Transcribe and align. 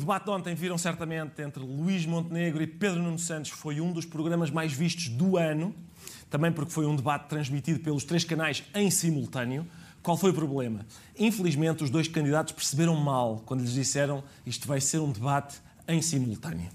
Debate 0.00 0.24
de 0.24 0.30
ontem 0.30 0.54
viram 0.54 0.76
certamente 0.78 1.40
entre 1.42 1.62
Luís 1.62 2.04
Montenegro 2.06 2.62
e 2.62 2.66
Pedro 2.66 3.00
Nuno 3.02 3.18
Santos 3.18 3.50
foi 3.50 3.80
um 3.80 3.92
dos 3.92 4.04
programas 4.04 4.50
mais 4.50 4.72
vistos 4.72 5.08
do 5.08 5.36
ano, 5.36 5.74
também 6.28 6.50
porque 6.50 6.72
foi 6.72 6.86
um 6.86 6.96
debate 6.96 7.28
transmitido 7.28 7.80
pelos 7.80 8.04
três 8.04 8.24
canais 8.24 8.62
em 8.74 8.90
simultâneo. 8.90 9.66
Qual 10.02 10.16
foi 10.16 10.30
o 10.30 10.34
problema? 10.34 10.86
Infelizmente, 11.18 11.84
os 11.84 11.90
dois 11.90 12.08
candidatos 12.08 12.52
perceberam 12.52 12.96
mal 12.96 13.42
quando 13.44 13.60
lhes 13.60 13.72
disseram 13.72 14.24
isto 14.46 14.66
vai 14.66 14.80
ser 14.80 14.98
um 14.98 15.12
debate 15.12 15.56
em 15.86 16.00
simultâneo. 16.00 16.68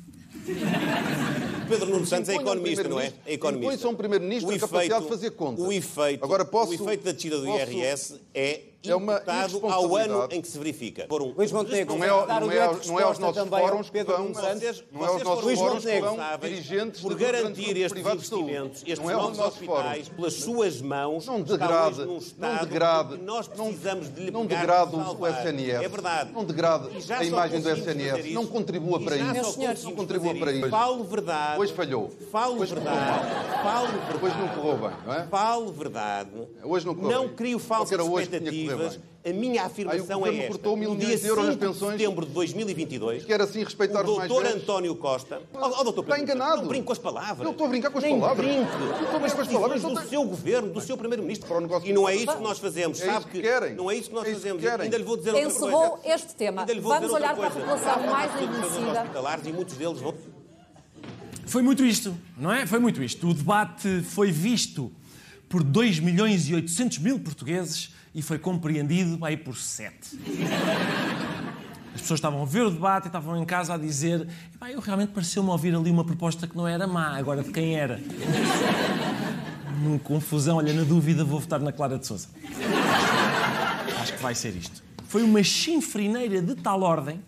Pedro 1.68 1.90
Nuno 1.90 2.06
Santos 2.06 2.30
é 2.30 2.36
economista, 2.36 2.88
não 2.88 3.00
é? 3.00 3.12
É 3.26 3.34
economista. 3.34 3.66
impõe-se 3.74 3.86
a 3.86 3.90
um 3.90 3.96
primeiro-ministro 3.96 4.54
a 4.54 4.60
capacidade 4.60 5.04
de 5.04 5.10
fazer 5.10 5.32
contas. 5.32 5.66
O 5.66 5.72
efeito, 5.72 6.24
Agora 6.24 6.46
posso- 6.46 6.72
o 6.72 6.74
efeito 6.76 7.04
da 7.04 7.12
descida 7.12 7.40
do 7.40 7.46
posso- 7.48 7.72
IRS 7.72 8.22
é 8.34 8.62
É 8.90 8.96
uma 8.96 9.16
imputado 9.16 9.62
ao 9.68 9.96
ano 9.96 10.28
em 10.32 10.42
que 10.42 10.48
se 10.48 10.58
verifica. 10.58 11.06
Foram 11.08 11.34
Luís 11.36 11.52
Montenegro, 11.52 11.98
Não 11.98 12.04
é, 12.04 12.08
não, 12.08 12.48
o 12.48 12.52
é, 12.52 12.80
não 12.88 13.00
é 13.00 13.04
aos 13.04 13.20
nossos 13.20 13.38
ao 13.38 13.48
fóruns 13.48 13.90
que 13.90 14.04
vão. 14.04 14.34
Vocês, 14.34 14.84
não 14.92 15.04
é 15.04 15.08
aos 15.08 15.24
nossos 15.24 15.44
foram 15.44 15.58
fóruns 15.58 15.86
que 15.86 16.00
vão 16.02 16.18
dirigentes 16.42 17.02
por 17.02 17.16
garantir 17.16 17.78
estes 17.78 18.06
investimentos, 18.06 18.82
estes 18.82 19.00
Não 19.00 19.10
é 19.10 19.14
novos 19.14 19.38
nossos 19.38 19.54
hospitais, 19.54 20.08
fóruns. 20.08 20.10
pelas 20.10 20.34
suas 20.34 20.82
mãos, 20.82 21.26
Não 21.26 21.44
hoje 21.44 22.06
num 22.06 22.20
não 22.38 22.58
que 22.68 23.18
nós 23.24 23.50
não- 23.58 23.66
precisamos 23.68 24.14
de 24.14 24.22
lhe 24.26 24.32
não 24.32 24.46
degrade 24.46 24.96
o. 24.96 25.28
SNS. 25.28 25.84
É 25.84 25.88
verdade. 25.88 26.32
Não 26.32 26.44
degrade 26.46 27.00
já 27.02 27.20
a 27.20 27.24
imagem 27.24 27.62
do 27.62 27.70
SNS. 27.70 28.32
Não 28.34 28.46
contribua 28.46 29.00
para 29.00 29.16
isso. 29.18 29.60
não 29.84 29.92
contribua 29.94 30.36
para 30.36 30.52
isso. 30.52 30.70
Falo 30.70 31.04
verdade. 31.04 31.60
Hoje 31.60 31.74
falhou. 31.74 32.12
Falo 32.32 32.60
Hoje 32.62 32.74
verdade. 32.74 33.30
Falo 33.64 33.88
Depois 34.12 34.34
não 34.34 34.40
verdade. 34.48 34.62
correu 34.62 34.78
bem, 34.90 34.98
não 35.06 35.14
é? 35.14 35.28
Falo 35.28 35.72
verdade. 35.72 36.30
Hoje 36.64 36.86
não 36.86 36.96
correu 36.96 37.22
Não 37.24 37.30
crio 37.30 37.60
falsas 37.60 37.90
que 37.90 38.68
que 38.78 38.84
que 38.84 38.96
expectativas. 38.96 39.16
A 39.26 39.34
minha 39.34 39.64
afirmação 39.64 40.20
governo 40.20 40.28
é 40.28 40.38
esta. 40.38 40.48
cortou 40.50 40.78
mil 40.78 40.90
no 40.92 40.96
milhões 40.96 41.20
dia 41.20 41.24
de 41.24 41.28
euros 41.28 41.46
nas 41.46 41.54
5 41.56 41.66
de 41.66 41.74
pensões. 41.74 41.92
setembro 42.00 42.26
de 42.28 42.32
2022, 42.32 43.26
Que 43.26 43.34
era 43.34 43.44
assim 43.46 43.64
respeitar 43.64 44.02
o 44.02 44.04
doutor 44.04 44.44
velhos. 44.44 44.62
António 44.62 44.96
Costa... 44.98 45.42
Oh, 45.52 45.58
oh, 45.80 45.84
doutor 45.84 46.04
Está 46.04 46.20
enganado. 46.20 46.62
Não 46.62 46.68
brinco 46.68 46.86
com 46.86 46.92
as 46.94 47.00
palavras. 47.00 47.44
Eu 47.44 47.52
estou 47.52 47.66
a 47.66 47.70
brincar 47.70 47.90
com 47.90 47.98
as 47.98 48.04
Nem 48.04 48.20
palavras. 48.20 48.46
brinco. 48.46 48.72
Eu 48.72 48.92
estou 48.92 48.94
a 48.94 48.96
com 48.96 49.06
as 49.06 49.10
brincar 49.34 49.36
com 49.36 49.42
as 49.42 49.48
palavras. 49.48 49.82
do 49.82 49.94
tem- 49.96 50.10
seu 50.10 50.24
governo, 50.26 50.72
do 50.72 50.82
seu 50.82 50.96
primeiro-ministro. 50.98 51.48
E 51.84 51.92
não 51.94 52.08
é 52.08 52.16
isso 52.16 52.36
que 52.38 52.44
nós 52.44 52.60
fazemos. 52.60 53.02
É 53.02 53.06
Sabe 53.06 53.26
que 53.26 53.42
querem. 53.42 53.74
Não 53.74 53.90
é 53.90 53.96
isso 53.96 54.10
que 54.10 54.16
nós 54.16 54.26
É 54.26 54.30
isso 54.30 54.36
que 54.38 54.44
fazemos. 54.44 54.62
querem. 54.64 54.84
Ainda 54.84 54.98
lhe 54.98 55.04
vou 55.04 55.18
dizer 55.18 55.32
outra 55.32 55.48
Encerrou 55.48 55.90
coisa. 55.98 56.16
este 56.16 56.36
tema. 56.36 56.66
Vamos 56.82 57.12
olhar 57.12 57.36
para 57.36 57.48
a 57.48 57.52
população 57.52 58.00
mais 58.08 58.32
envelhecida. 58.42 59.08
e 59.50 59.52
muitos 59.54 59.76
deles 59.76 60.00
vão... 60.00 60.14
Foi 61.48 61.62
muito 61.62 61.84
isto, 61.86 62.16
não 62.38 62.52
é? 62.52 62.66
Foi 62.66 62.80
muito 62.80 63.02
isto. 63.04 63.28
O 63.28 63.34
debate 63.34 64.02
foi 64.04 64.32
visto 64.32 64.92
por 65.48 65.64
2 65.64 66.00
milhões 66.00 66.50
e 66.50 66.56
800 66.56 66.98
mil 67.00 67.20
portugueses 67.20 67.92
e 68.16 68.22
foi 68.22 68.40
compreendido 68.40 69.24
aí 69.26 69.36
por 69.36 69.58
7. 69.58 69.94
As 71.94 72.02
pessoas 72.02 72.18
estavam 72.18 72.42
a 72.42 72.46
ver 72.46 72.62
o 72.62 72.72
debate 72.72 73.06
e 73.06 73.08
estavam 73.08 73.38
em 73.42 73.46
casa 73.46 73.74
a 73.74 73.78
dizer 73.78 74.26
"Epá, 74.54 74.72
eu 74.72 74.80
realmente 74.80 75.10
pareceu-me 75.10 75.50
ouvir 75.50 75.76
ali 75.76 75.92
uma 75.92 76.06
proposta 76.06 76.48
que 76.48 76.56
não 76.56 76.66
era 76.66 76.88
má, 76.88 77.18
agora 77.18 77.44
de 77.44 77.52
quem 77.52 77.76
era? 77.76 78.02
Numa 79.84 80.00
confusão, 80.00 80.58
olha, 80.58 80.74
na 80.74 80.84
dúvida 80.84 81.26
vou 81.26 81.40
votar 81.42 81.60
na 81.60 81.74
Clara 81.74 82.00
de 82.00 82.08
Sousa. 82.08 82.30
Acho 84.02 84.14
que 84.14 84.24
vai 84.24 84.34
ser 84.34 84.56
isto. 84.56 84.82
Foi 85.10 85.22
uma 85.22 85.44
chinfrineira 85.44 86.42
de 86.42 86.56
tal 86.56 86.82
ordem 86.82 87.22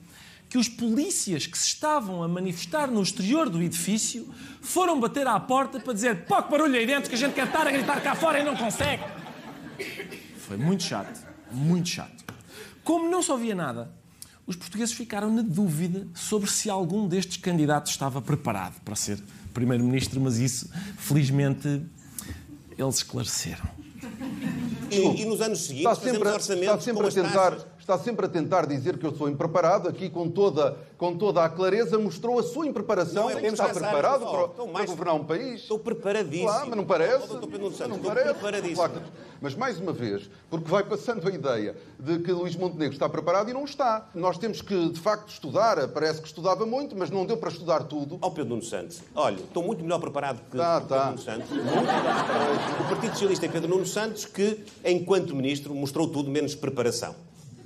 que 0.50 0.58
os 0.58 0.70
polícias 0.70 1.46
que 1.46 1.58
se 1.58 1.68
estavam 1.68 2.24
a 2.24 2.28
manifestar 2.30 2.88
no 2.88 3.02
exterior 3.02 3.50
do 3.50 3.62
edifício 3.62 4.34
foram 4.62 4.98
bater 4.98 5.28
à 5.28 5.38
porta 5.38 5.82
para 5.82 5.92
dizer 5.92 6.24
pouco 6.24 6.50
barulho 6.50 6.76
aí 6.76 6.88
dentro 6.88 7.10
que 7.10 7.16
a 7.16 7.20
gente 7.20 7.34
quer 7.34 7.48
estar 7.48 7.68
a 7.68 7.72
gritar 7.72 8.02
cá 8.02 8.16
fora 8.16 8.40
e 8.40 8.44
não 8.44 8.56
consegue. 8.56 9.04
Foi 10.48 10.58
muito 10.58 10.84
chato, 10.84 11.26
muito 11.52 11.90
chato. 11.90 12.24
Como 12.84 13.10
não 13.10 13.22
se 13.22 13.32
ouvia 13.32 13.54
nada, 13.54 13.92
os 14.46 14.56
portugueses 14.56 14.94
ficaram 14.96 15.32
na 15.34 15.42
dúvida 15.42 16.08
sobre 16.16 16.50
se 16.50 16.70
algum 16.70 17.08
destes 17.08 17.38
candidatos 17.38 17.92
estava 17.92 18.22
preparado 18.22 18.80
para 18.82 18.96
ser 18.96 19.22
primeiro-ministro, 19.54 20.22
mas 20.22 20.38
isso, 20.38 20.70
felizmente, 20.98 21.82
eles 22.78 22.96
esclareceram. 22.98 23.66
E, 24.90 25.22
e 25.22 25.26
nos 25.26 25.42
anos 25.42 25.60
seguintes 25.66 25.92
Está 25.92 25.96
sempre, 25.96 26.20
fazemos 26.20 26.28
a- 26.28 26.34
orçamentos 26.36 26.70
está, 26.70 26.80
sempre 26.82 27.00
com 27.00 27.06
a 27.06 27.08
as 27.08 27.14
tentar, 27.14 27.52
taxas. 27.52 27.68
Está 27.88 27.98
sempre 27.98 28.26
a 28.26 28.30
tentar 28.30 28.66
dizer 28.66 28.98
que 28.98 29.06
eu 29.06 29.16
sou 29.16 29.30
impreparado. 29.30 29.88
Aqui, 29.88 30.10
com 30.10 30.30
toda, 30.30 30.78
com 30.98 31.16
toda 31.16 31.42
a 31.46 31.48
clareza, 31.48 31.98
mostrou 31.98 32.38
a 32.38 32.44
sua 32.44 32.68
impreparação. 32.68 33.30
Não 33.30 33.30
é 33.30 33.40
pensar, 33.40 33.70
preparado 33.74 34.26
para, 34.30 34.42
Estou 34.44 34.66
para 34.66 34.74
mais- 34.74 34.90
governar 34.90 35.16
um 35.16 35.24
país. 35.24 35.62
Estou 35.62 35.80
preparadíssimo. 35.80 36.50
Claro, 36.50 36.68
mas 36.68 36.78
não 36.78 36.84
parece. 36.86 37.16
Oh, 37.24 37.28
Santos, 37.72 37.88
não 37.88 37.96
estou 37.98 38.12
parece. 38.12 38.34
preparadíssimo. 38.34 38.76
Claro 38.76 39.02
Mas, 39.40 39.56
mais 39.56 39.80
uma 39.80 39.94
vez, 39.94 40.30
porque 40.50 40.70
vai 40.70 40.84
passando 40.84 41.26
a 41.28 41.32
ideia 41.32 41.78
de 41.98 42.20
que 42.20 42.32
Luís 42.32 42.56
Montenegro 42.58 42.94
está 42.94 43.08
preparado 43.08 43.50
e 43.50 43.54
não 43.54 43.64
está. 43.64 44.10
Nós 44.14 44.38
temos 44.38 44.62
que, 44.62 44.90
de 44.90 45.00
facto, 45.00 45.30
estudar. 45.30 45.88
Parece 45.90 46.20
que 46.20 46.28
estudava 46.28 46.66
muito, 46.66 46.94
mas 46.94 47.10
não 47.10 47.26
deu 47.26 47.38
para 47.38 47.50
estudar 47.50 47.84
tudo. 47.84 48.18
Ao 48.20 48.32
Pedro 48.32 48.50
Nuno 48.50 48.64
Santos. 48.64 49.00
Olha, 49.16 49.36
estou 49.40 49.64
muito 49.64 49.82
melhor 49.82 50.00
preparado 50.00 50.42
que 50.52 50.58
Tá, 50.58 50.82
Pedro 50.82 50.96
tá. 50.98 51.06
Nuno 51.06 51.18
Santos. 51.20 51.48
O 51.52 52.90
Partido 52.90 53.12
Socialista 53.14 53.46
é 53.46 53.50
Pedro 53.50 53.70
Nuno 53.70 53.86
Santos 53.86 54.26
que, 54.26 54.66
enquanto 54.84 55.34
ministro, 55.34 55.74
mostrou 55.74 56.08
tudo 56.10 56.30
menos 56.30 56.54
preparação. 56.54 57.16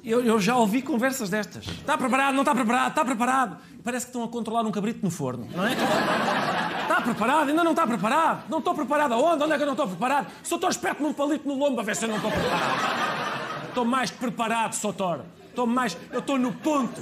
Eu, 0.03 0.25
eu 0.25 0.39
já 0.39 0.57
ouvi 0.57 0.81
conversas 0.81 1.29
destas. 1.29 1.67
Está 1.67 1.97
preparado, 1.97 2.33
não 2.33 2.41
está 2.41 2.55
preparado, 2.55 2.89
está 2.89 3.05
preparado. 3.05 3.57
Parece 3.83 4.07
que 4.07 4.09
estão 4.09 4.23
a 4.23 4.27
controlar 4.27 4.63
um 4.63 4.71
cabrito 4.71 4.99
no 5.03 5.11
forno, 5.11 5.47
não 5.55 5.65
é? 5.65 5.73
Está 5.73 7.01
preparado, 7.01 7.49
ainda 7.49 7.63
não 7.63 7.71
está 7.71 7.85
preparado. 7.85 8.49
Não 8.49 8.59
estou 8.59 8.73
preparado 8.73 9.13
aonde? 9.13 9.43
Onde 9.43 9.53
é 9.53 9.57
que 9.57 9.61
eu 9.61 9.67
não 9.67 9.73
estou 9.73 9.87
preparado? 9.87 10.27
Soutor, 10.43 10.71
espete-me 10.71 11.07
um 11.07 11.13
palito 11.13 11.47
no 11.47 11.55
lombo 11.55 11.79
a 11.79 11.83
ver 11.83 11.95
se 11.95 12.05
eu 12.05 12.09
não 12.09 12.15
estou 12.15 12.31
preparado. 12.31 13.67
Estou 13.67 13.85
mais 13.85 14.11
preparado, 14.11 14.73
Soutor. 14.73 15.21
Estou 15.47 15.67
mais... 15.67 15.97
Eu 16.11 16.19
estou 16.19 16.37
no 16.37 16.51
ponto. 16.51 17.01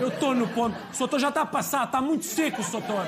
Eu 0.00 0.08
estou 0.08 0.34
no 0.34 0.48
ponto. 0.48 0.76
O 0.92 0.94
Soutor 0.94 1.20
já 1.20 1.28
está 1.28 1.42
a 1.42 1.46
passar, 1.46 1.84
está 1.84 2.00
muito 2.00 2.24
seco 2.24 2.60
o 2.60 2.64
Soutor. 2.64 3.06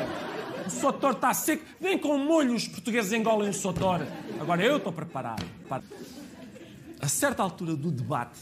O 0.67 0.71
Soutor 0.71 1.13
está 1.13 1.35
seco. 1.35 1.65
Vem 1.81 1.99
com 1.99 2.17
molho, 2.17 2.55
os 2.55 2.69
portugueses 2.69 3.13
engolem 3.13 3.51
o 3.51 3.55
Soutor. 3.55 4.03
Agora 4.41 4.63
eu 4.63 4.77
estou 4.77 4.93
preparado. 4.93 5.45
A 7.01 7.09
certa 7.09 7.43
altura 7.43 7.75
do 7.75 7.91
debate, 7.91 8.39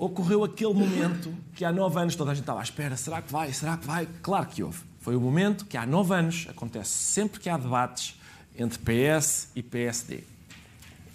ocorreu 0.00 0.42
aquele 0.42 0.72
momento 0.72 1.32
que 1.54 1.62
há 1.62 1.70
nove 1.70 2.00
anos 2.00 2.16
toda 2.16 2.30
a 2.30 2.34
gente 2.34 2.44
estava 2.44 2.60
à 2.60 2.62
espera. 2.62 2.96
Será 2.96 3.20
que 3.20 3.30
vai? 3.30 3.52
Será 3.52 3.76
que 3.76 3.86
vai? 3.86 4.08
Claro 4.22 4.46
que 4.46 4.62
houve. 4.62 4.80
Foi 4.98 5.14
o 5.14 5.20
momento 5.20 5.66
que 5.66 5.76
há 5.76 5.84
nove 5.84 6.14
anos 6.14 6.46
acontece 6.48 6.90
sempre 6.90 7.38
que 7.38 7.50
há 7.50 7.58
debates 7.58 8.18
entre 8.56 8.78
PS 8.78 9.48
e 9.54 9.62
PSD. 9.62 10.29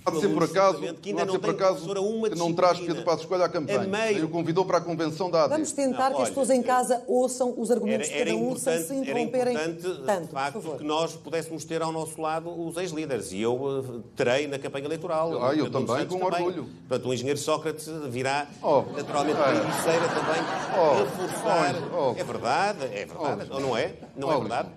Há 0.05 0.11
de 0.11 0.19
ser 0.19 0.29
por 0.29 0.43
acaso, 0.43 0.77
Que 1.01 1.11
não 1.13 1.19
ainda 1.21 1.25
de 1.25 1.33
não 1.33 1.39
por 1.39 1.49
acaso 1.49 1.87
que 2.29 2.35
não 2.37 2.53
traz. 2.53 2.79
Pedro 2.79 3.03
Passos 3.03 3.25
Coelho 3.25 3.43
à 3.43 3.49
campanha. 3.49 3.79
A 3.79 3.83
meio- 3.87 4.13
Nem 4.15 4.23
o 4.23 4.29
convidou 4.29 4.63
para 4.63 4.77
a 4.77 4.81
convenção 4.81 5.31
da 5.31 5.45
AD. 5.45 5.53
Vamos 5.53 5.71
tentar 5.71 6.11
Não, 6.11 6.17
que 6.17 6.21
as 6.21 6.29
pessoas 6.29 6.49
em 6.51 6.61
casa 6.61 7.01
ouçam 7.07 7.55
os 7.57 7.71
Era, 7.71 7.79
argumentos 7.79 8.07
de 8.09 8.13
era 8.13 8.25
cada 8.25 8.37
um 8.37 8.55
sem 8.55 8.77
se 8.83 8.91
era 8.93 8.95
interromperem 9.01 9.53
importante 9.55 10.03
tanto, 10.05 10.25
de 10.27 10.31
facto, 10.31 10.75
que 10.77 10.83
nós 10.83 11.13
pudéssemos 11.13 11.65
ter 11.65 11.81
ao 11.81 11.91
nosso 11.91 12.21
lado 12.21 12.49
os 12.49 12.77
ex-líderes. 12.77 13.31
E 13.31 13.41
eu 13.41 13.83
eh, 13.83 13.99
terei 14.15 14.45
na 14.47 14.59
campanha 14.59 14.85
eleitoral. 14.85 15.43
Ah, 15.43 15.55
eu 15.55 15.71
também, 15.71 15.97
Santos 15.97 16.19
com 16.19 16.23
orgulho. 16.25 16.69
Portanto, 16.87 17.09
o 17.09 17.13
engenheiro 17.13 17.39
Sócrates 17.39 17.89
virá 18.09 18.47
Oh, 18.61 18.83
naturalmente 18.95 19.39
é. 19.39 19.41
para 19.43 19.51
a 19.51 19.55
Ericeira 19.55 20.07
também 20.09 20.41
Oh, 20.77 21.03
reforçar. 21.03 21.75
oh, 21.91 21.97
oh. 21.97 22.19
É 22.19 22.23
verdade, 22.23 22.83
é 22.93 23.05
verdade. 23.05 23.47
Oh, 23.49 23.55
Ou 23.55 23.59
não 23.59 23.75
é? 23.77 23.93
Não 24.15 24.31
é 24.31 24.35
oh, 24.35 24.39
verdade? 24.41 24.69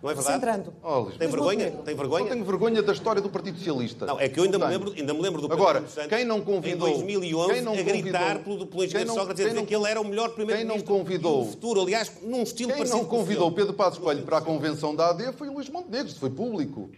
Não 0.00 0.10
é 0.10 0.14
verdade? 0.14 0.70
Oh, 0.80 1.06
Tem 1.18 1.26
vergonha? 1.28 1.70
Tem 1.84 1.94
Não 1.94 2.00
vergonha? 2.02 2.26
tenho 2.30 2.44
vergonha 2.44 2.82
da 2.82 2.92
história 2.92 3.20
do 3.20 3.28
Partido 3.28 3.58
Socialista. 3.58 4.06
Não, 4.06 4.20
é 4.20 4.28
que 4.28 4.38
eu 4.38 4.44
ainda 4.44 4.56
me, 4.56 4.64
lembro, 4.66 4.92
ainda 4.96 5.12
me 5.12 5.20
lembro 5.20 5.40
do 5.42 5.52
Agora, 5.52 5.80
Santos 5.88 6.06
quem 6.08 6.24
não 6.24 6.40
convidou, 6.40 6.86
em 6.88 6.92
2011 6.92 7.52
quem 7.54 7.62
não 7.62 7.72
a 7.72 7.76
gritar 7.82 8.20
convidou- 8.38 8.42
pelo, 8.58 8.66
pelo 8.68 8.84
engenheiro 8.84 8.98
quem 8.98 9.04
não- 9.06 9.14
Sócrates 9.14 9.40
a 9.40 9.44
quem 9.44 9.46
dizer 9.52 9.60
não- 9.60 9.66
que 9.66 9.74
ele 9.74 9.90
era 9.90 10.00
o 10.00 10.04
melhor 10.04 10.26
quem 10.28 10.34
primeiro-ministro 10.36 10.92
não 10.92 10.98
convidou- 11.00 11.44
do 11.44 11.50
futuro. 11.50 11.80
Aliás, 11.82 12.12
num 12.22 12.42
estilo 12.44 12.68
Quem 12.68 12.76
parecido 12.78 12.98
não 13.02 13.04
com 13.08 13.16
o 13.16 13.18
convidou. 13.18 13.50
Pedro 13.50 13.72
Passos 13.74 13.98
Coelho 13.98 14.22
para 14.22 14.38
a 14.38 14.40
convenção 14.40 14.94
da 14.94 15.10
AD 15.10 15.32
foi 15.32 15.48
o 15.48 15.54
Luís 15.54 15.68
Montenegro. 15.68 16.06
Isso 16.06 16.20
foi 16.20 16.30
público. 16.30 16.90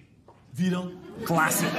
Viram? 0.53 0.93
Clássico. 1.25 1.71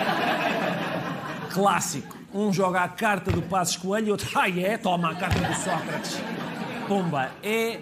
Clássico. 1.53 2.17
Um 2.33 2.51
joga 2.51 2.81
a 2.81 2.87
carta 2.87 3.29
do 3.31 3.41
Passos 3.43 3.75
Coelho 3.77 4.07
e 4.07 4.11
outro, 4.11 4.27
ah, 4.35 4.49
é? 4.49 4.77
Toma 4.77 5.11
a 5.11 5.15
carta 5.15 5.37
do 5.39 5.53
Sócrates. 5.53 6.17
Pomba. 6.87 7.31
É 7.43 7.79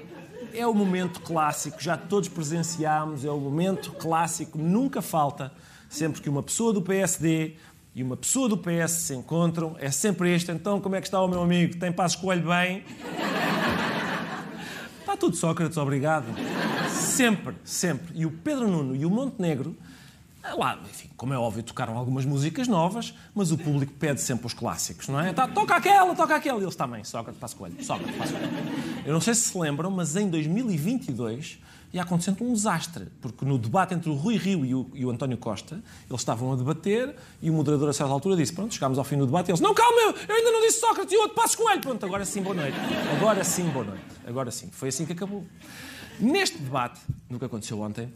é 0.53 0.65
o 0.65 0.73
momento 0.73 1.21
clássico, 1.21 1.81
já 1.81 1.97
todos 1.97 2.29
presenciámos, 2.29 3.25
é 3.25 3.29
o 3.29 3.39
momento 3.39 3.91
clássico, 3.93 4.57
nunca 4.57 5.01
falta, 5.01 5.51
sempre 5.89 6.21
que 6.21 6.29
uma 6.29 6.43
pessoa 6.43 6.73
do 6.73 6.81
PSD 6.81 7.55
e 7.95 8.03
uma 8.03 8.15
pessoa 8.15 8.47
do 8.47 8.57
PS 8.57 8.91
se 8.91 9.15
encontram, 9.15 9.75
é 9.79 9.91
sempre 9.91 10.33
este. 10.33 10.51
Então, 10.51 10.79
como 10.79 10.95
é 10.95 11.01
que 11.01 11.07
está 11.07 11.21
o 11.21 11.27
meu 11.27 11.41
amigo? 11.41 11.77
Tem 11.77 11.91
passo 11.91 12.15
escolho 12.15 12.47
bem? 12.47 12.83
Está 14.99 15.17
tudo, 15.17 15.35
Sócrates, 15.35 15.77
obrigado. 15.77 16.25
Sempre, 16.89 17.55
sempre. 17.63 18.13
E 18.15 18.25
o 18.25 18.31
Pedro 18.31 18.67
Nuno 18.67 18.95
e 18.95 19.05
o 19.05 19.09
Montenegro, 19.09 19.75
lá, 20.53 20.79
enfim, 20.89 21.09
como 21.15 21.33
é 21.33 21.37
óbvio, 21.37 21.63
tocaram 21.63 21.97
algumas 21.97 22.25
músicas 22.25 22.67
novas, 22.67 23.13
mas 23.33 23.51
o 23.51 23.57
público 23.57 23.93
pede 23.93 24.21
sempre 24.21 24.47
os 24.47 24.53
clássicos, 24.53 25.07
não 25.07 25.19
é? 25.19 25.33
Tá, 25.33 25.47
toca 25.47 25.75
aquela, 25.75 26.15
toca 26.15 26.35
aquela. 26.35 26.59
E 26.59 26.63
eles 26.63 26.75
também, 26.75 27.03
Sócrates, 27.03 27.39
passo 27.39 27.55
coelho, 27.55 27.83
Sócrates, 27.83 28.15
passo 28.15 28.33
coelho. 28.33 28.49
Eu 29.05 29.13
não 29.13 29.21
sei 29.21 29.33
se 29.33 29.49
se 29.49 29.57
lembram, 29.57 29.91
mas 29.91 30.15
em 30.15 30.29
2022 30.29 31.59
ia 31.91 32.03
acontecendo 32.03 32.43
um 32.43 32.53
desastre, 32.53 33.07
porque 33.19 33.43
no 33.43 33.57
debate 33.57 33.93
entre 33.93 34.09
o 34.09 34.13
Rui 34.13 34.37
Rio 34.37 34.63
e 34.63 34.75
o, 34.75 34.91
e 34.93 35.05
o 35.05 35.09
António 35.09 35.37
Costa, 35.37 35.81
eles 36.07 36.21
estavam 36.21 36.53
a 36.53 36.55
debater 36.55 37.15
e 37.41 37.49
o 37.49 37.53
moderador 37.53 37.89
a 37.89 37.93
certa 37.93 38.13
altura 38.13 38.35
disse, 38.35 38.53
pronto, 38.53 38.73
chegámos 38.73 38.97
ao 38.99 39.03
fim 39.03 39.17
do 39.17 39.25
debate 39.25 39.49
e 39.49 39.51
eles, 39.51 39.59
não, 39.59 39.73
calma, 39.73 39.99
eu, 40.01 40.15
eu 40.27 40.35
ainda 40.35 40.51
não 40.51 40.61
disse 40.61 40.79
Sócrates 40.79 41.13
e 41.13 41.17
o 41.17 41.21
outro 41.21 41.35
passo 41.35 41.57
coelho. 41.57 41.81
Pronto, 41.81 42.05
agora 42.05 42.25
sim, 42.25 42.41
boa 42.41 42.55
noite. 42.55 42.77
Agora 43.17 43.43
sim, 43.43 43.63
boa 43.69 43.85
noite. 43.85 44.03
Agora 44.25 44.51
sim. 44.51 44.69
Foi 44.71 44.89
assim 44.89 45.05
que 45.05 45.13
acabou. 45.13 45.43
Neste 46.19 46.57
debate, 46.59 46.99
no 47.29 47.39
que 47.39 47.45
aconteceu 47.45 47.79
ontem, 47.79 48.13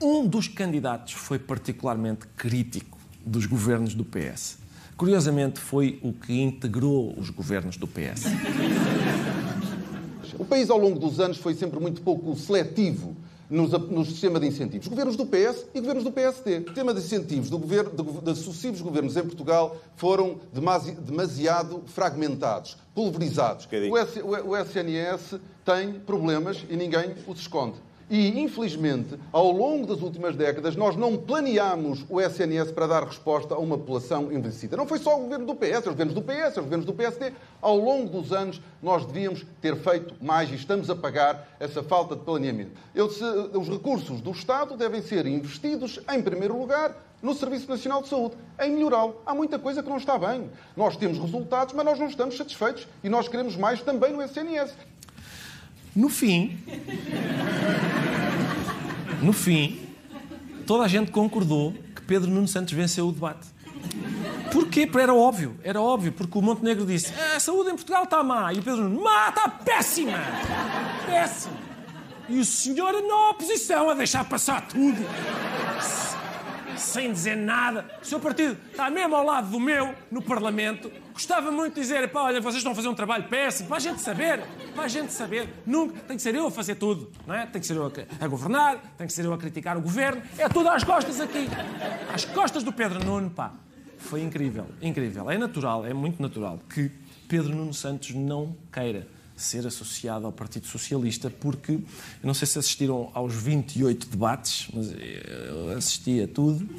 um 0.00 0.26
dos 0.26 0.48
candidatos 0.48 1.12
foi 1.12 1.38
particularmente 1.38 2.26
crítico 2.36 2.98
dos 3.24 3.46
governos 3.46 3.94
do 3.94 4.04
PS. 4.04 4.58
Curiosamente, 4.96 5.60
foi 5.60 5.98
o 6.02 6.12
que 6.12 6.40
integrou 6.40 7.14
os 7.18 7.30
governos 7.30 7.76
do 7.76 7.86
PS. 7.86 8.24
O 10.38 10.44
país, 10.44 10.70
ao 10.70 10.78
longo 10.78 10.98
dos 10.98 11.20
anos, 11.20 11.36
foi 11.36 11.54
sempre 11.54 11.78
muito 11.80 12.00
pouco 12.02 12.34
seletivo 12.36 13.16
no, 13.50 14.04
sistema 14.04 14.38
de 14.38 14.46
incentivos. 14.46 14.86
Governos 14.86 15.16
do 15.16 15.26
PS 15.26 15.66
e 15.74 15.80
governos 15.80 16.04
do 16.04 16.12
PSD. 16.12 16.58
O 16.58 16.64
sistema 16.66 16.94
de 16.94 17.00
incentivos 17.00 17.50
do 17.50 17.58
governo, 17.58 17.90
de, 17.90 18.32
de 18.32 18.38
sucessivos 18.38 18.80
governos 18.80 19.16
em 19.16 19.22
Portugal 19.22 19.76
foram 19.96 20.38
demasi, 20.52 20.92
demasiado 20.92 21.82
fragmentados, 21.86 22.76
pulverizados. 22.94 23.68
O, 23.90 23.98
S, 23.98 24.20
o, 24.20 24.50
o 24.50 24.56
SNS 24.56 25.40
tem 25.64 25.94
problemas 25.94 26.64
e 26.70 26.76
ninguém 26.76 27.14
os 27.26 27.40
esconde. 27.40 27.76
E, 28.10 28.40
infelizmente, 28.40 29.16
ao 29.30 29.52
longo 29.52 29.86
das 29.86 30.02
últimas 30.02 30.34
décadas, 30.34 30.74
nós 30.74 30.96
não 30.96 31.16
planeámos 31.16 32.04
o 32.08 32.20
SNS 32.20 32.72
para 32.72 32.88
dar 32.88 33.04
resposta 33.04 33.54
a 33.54 33.58
uma 33.58 33.78
população 33.78 34.32
envelhecida. 34.32 34.76
Não 34.76 34.84
foi 34.84 34.98
só 34.98 35.16
o 35.16 35.22
governo 35.22 35.46
do 35.46 35.54
PS, 35.54 35.78
os 35.78 35.92
governos 35.92 36.14
do 36.14 36.22
PS, 36.22 36.56
os 36.56 36.64
governos 36.64 36.86
do 36.86 36.92
PSD. 36.92 37.32
Ao 37.62 37.76
longo 37.76 38.08
dos 38.08 38.32
anos, 38.32 38.60
nós 38.82 39.06
devíamos 39.06 39.46
ter 39.60 39.76
feito 39.76 40.16
mais 40.20 40.50
e 40.50 40.56
estamos 40.56 40.90
a 40.90 40.96
pagar 40.96 41.56
essa 41.60 41.84
falta 41.84 42.16
de 42.16 42.22
planeamento. 42.22 42.72
Eu, 42.92 43.08
se, 43.08 43.22
os 43.22 43.68
recursos 43.68 44.20
do 44.20 44.32
Estado 44.32 44.76
devem 44.76 45.00
ser 45.00 45.24
investidos, 45.26 46.00
em 46.12 46.20
primeiro 46.20 46.58
lugar, 46.58 46.96
no 47.22 47.34
Serviço 47.34 47.68
Nacional 47.68 48.02
de 48.02 48.08
Saúde, 48.08 48.34
em 48.60 48.72
melhorá-lo. 48.72 49.20
Há 49.24 49.34
muita 49.34 49.58
coisa 49.58 49.82
que 49.82 49.88
não 49.88 49.98
está 49.98 50.18
bem. 50.18 50.50
Nós 50.76 50.96
temos 50.96 51.18
resultados, 51.18 51.74
mas 51.74 51.84
nós 51.84 51.98
não 51.98 52.08
estamos 52.08 52.36
satisfeitos 52.36 52.88
e 53.04 53.08
nós 53.08 53.28
queremos 53.28 53.56
mais 53.56 53.82
também 53.82 54.12
no 54.12 54.22
SNS. 54.22 54.74
No 55.94 56.08
fim, 56.08 56.58
no 59.20 59.32
fim, 59.32 59.80
toda 60.66 60.84
a 60.84 60.88
gente 60.88 61.10
concordou 61.10 61.72
que 61.94 62.02
Pedro 62.02 62.30
Nuno 62.30 62.46
Santos 62.46 62.72
venceu 62.72 63.08
o 63.08 63.12
debate. 63.12 63.48
Porquê? 64.52 64.86
Porque 64.86 65.02
era 65.02 65.14
óbvio, 65.14 65.56
era 65.62 65.80
óbvio, 65.80 66.12
porque 66.12 66.36
o 66.38 66.42
Montenegro 66.42 66.86
disse 66.86 67.12
a 67.34 67.40
saúde 67.40 67.70
em 67.70 67.74
Portugal 67.74 68.04
está 68.04 68.22
má, 68.22 68.52
e 68.52 68.58
o 68.58 68.62
Pedro 68.62 68.82
Nuno, 68.82 69.02
má, 69.02 69.28
está 69.30 69.48
péssima, 69.48 70.18
péssima. 71.06 71.56
E 72.28 72.38
o 72.38 72.44
senhor 72.44 72.92
na 72.92 73.30
oposição 73.30 73.90
a 73.90 73.94
deixar 73.94 74.24
passar 74.24 74.68
tudo 74.68 75.04
sem 76.80 77.12
dizer 77.12 77.36
nada. 77.36 77.86
O 78.02 78.04
seu 78.04 78.18
partido 78.18 78.56
está 78.70 78.90
mesmo 78.90 79.14
ao 79.14 79.24
lado 79.24 79.50
do 79.50 79.60
meu, 79.60 79.94
no 80.10 80.22
Parlamento. 80.22 80.90
Gostava 81.12 81.50
muito 81.50 81.74
de 81.74 81.80
dizer, 81.80 82.08
pá, 82.10 82.22
olha, 82.22 82.40
vocês 82.40 82.56
estão 82.56 82.72
a 82.72 82.74
fazer 82.74 82.88
um 82.88 82.94
trabalho 82.94 83.24
péssimo, 83.24 83.68
para 83.68 83.76
a 83.76 83.80
gente 83.80 84.00
saber, 84.00 84.42
para 84.74 84.84
a 84.84 84.88
gente 84.88 85.12
saber. 85.12 85.48
Nunca, 85.66 86.00
tem 86.00 86.16
que 86.16 86.22
ser 86.22 86.34
eu 86.34 86.46
a 86.46 86.50
fazer 86.50 86.76
tudo, 86.76 87.10
não 87.26 87.34
é? 87.34 87.46
Tem 87.46 87.60
que 87.60 87.66
ser 87.66 87.76
eu 87.76 87.86
a, 87.86 88.24
a 88.24 88.28
governar, 88.28 88.78
tem 88.96 89.06
que 89.06 89.12
ser 89.12 89.24
eu 89.24 89.32
a 89.32 89.38
criticar 89.38 89.76
o 89.76 89.80
governo. 89.80 90.22
É 90.38 90.48
tudo 90.48 90.68
às 90.68 90.82
costas 90.82 91.20
aqui. 91.20 91.48
Às 92.12 92.24
costas 92.24 92.62
do 92.62 92.72
Pedro 92.72 93.04
Nuno, 93.04 93.30
pá. 93.30 93.52
Foi 93.98 94.22
incrível, 94.22 94.66
incrível. 94.80 95.30
É 95.30 95.36
natural, 95.36 95.86
é 95.86 95.92
muito 95.92 96.22
natural 96.22 96.58
que 96.72 96.90
Pedro 97.28 97.54
Nuno 97.54 97.74
Santos 97.74 98.14
não 98.14 98.56
queira 98.72 99.06
ser 99.42 99.66
associado 99.66 100.26
ao 100.26 100.32
Partido 100.32 100.66
Socialista, 100.66 101.30
porque 101.30 101.72
eu 101.72 101.82
não 102.22 102.34
sei 102.34 102.46
se 102.46 102.58
assistiram 102.58 103.10
aos 103.14 103.34
28 103.34 104.08
debates, 104.08 104.68
mas 104.72 104.92
eu 104.92 105.76
assisti 105.76 106.22
a 106.22 106.28
tudo. 106.28 106.68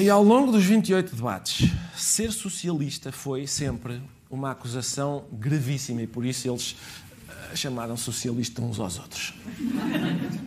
E 0.00 0.10
ao 0.10 0.24
longo 0.24 0.50
dos 0.50 0.64
28 0.64 1.14
debates, 1.14 1.70
ser 1.96 2.32
socialista 2.32 3.12
foi 3.12 3.46
sempre 3.46 4.02
uma 4.28 4.50
acusação 4.50 5.24
gravíssima 5.30 6.02
e 6.02 6.06
por 6.08 6.24
isso 6.24 6.48
eles 6.48 6.76
eh, 7.28 7.54
chamaram 7.54 7.96
socialista 7.96 8.60
uns 8.60 8.80
aos 8.80 8.98
outros. 8.98 9.34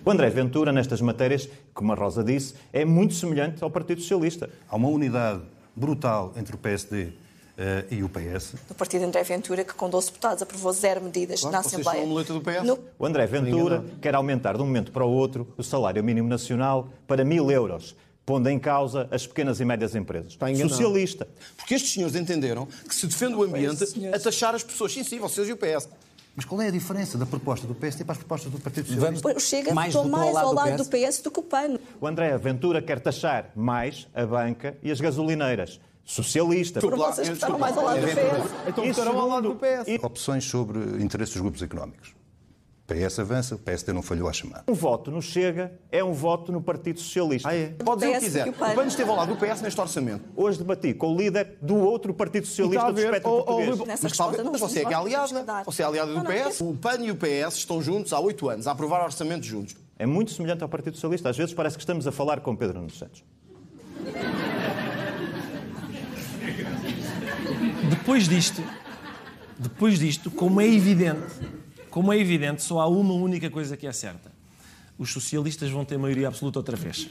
O 0.03 0.11
André 0.11 0.29
Ventura, 0.29 0.73
nestas 0.73 0.99
matérias, 0.99 1.47
como 1.73 1.93
a 1.93 1.95
Rosa 1.95 2.25
disse, 2.25 2.55
é 2.73 2.83
muito 2.83 3.13
semelhante 3.13 3.63
ao 3.63 3.71
Partido 3.71 4.01
Socialista. 4.01 4.49
Há 4.67 4.75
uma 4.75 4.89
unidade 4.89 5.41
brutal 5.73 6.33
entre 6.35 6.53
o 6.53 6.57
PSD 6.57 7.13
Uh, 7.57 7.91
e 7.91 8.03
o 8.03 8.09
PS. 8.09 8.53
Do 8.67 8.75
partido 8.75 9.03
André 9.03 9.23
Ventura, 9.23 9.63
que 9.63 9.73
com 9.73 9.89
12 9.89 10.07
deputados 10.07 10.43
aprovou 10.43 10.71
zero 10.71 11.01
medidas 11.01 11.41
claro, 11.41 11.53
na 11.53 11.59
Assembleia. 11.61 12.05
do 12.05 12.39
PS. 12.39 12.63
No... 12.63 12.77
O 12.99 13.05
André 13.05 13.25
Ventura 13.25 13.83
quer 13.99 14.13
aumentar 14.13 14.55
de 14.55 14.61
um 14.61 14.65
momento 14.65 14.91
para 14.91 15.03
o 15.03 15.09
outro 15.09 15.51
o 15.57 15.63
salário 15.63 16.03
mínimo 16.03 16.29
nacional 16.29 16.89
para 17.07 17.25
mil 17.25 17.49
euros 17.49 17.95
pondo 18.27 18.49
em 18.49 18.59
causa 18.59 19.07
as 19.09 19.25
pequenas 19.25 19.61
e 19.61 19.65
médias 19.65 19.95
empresas. 19.95 20.33
Está 20.33 20.53
Socialista. 20.53 21.25
Porque 21.55 21.73
estes 21.73 21.93
senhores 21.93 22.13
entenderam 22.13 22.67
que 22.85 22.93
se 22.93 23.07
defende 23.07 23.35
o 23.35 23.43
ambiente 23.43 23.85
a 24.13 24.19
taxar 24.19 24.53
as 24.53 24.63
pessoas. 24.63 24.93
Sim, 24.93 25.03
sim, 25.03 25.17
vocês 25.17 25.47
e 25.47 25.53
o 25.53 25.57
PS. 25.57 25.87
Mas 26.35 26.45
qual 26.45 26.61
é 26.61 26.67
a 26.67 26.71
diferença 26.71 27.17
da 27.17 27.25
proposta 27.25 27.65
do 27.65 27.73
PSD 27.73 28.03
para 28.03 28.11
as 28.11 28.17
propostas 28.19 28.51
do 28.51 28.59
Partido 28.59 28.87
Socialista? 28.89 29.33
O 29.33 29.39
Chega 29.39 29.73
mais 29.73 29.93
votou 29.93 30.11
mais 30.11 30.35
ao 30.35 30.53
lado 30.53 30.75
do 30.75 30.85
PS. 30.85 30.89
do 30.89 31.07
PS 31.07 31.21
do 31.21 31.31
que 31.31 31.39
o 31.39 31.43
PAN. 31.43 31.79
O 32.01 32.05
André 32.05 32.37
Ventura 32.37 32.81
quer 32.81 32.99
taxar 32.99 33.49
mais 33.55 34.07
a 34.13 34.25
banca 34.25 34.77
e 34.83 34.91
as 34.91 34.99
gasolineiras 34.99 35.79
socialista. 36.07 36.79
Por 36.79 36.95
vocês 36.95 37.27
votaram 37.27 37.59
mais 37.59 37.77
ao 37.77 37.83
lado 37.83 37.99
do 37.99 38.07
PS. 38.07 38.67
Então 38.67 38.85
votaram 38.85 39.19
ao 39.19 39.27
lado 39.27 39.49
do 39.49 39.55
PS. 39.55 40.03
Opções 40.03 40.45
sobre 40.45 40.79
interesses 41.03 41.33
dos 41.33 41.41
grupos 41.41 41.61
económicos. 41.61 42.15
O 42.89 42.93
PS 42.93 43.19
avança, 43.19 43.55
o 43.55 43.57
PSD 43.57 43.91
não 43.91 44.01
falhou 44.01 44.29
a 44.29 44.33
chamar. 44.33 44.63
Um 44.65 44.73
voto 44.73 45.11
no 45.11 45.21
Chega 45.21 45.77
é 45.91 46.01
um 46.01 46.13
voto 46.13 46.53
no 46.53 46.61
Partido 46.61 47.01
Socialista. 47.01 47.49
Ah, 47.49 47.53
é? 47.53 47.67
Pode 47.83 47.99
dizer 47.99 48.09
o 48.09 48.13
que 48.13 48.25
quiser. 48.25 48.47
O 48.47 48.53
PAN 48.53 48.85
esteve 48.85 49.09
ao 49.09 49.17
lado 49.17 49.35
do 49.35 49.45
PS 49.45 49.61
neste 49.61 49.81
orçamento. 49.81 50.23
Hoje 50.33 50.57
debati 50.57 50.93
com 50.93 51.13
o 51.13 51.17
líder 51.17 51.57
do 51.61 51.75
outro 51.75 52.13
Partido 52.13 52.47
Socialista 52.47 52.93
do 52.93 52.99
espectro 53.01 53.29
oh, 53.29 53.43
português. 53.43 53.99
mas, 54.01 54.15
talvez, 54.15 54.43
mas 54.45 54.61
você 54.61 54.79
é, 54.79 54.83
é 54.83 54.93
aliada. 54.93 55.63
Você 55.65 55.83
é 55.83 55.85
aliada 55.85 56.13
do 56.13 56.21
PS. 56.21 56.61
O 56.61 56.73
PAN 56.75 57.01
e 57.01 57.11
o 57.11 57.17
PS 57.17 57.57
estão 57.57 57.81
juntos 57.81 58.13
há 58.13 58.19
oito 58.21 58.47
anos 58.47 58.65
a 58.67 58.71
aprovar 58.71 59.03
orçamentos 59.03 59.45
juntos. 59.45 59.75
É 59.99 60.05
muito 60.05 60.31
semelhante 60.31 60.63
ao 60.63 60.69
Partido 60.69 60.93
Socialista. 60.93 61.29
Às 61.29 61.35
vezes 61.35 61.53
parece 61.53 61.75
que 61.75 61.81
estamos 61.81 62.07
a 62.07 62.11
falar 62.13 62.39
com 62.39 62.55
Pedro 62.55 62.79
Nuno 62.79 62.91
Santos. 62.91 63.21
Depois 67.89 68.27
disto, 68.27 68.63
depois 69.57 69.99
disto, 69.99 70.29
como 70.29 70.61
é 70.61 70.67
evidente, 70.67 71.33
como 71.89 72.11
é 72.11 72.19
evidente, 72.19 72.61
só 72.61 72.79
há 72.79 72.87
uma 72.87 73.13
única 73.13 73.49
coisa 73.49 73.75
que 73.77 73.87
é 73.87 73.91
certa. 73.91 74.31
Os 74.97 75.11
socialistas 75.11 75.69
vão 75.69 75.85
ter 75.85 75.97
maioria 75.97 76.27
absoluta 76.27 76.59
outra 76.59 76.75
vez. 76.75 77.09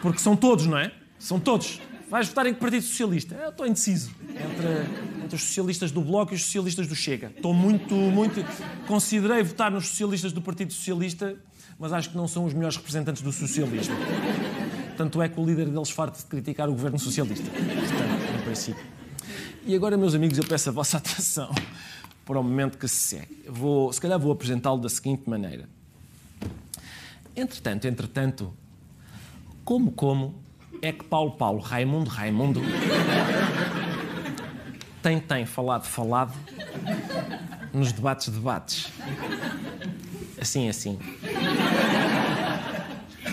Porque 0.00 0.18
são 0.18 0.36
todos, 0.36 0.66
não 0.66 0.78
é? 0.78 0.92
São 1.18 1.40
todos. 1.40 1.80
Vais 2.08 2.28
votar 2.28 2.46
em 2.46 2.54
que 2.54 2.60
Partido 2.60 2.82
Socialista? 2.82 3.34
Eu 3.36 3.50
estou 3.50 3.66
indeciso 3.66 4.10
entre, 4.30 5.24
entre 5.24 5.36
os 5.36 5.42
socialistas 5.42 5.92
do 5.92 6.00
Bloco 6.00 6.32
e 6.32 6.36
os 6.36 6.42
socialistas 6.42 6.86
do 6.88 6.94
Chega. 6.94 7.32
Estou 7.36 7.54
muito, 7.54 7.94
muito... 7.94 8.44
Considerei 8.86 9.42
votar 9.42 9.70
nos 9.70 9.88
socialistas 9.88 10.32
do 10.32 10.42
Partido 10.42 10.72
Socialista, 10.72 11.36
mas 11.78 11.92
acho 11.92 12.10
que 12.10 12.16
não 12.16 12.26
são 12.26 12.44
os 12.44 12.52
melhores 12.52 12.76
representantes 12.76 13.22
do 13.22 13.32
socialismo. 13.32 13.94
Tanto 14.96 15.22
é 15.22 15.28
que 15.28 15.38
o 15.38 15.44
líder 15.46 15.68
deles 15.68 15.90
farta 15.90 16.18
de 16.18 16.24
criticar 16.24 16.68
o 16.68 16.72
governo 16.72 16.98
socialista. 16.98 17.48
Portanto, 17.48 18.36
no 18.36 18.42
princípio. 18.42 18.99
E 19.64 19.74
agora, 19.74 19.96
meus 19.96 20.14
amigos, 20.14 20.38
eu 20.38 20.44
peço 20.44 20.68
a 20.70 20.72
vossa 20.72 20.96
atenção 20.98 21.54
para 22.24 22.38
o 22.38 22.42
momento 22.42 22.78
que 22.78 22.88
se 22.88 22.96
segue. 22.96 23.44
Vou, 23.48 23.92
se 23.92 24.00
calhar 24.00 24.18
vou 24.18 24.32
apresentá-lo 24.32 24.80
da 24.80 24.88
seguinte 24.88 25.28
maneira. 25.28 25.68
Entretanto, 27.36 27.86
entretanto, 27.86 28.54
como, 29.64 29.92
como 29.92 30.34
é 30.82 30.92
que 30.92 31.04
Paulo 31.04 31.32
Paulo, 31.32 31.60
Raimundo, 31.60 32.10
Raimundo, 32.10 32.60
tem, 35.02 35.20
tem 35.20 35.46
falado, 35.46 35.84
falado 35.84 36.34
nos 37.72 37.92
debates, 37.92 38.28
debates. 38.28 38.88
Assim, 40.40 40.68
assim 40.68 40.98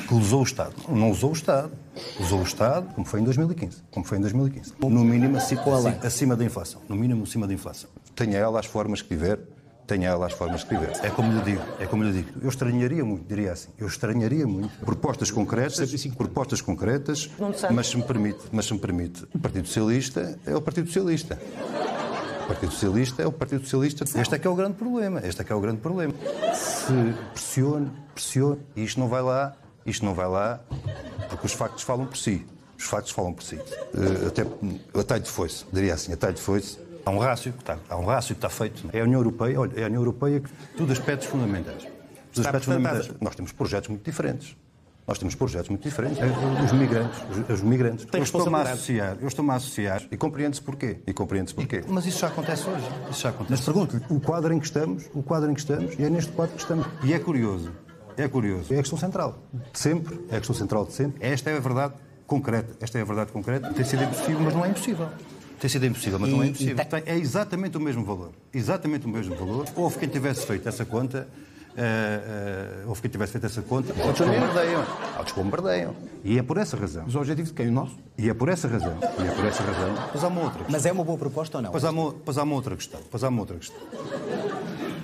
que 0.07 0.13
usou 0.13 0.39
o 0.39 0.43
Estado. 0.43 0.73
Não 0.87 1.11
usou 1.11 1.31
o 1.31 1.33
Estado. 1.33 1.71
Usou 2.19 2.39
o 2.39 2.43
Estado, 2.43 2.93
como 2.93 3.05
foi 3.05 3.21
em 3.21 3.23
2015. 3.23 3.83
Como 3.91 4.05
foi 4.05 4.17
em 4.17 4.21
2015. 4.21 4.73
No 4.79 5.03
mínimo 5.03 5.37
acima, 5.37 5.61
acima 6.03 6.35
da 6.35 6.43
inflação. 6.43 6.81
No 6.87 6.95
mínimo 6.95 7.23
acima 7.23 7.47
da 7.47 7.53
inflação. 7.53 7.89
Tenha 8.15 8.37
ela 8.37 8.59
as 8.59 8.65
formas 8.65 9.01
que 9.01 9.09
tiver, 9.09 9.39
tenha 9.87 10.09
ela 10.09 10.25
as 10.25 10.33
formas 10.33 10.57
de 10.57 10.63
escrever. 10.63 10.91
É 11.01 11.09
como 11.09 11.31
lhe 11.31 11.41
digo, 11.41 11.61
é 11.79 11.85
como 11.85 12.03
lhe 12.03 12.11
digo. 12.11 12.39
Eu 12.41 12.49
estranharia 12.49 13.03
muito, 13.05 13.25
diria 13.25 13.53
assim, 13.53 13.69
eu 13.77 13.87
estranharia 13.87 14.45
muito 14.45 14.77
propostas 14.79 15.31
concretas, 15.31 15.89
propostas 16.15 16.61
concretas, 16.61 17.29
mas 17.71 17.87
se 17.87 17.97
me 17.97 18.03
permite, 18.03 18.39
mas 18.51 18.65
se 18.65 18.73
me 18.73 18.79
permite, 18.79 19.23
o 19.33 19.39
Partido 19.39 19.65
Socialista 19.67 20.37
é 20.45 20.55
o 20.55 20.61
Partido 20.61 20.87
Socialista. 20.87 21.39
O 22.43 22.47
Partido 22.47 22.71
Socialista 22.71 23.21
é 23.23 23.27
o 23.27 23.31
Partido 23.31 23.61
Socialista. 23.63 24.03
Este 24.03 24.35
é 24.35 24.39
que 24.39 24.47
é 24.47 24.49
o 24.49 24.55
grande 24.55 24.75
problema. 24.75 25.21
Este 25.25 25.41
é 25.41 25.43
que 25.43 25.51
é 25.51 25.55
o 25.55 25.59
grande 25.59 25.79
problema. 25.79 26.13
Se 26.53 26.93
pressione, 27.33 27.91
pressione, 28.13 28.59
e 28.75 28.83
isto 28.83 28.99
não 28.99 29.09
vai 29.09 29.21
lá, 29.21 29.53
isto 29.87 30.05
não 30.05 30.13
vai 30.13 30.27
lá, 30.27 30.59
porque 31.29 31.45
os 31.45 31.53
factos 31.53 31.83
falam 31.83 32.05
por 32.05 32.17
si. 32.17 32.45
Os 32.77 32.83
factos 32.83 33.11
falam 33.11 33.33
por 33.33 33.41
si. 33.41 33.55
Uh, 33.55 34.27
até 34.27 34.43
a 34.99 35.03
talho 35.03 35.23
de 35.23 35.31
foice, 35.31 35.65
diria 35.71 35.93
assim, 35.93 36.13
a 36.13 36.17
talho 36.17 36.35
de 36.35 36.41
foice. 36.41 36.77
Há 37.05 37.09
um 37.09 37.17
rácio 37.17 37.53
que 37.53 37.61
está, 37.61 37.77
há 37.89 37.95
um 37.95 38.05
rácio 38.05 38.35
que 38.35 38.45
está 38.45 38.49
feito. 38.49 38.87
É 38.91 38.99
a 38.99 39.03
União 39.03 39.19
Europeia, 39.19 39.59
olha, 39.59 39.71
é 39.79 39.83
a 39.83 39.87
União 39.87 40.01
Europeia 40.01 40.41
que 40.41 40.49
tudo 40.75 40.91
aspectos 40.91 41.27
fundamentais. 41.27 41.87
Os 42.33 42.39
aspectos 42.41 42.65
fundamentais. 42.65 43.11
Nós 43.21 43.33
temos 43.33 43.51
projetos 43.53 43.89
muito 43.89 44.03
diferentes. 44.03 44.55
Nós 45.07 45.17
temos 45.17 45.35
projetos 45.35 45.69
muito 45.69 45.83
diferentes. 45.83 46.17
Os 46.65 46.71
migrantes, 46.73 47.17
os, 47.31 47.49
os 47.49 47.61
migrantes. 47.61 48.05
Tem 48.05 48.19
eu 48.19 48.23
estou-me 48.23 48.55
a 48.57 48.61
associar, 48.61 49.17
eu 49.21 49.27
estou-me 49.29 49.51
a 49.51 49.55
associar 49.55 50.03
e 50.11 50.17
compreende-se 50.17 50.61
porquê. 50.61 50.99
E 51.07 51.13
compreende-se 51.13 51.55
porquê. 51.55 51.81
Mas 51.87 52.05
isso 52.05 52.19
já 52.19 52.27
acontece 52.27 52.69
hoje. 52.69 52.85
Isso 53.09 53.21
já 53.21 53.29
acontece. 53.29 53.51
Mas 53.51 53.61
pergunto-lhe, 53.61 54.03
o 54.09 54.19
quadro 54.19 54.53
em 54.53 54.59
que 54.59 54.65
estamos, 54.65 55.09
o 55.13 55.23
quadro 55.23 55.49
em 55.49 55.53
que 55.53 55.61
estamos, 55.61 55.97
e 55.97 56.03
é 56.03 56.09
neste 56.09 56.33
quadro 56.33 56.55
que 56.55 56.61
estamos. 56.61 56.85
E 57.05 57.13
é 57.13 57.19
curioso, 57.19 57.71
é 58.17 58.27
curioso. 58.27 58.73
É 58.73 58.77
a 58.77 58.81
questão 58.81 58.97
central. 58.97 59.37
De 59.71 59.79
sempre, 59.79 60.19
é 60.29 60.35
a 60.35 60.39
questão 60.39 60.55
central 60.55 60.85
de 60.85 60.93
sempre. 60.93 61.25
Esta 61.25 61.49
é 61.49 61.57
a 61.57 61.59
verdade 61.59 61.93
concreta. 62.25 62.75
Esta 62.81 62.97
é 62.97 63.01
a 63.01 63.05
verdade 63.05 63.31
concreta. 63.31 63.73
Tem 63.73 63.85
sido 63.85 64.03
impossível, 64.03 64.39
mas 64.41 64.53
não 64.53 64.65
é 64.65 64.69
impossível. 64.69 65.09
Tem 65.59 65.69
sido 65.69 65.85
impossível, 65.85 66.19
mas 66.19 66.29
e, 66.29 66.31
não 66.33 66.43
é 66.43 66.47
impossível. 66.47 66.85
Tem, 66.85 67.03
é 67.05 67.17
exatamente 67.17 67.77
o 67.77 67.79
mesmo 67.79 68.03
valor. 68.03 68.31
Exatamente 68.53 69.05
o 69.05 69.09
mesmo 69.09 69.35
valor. 69.35 69.65
Houve 69.75 69.97
quem 69.99 70.09
tivesse 70.09 70.45
feito 70.45 70.67
essa 70.67 70.85
conta 70.85 71.27
Uh, 71.77 72.85
uh, 72.85 72.89
houve 72.89 73.01
quem 73.01 73.11
tivesse 73.11 73.33
feito 73.33 73.45
essa 73.45 73.61
conta. 73.61 73.93
Outros 74.03 74.27
bombardeiam. 74.27 74.85
Outros 75.19 75.35
bombardeiam. 75.35 75.95
E 76.23 76.39
é 76.39 76.41
por 76.41 76.57
essa 76.57 76.75
razão. 76.75 77.05
Os 77.05 77.15
objetivos 77.15 77.51
de 77.51 77.55
quem? 77.55 77.67
O 77.67 77.71
nosso? 77.71 77.95
E 78.17 78.27
é 78.27 78.33
por 78.33 78.49
essa 78.49 78.67
razão. 78.67 78.97
E 78.99 79.27
é 79.27 79.31
por 79.31 79.45
essa 79.45 79.61
razão. 79.61 80.09
Pois 80.11 80.23
há 80.23 80.27
uma 80.27 80.41
outra 80.41 80.57
questão. 80.57 80.71
Mas 80.71 80.85
é 80.87 80.91
uma 80.91 81.03
boa 81.03 81.17
proposta 81.19 81.57
ou 81.59 81.61
não? 81.61 81.71
Pois 81.71 81.85
há 81.85 81.91
uma, 81.91 82.13
pois 82.13 82.37
há 82.39 82.43
uma 82.43 82.55
outra 82.55 82.75
questão. 82.75 82.99
Pois 83.11 83.23
há 83.23 83.29
uma 83.29 83.41
outra 83.41 83.57
questão. 83.57 83.77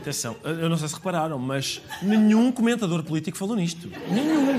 Atenção, 0.01 0.35
eu 0.43 0.67
não 0.67 0.75
sei 0.75 0.87
se 0.87 0.95
repararam, 0.95 1.37
mas 1.37 1.81
nenhum 2.01 2.51
comentador 2.51 3.03
político 3.03 3.37
falou 3.37 3.55
nisto. 3.55 3.87
Nenhum. 4.11 4.57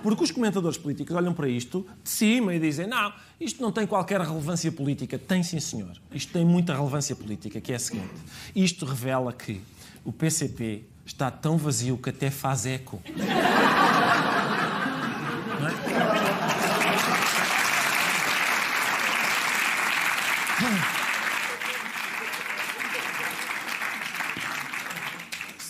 Porque 0.00 0.22
os 0.22 0.30
comentadores 0.30 0.78
políticos 0.78 1.14
olham 1.14 1.34
para 1.34 1.48
isto 1.48 1.84
de 2.04 2.08
cima 2.08 2.54
e 2.54 2.60
dizem: 2.60 2.86
não, 2.86 3.12
isto 3.40 3.60
não 3.60 3.72
tem 3.72 3.84
qualquer 3.84 4.20
relevância 4.20 4.70
política. 4.70 5.18
Tem 5.18 5.42
sim, 5.42 5.58
senhor. 5.58 6.00
Isto 6.14 6.32
tem 6.32 6.44
muita 6.44 6.72
relevância 6.72 7.16
política, 7.16 7.60
que 7.60 7.72
é 7.72 7.76
a 7.76 7.78
seguinte: 7.80 8.08
isto 8.54 8.86
revela 8.86 9.32
que 9.32 9.60
o 10.04 10.12
PCP 10.12 10.84
está 11.08 11.30
tão 11.30 11.56
vazio 11.56 11.96
que 11.98 12.10
até 12.10 12.30
faz 12.30 12.66
eco. 12.66 13.02
É? 13.06 13.08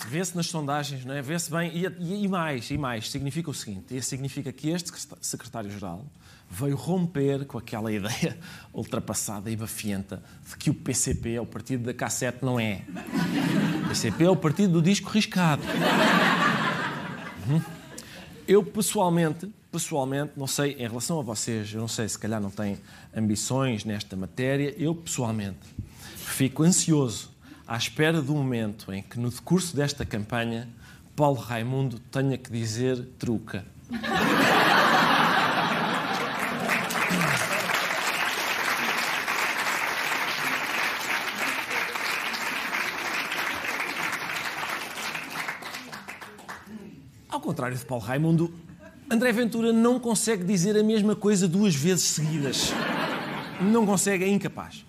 Vê-se 0.09 0.35
nas 0.35 0.47
sondagens, 0.47 1.04
não 1.04 1.14
é? 1.14 1.21
Vê-se 1.21 1.50
bem. 1.50 1.71
E, 1.75 2.25
e, 2.25 2.28
mais, 2.28 2.71
e 2.71 2.78
mais. 2.78 3.11
Significa 3.11 3.50
o 3.50 3.54
seguinte: 3.54 4.00
significa 4.02 4.50
que 4.52 4.71
este 4.71 4.90
secretário-geral 5.21 6.04
veio 6.50 6.76
romper 6.76 7.45
com 7.45 7.59
aquela 7.59 7.90
ideia 7.93 8.38
ultrapassada 8.73 9.50
e 9.50 9.57
bafienta 9.57 10.23
de 10.49 10.57
que 10.57 10.71
o 10.71 10.75
PCP 10.75 11.35
é 11.35 11.40
o 11.40 11.47
partido 11.47 11.85
da 11.85 11.95
cassete. 11.95 12.45
Não 12.45 12.59
é. 12.59 12.83
O 13.85 13.88
PCP 13.88 14.25
é 14.25 14.31
o 14.31 14.37
partido 14.37 14.75
do 14.75 14.83
disco 14.83 15.11
riscado. 15.11 15.62
Uhum. 17.49 17.61
Eu, 18.47 18.64
pessoalmente, 18.64 19.52
pessoalmente, 19.71 20.33
não 20.37 20.47
sei, 20.47 20.73
em 20.73 20.88
relação 20.88 21.21
a 21.21 21.23
vocês, 21.23 21.73
eu 21.73 21.81
não 21.81 21.88
sei, 21.88 22.09
se 22.09 22.19
calhar 22.19 22.40
não 22.40 22.50
têm 22.50 22.78
ambições 23.14 23.85
nesta 23.85 24.17
matéria, 24.17 24.75
eu, 24.78 24.95
pessoalmente, 24.95 25.59
fico 26.17 26.62
ansioso 26.62 27.31
à 27.67 27.76
espera 27.76 28.23
do 28.23 28.35
momento 28.35 28.90
em 28.90 29.02
que, 29.02 29.21
no 29.21 29.28
decurso 29.28 29.76
desta 29.76 30.07
campanha, 30.07 30.67
Paulo 31.14 31.38
Raimundo 31.38 31.99
tenha 32.11 32.38
que 32.38 32.50
dizer 32.50 32.97
truca. 33.19 33.67
Ao 47.29 47.40
contrário 47.68 47.78
de 47.78 47.84
Paulo 47.84 48.04
Raimundo, 48.04 48.54
André 49.10 49.32
Ventura 49.32 49.72
não 49.72 49.98
consegue 49.98 50.44
dizer 50.44 50.76
a 50.76 50.82
mesma 50.82 51.14
coisa 51.14 51.46
duas 51.46 51.75
vezes 51.75 52.04
seguidas. 52.04 52.72
Não 53.60 53.84
consegue, 53.84 54.25
é 54.25 54.28
incapaz 54.28 54.87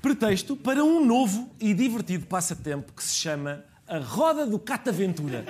pretexto 0.00 0.54
para 0.54 0.84
um 0.84 1.02
novo 1.02 1.50
e 1.58 1.72
divertido 1.72 2.26
passatempo 2.26 2.92
que 2.92 3.02
se 3.02 3.14
chama 3.14 3.64
a 3.88 3.96
Roda 3.96 4.46
do 4.46 4.58
Cataventura. 4.58 5.46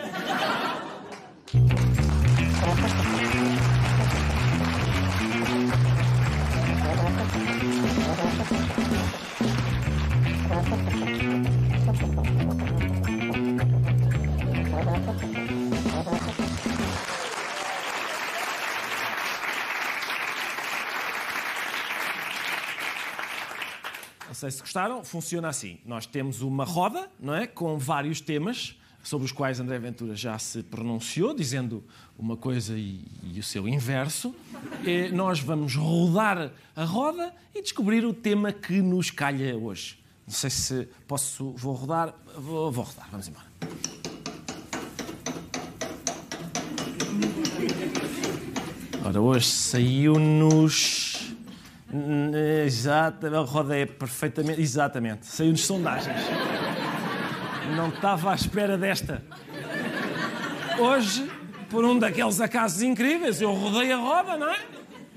Sei 24.45 24.51
se 24.51 24.61
gostaram, 24.61 25.03
funciona 25.03 25.49
assim. 25.49 25.79
Nós 25.87 26.05
temos 26.05 26.43
uma 26.43 26.65
roda, 26.65 27.11
não 27.19 27.35
é? 27.35 27.47
Com 27.47 27.79
vários 27.79 28.21
temas 28.21 28.77
sobre 29.03 29.25
os 29.25 29.33
quais 29.33 29.59
André 29.59 29.79
Ventura 29.79 30.15
já 30.15 30.39
se 30.39 30.63
pronunciou, 30.63 31.35
dizendo 31.35 31.83
uma 32.19 32.37
coisa 32.37 32.77
e, 32.77 33.01
e 33.23 33.39
o 33.39 33.43
seu 33.43 33.67
inverso. 33.67 34.35
E 34.85 35.09
nós 35.09 35.41
vamos 35.41 35.75
rodar 35.77 36.51
a 36.77 36.85
roda 36.85 37.35
e 37.55 37.63
descobrir 37.63 38.05
o 38.05 38.13
tema 38.13 38.53
que 38.53 38.83
nos 38.83 39.11
calha 39.11 39.57
hoje. 39.57 39.99
Não 40.27 40.35
sei 40.35 40.51
se 40.51 40.89
posso. 41.09 41.53
Vou 41.53 41.75
rodar. 41.75 42.15
Vou, 42.37 42.71
vou 42.71 42.85
rodar, 42.85 43.09
vamos 43.11 43.29
embora. 43.29 43.47
Ora, 49.07 49.21
hoje 49.21 49.47
saiu-nos 49.47 51.14
Exato, 52.67 53.27
a 53.27 53.41
roda 53.41 53.77
é 53.77 53.87
perfeitamente. 53.87 54.61
Exatamente, 54.61 55.27
saiu 55.27 55.51
nos 55.51 55.65
sondagens. 55.65 56.21
Não 57.77 57.89
estava 57.89 58.33
à 58.33 58.35
espera 58.35 58.77
desta. 58.77 59.25
Hoje, 60.79 61.31
por 61.71 61.85
um 61.85 61.99
daqueles 61.99 62.41
acasos 62.41 62.83
incríveis, 62.83 63.41
eu 63.41 63.53
rodei 63.53 63.93
a 63.93 63.97
roda, 63.97 64.37
não 64.37 64.51
é? 64.51 64.61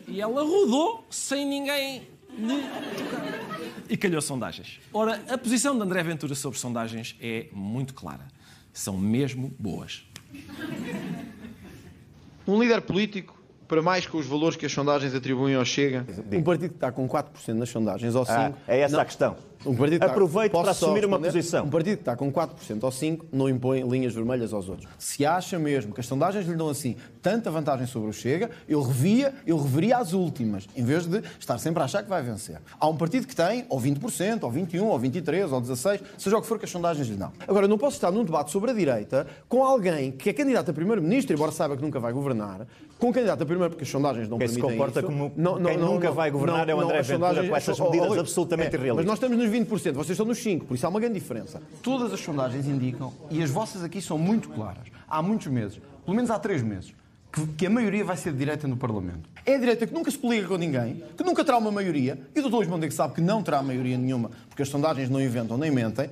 E 0.07 0.21
ela 0.21 0.41
rodou 0.43 1.05
sem 1.09 1.45
ninguém 1.45 2.07
lhe 2.37 2.61
tocar. 2.95 3.47
E 3.89 3.97
calhou 3.97 4.21
sondagens. 4.21 4.79
Ora, 4.93 5.21
a 5.29 5.37
posição 5.37 5.75
de 5.75 5.81
André 5.81 6.03
Ventura 6.03 6.35
sobre 6.35 6.59
sondagens 6.59 7.15
é 7.19 7.47
muito 7.51 7.93
clara. 7.93 8.27
São 8.71 8.97
mesmo 8.97 9.53
boas. 9.57 10.05
Um 12.47 12.61
líder 12.61 12.81
político 12.81 13.36
para 13.67 13.81
mais 13.81 14.07
com 14.07 14.17
os 14.17 14.25
valores 14.25 14.55
que 14.55 14.65
as 14.65 14.71
sondagens 14.71 15.13
atribuem 15.13 15.55
ao 15.55 15.65
Chega? 15.65 16.05
Um 16.31 16.41
partido 16.41 16.69
que 16.69 16.75
está 16.75 16.91
com 16.91 17.07
4% 17.07 17.53
nas 17.53 17.69
sondagens 17.69 18.15
ou 18.15 18.25
5%. 18.25 18.29
Ah, 18.29 18.51
é 18.67 18.79
essa 18.79 18.95
não, 18.95 19.01
a 19.01 19.05
questão. 19.05 19.35
Um 19.65 19.75
partido 19.75 20.03
Aproveite 20.03 20.51
para 20.51 20.71
assumir 20.71 21.05
uma 21.05 21.19
posição. 21.19 21.65
Um 21.65 21.69
partido 21.69 21.95
que 21.95 22.01
está 22.01 22.15
com 22.15 22.31
4% 22.31 22.83
ou 22.83 22.89
5% 22.89 23.21
não 23.31 23.49
impõe 23.49 23.81
linhas 23.81 24.13
vermelhas 24.13 24.53
aos 24.53 24.69
outros. 24.69 24.87
Se 24.97 25.25
acha 25.25 25.57
mesmo 25.59 25.93
que 25.93 25.99
as 25.99 26.05
sondagens 26.05 26.45
lhe 26.47 26.55
dão 26.55 26.69
assim 26.69 26.95
tanta 27.21 27.51
vantagem 27.51 27.85
sobre 27.85 28.09
o 28.09 28.13
Chega, 28.13 28.49
eu 28.69 28.81
revia, 28.81 29.33
eu 29.45 29.57
reveria 29.57 29.97
as 29.97 30.13
últimas, 30.13 30.67
em 30.75 30.83
vez 30.83 31.05
de 31.05 31.21
estar 31.39 31.57
sempre 31.57 31.81
a 31.81 31.85
achar 31.85 32.03
que 32.03 32.09
vai 32.09 32.21
vencer. 32.21 32.61
Há 32.79 32.87
um 32.87 32.95
partido 32.95 33.27
que 33.27 33.35
tem 33.35 33.65
ou 33.67 33.81
20%, 33.81 34.43
ou 34.43 34.51
21%, 34.51 34.81
ou 34.83 34.99
23%, 34.99 35.51
ou 35.51 35.61
16%, 35.61 36.01
seja 36.17 36.37
o 36.37 36.41
que 36.41 36.47
for 36.47 36.57
que 36.57 36.65
as 36.65 36.71
sondagens 36.71 37.07
lhe 37.07 37.15
dão. 37.15 37.33
Agora, 37.45 37.65
eu 37.65 37.69
não 37.69 37.77
posso 37.77 37.97
estar 37.97 38.11
num 38.11 38.23
debate 38.23 38.51
sobre 38.51 38.71
a 38.71 38.73
direita 38.73 39.27
com 39.49 39.63
alguém 39.63 40.11
que 40.11 40.29
é 40.29 40.33
candidato 40.33 40.71
a 40.71 40.73
primeiro-ministro, 40.73 41.35
embora 41.35 41.51
saiba 41.51 41.75
que 41.75 41.81
nunca 41.81 41.99
vai 41.99 42.13
governar, 42.13 42.65
com 42.99 43.13
candidato 43.13 43.43
a 43.43 43.45
primeiro, 43.45 43.69
porque 43.69 43.83
as 43.83 43.89
sondagens 43.89 44.27
não 44.27 44.37
quem 44.37 44.47
permitem 44.47 44.69
se 44.69 44.75
comporta 44.75 44.99
isso. 44.99 45.07
como 45.07 45.31
não, 45.35 45.59
não, 45.59 45.69
quem 45.69 45.77
não, 45.77 45.93
nunca 45.93 46.11
vai 46.11 46.31
governar 46.31 46.67
é 46.67 46.73
o 46.73 46.81
André 46.81 47.01
Ventura 47.03 47.47
com 47.47 47.55
essas 47.55 47.79
medidas 47.79 48.17
absolutamente 48.17 48.75
é, 48.75 48.79
irrealistas. 48.79 48.95
Mas 48.95 49.05
nós 49.05 49.13
estamos 49.17 49.37
nos 49.37 49.49
20%, 49.49 49.93
vocês 49.93 50.11
estão 50.11 50.25
nos 50.25 50.39
5%, 50.39 50.63
por 50.63 50.75
isso 50.75 50.85
há 50.85 50.89
uma 50.89 50.99
grande 50.99 51.19
diferença. 51.19 51.61
Todas 51.83 52.11
as 52.11 52.19
sondagens 52.19 52.67
indicam, 52.67 53.13
e 53.29 53.41
as 53.43 53.49
vossas 53.49 53.83
aqui 53.83 54.01
são 54.01 54.17
muito 54.17 54.49
claras, 54.49 54.87
há 55.07 55.21
muitos 55.21 55.47
meses, 55.47 55.79
pelo 56.03 56.15
menos 56.15 56.31
há 56.31 56.39
três 56.39 56.63
meses, 56.63 56.93
que, 57.31 57.45
que 57.47 57.65
a 57.67 57.69
maioria 57.69 58.03
vai 58.03 58.17
ser 58.17 58.31
de 58.31 58.39
direita 58.39 58.67
no 58.67 58.77
Parlamento. 58.77 59.29
É 59.45 59.55
a 59.55 59.57
direita 59.59 59.85
que 59.85 59.93
nunca 59.93 60.09
se 60.09 60.17
coliga 60.17 60.47
com 60.47 60.57
ninguém, 60.57 61.03
que 61.15 61.23
nunca 61.23 61.43
terá 61.45 61.57
uma 61.57 61.71
maioria, 61.71 62.19
e 62.35 62.39
o 62.39 62.43
Dr. 62.43 62.55
Luís 62.55 62.67
Mondego 62.67 62.93
sabe 62.93 63.13
que 63.13 63.21
não 63.21 63.43
terá 63.43 63.61
maioria 63.61 63.97
nenhuma, 63.97 64.31
porque 64.49 64.63
as 64.63 64.69
sondagens 64.69 65.09
não 65.09 65.21
inventam 65.21 65.57
nem 65.57 65.69
mentem, 65.69 66.09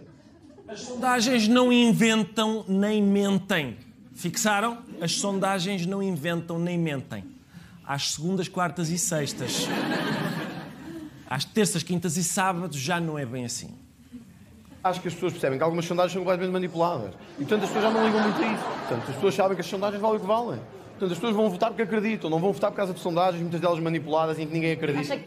As 0.68 0.82
sondagens 0.82 1.48
não 1.48 1.72
inventam 1.72 2.66
nem 2.68 3.02
mentem. 3.02 3.78
Fixaram? 4.16 4.80
As 5.02 5.12
sondagens 5.12 5.86
não 5.86 6.02
inventam 6.02 6.58
nem 6.58 6.80
mentem. 6.80 7.24
Às 7.86 8.14
segundas, 8.14 8.48
quartas 8.48 8.90
e 8.90 8.98
sextas. 8.98 9.68
Às 11.30 11.44
terças, 11.44 11.84
quintas 11.84 12.18
e 12.18 12.24
sábados 12.24 12.78
já 12.78 13.00
não 13.00 13.20
é 13.20 13.26
bem 13.26 13.46
assim. 13.46 13.76
Acho 14.84 15.02
que 15.02 15.08
as 15.08 15.14
pessoas 15.14 15.34
percebem 15.34 15.58
que 15.58 15.64
algumas 15.64 15.86
sondagens 15.86 16.14
são 16.14 16.22
completamente 16.22 16.54
manipuladas. 16.54 17.14
E, 17.36 17.40
portanto, 17.40 17.64
as 17.64 17.70
pessoas 17.70 17.84
já 17.84 17.92
não 17.92 18.06
ligam 18.06 18.22
muito 18.22 18.42
a 18.42 18.54
isso. 18.54 18.64
Portanto, 18.64 19.10
as 19.10 19.16
pessoas 19.16 19.36
sabem 19.36 19.56
que 19.56 19.62
as 19.62 19.68
sondagens 19.68 20.02
valem 20.02 20.18
o 20.18 20.20
que 20.20 20.28
valem. 20.28 20.60
Portanto, 20.92 21.12
as 21.12 21.18
pessoas 21.18 21.36
vão 21.36 21.50
votar 21.50 21.70
porque 21.70 21.82
acreditam, 21.82 22.30
não 22.30 22.40
vão 22.40 22.54
votar 22.54 22.72
por 22.72 22.78
causa 22.78 22.94
de 22.94 23.00
sondagens, 23.00 23.42
muitas 23.42 23.60
delas 23.60 23.80
manipuladas, 23.80 24.40
em 24.40 24.48
que 24.48 24.54
ninguém 24.54 24.72
acredita. 24.72 25.20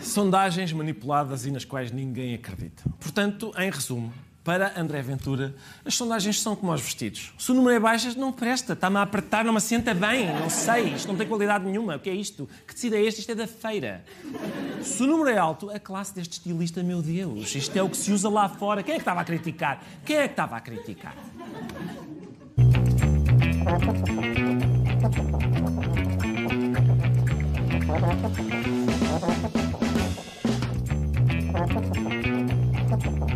Sondagens 0.00 0.72
manipuladas 0.72 1.44
e 1.44 1.50
nas 1.50 1.64
quais 1.64 1.90
ninguém 1.90 2.34
acredita. 2.34 2.84
Portanto, 3.00 3.52
em 3.58 3.68
resumo, 3.68 4.12
para 4.46 4.80
André 4.80 5.02
Ventura, 5.02 5.52
as 5.84 5.96
sondagens 5.96 6.40
são 6.40 6.54
como 6.54 6.70
aos 6.70 6.80
vestidos. 6.80 7.34
Se 7.36 7.50
o 7.50 7.54
número 7.54 7.74
é 7.74 7.80
baixo, 7.80 8.16
não 8.16 8.30
presta. 8.32 8.74
Está-me 8.74 8.96
a 8.96 9.02
apertar, 9.02 9.44
não 9.44 9.52
me 9.52 9.58
assenta 9.58 9.92
bem. 9.92 10.26
Não 10.38 10.48
sei. 10.48 10.94
Isto 10.94 11.08
não 11.08 11.16
tem 11.16 11.26
qualidade 11.26 11.64
nenhuma. 11.64 11.96
O 11.96 11.98
que 11.98 12.08
é 12.08 12.14
isto? 12.14 12.48
Que 12.64 12.72
tecido 12.72 12.94
é 12.94 13.02
este? 13.02 13.22
Isto 13.22 13.32
é 13.32 13.34
da 13.34 13.48
feira. 13.48 14.04
Se 14.82 15.02
o 15.02 15.06
número 15.08 15.30
é 15.30 15.36
alto, 15.36 15.68
a 15.68 15.80
classe 15.80 16.14
deste 16.14 16.34
estilista, 16.34 16.80
meu 16.84 17.02
Deus, 17.02 17.52
isto 17.56 17.76
é 17.76 17.82
o 17.82 17.90
que 17.90 17.96
se 17.96 18.12
usa 18.12 18.28
lá 18.28 18.48
fora. 18.48 18.84
Quem 18.84 18.92
é 18.92 18.96
que 18.98 19.02
estava 19.02 19.20
a 19.20 19.24
criticar? 19.24 19.82
Quem 20.04 20.16
é 20.16 20.28
que 20.28 20.34
estava 20.34 20.56
a 20.56 20.60
criticar? 20.60 21.16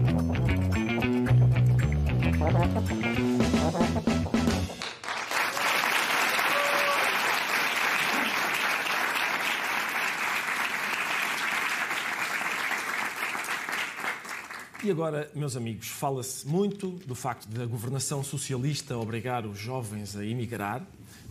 E 14.83 14.91
agora, 14.91 15.31
meus 15.35 15.55
amigos, 15.55 15.89
fala-se 15.89 16.49
muito 16.49 16.93
do 17.07 17.15
facto 17.15 17.47
da 17.47 17.67
governação 17.67 18.25
socialista 18.25 18.97
obrigar 18.97 19.45
os 19.45 19.59
jovens 19.59 20.17
a 20.17 20.25
emigrar, 20.25 20.83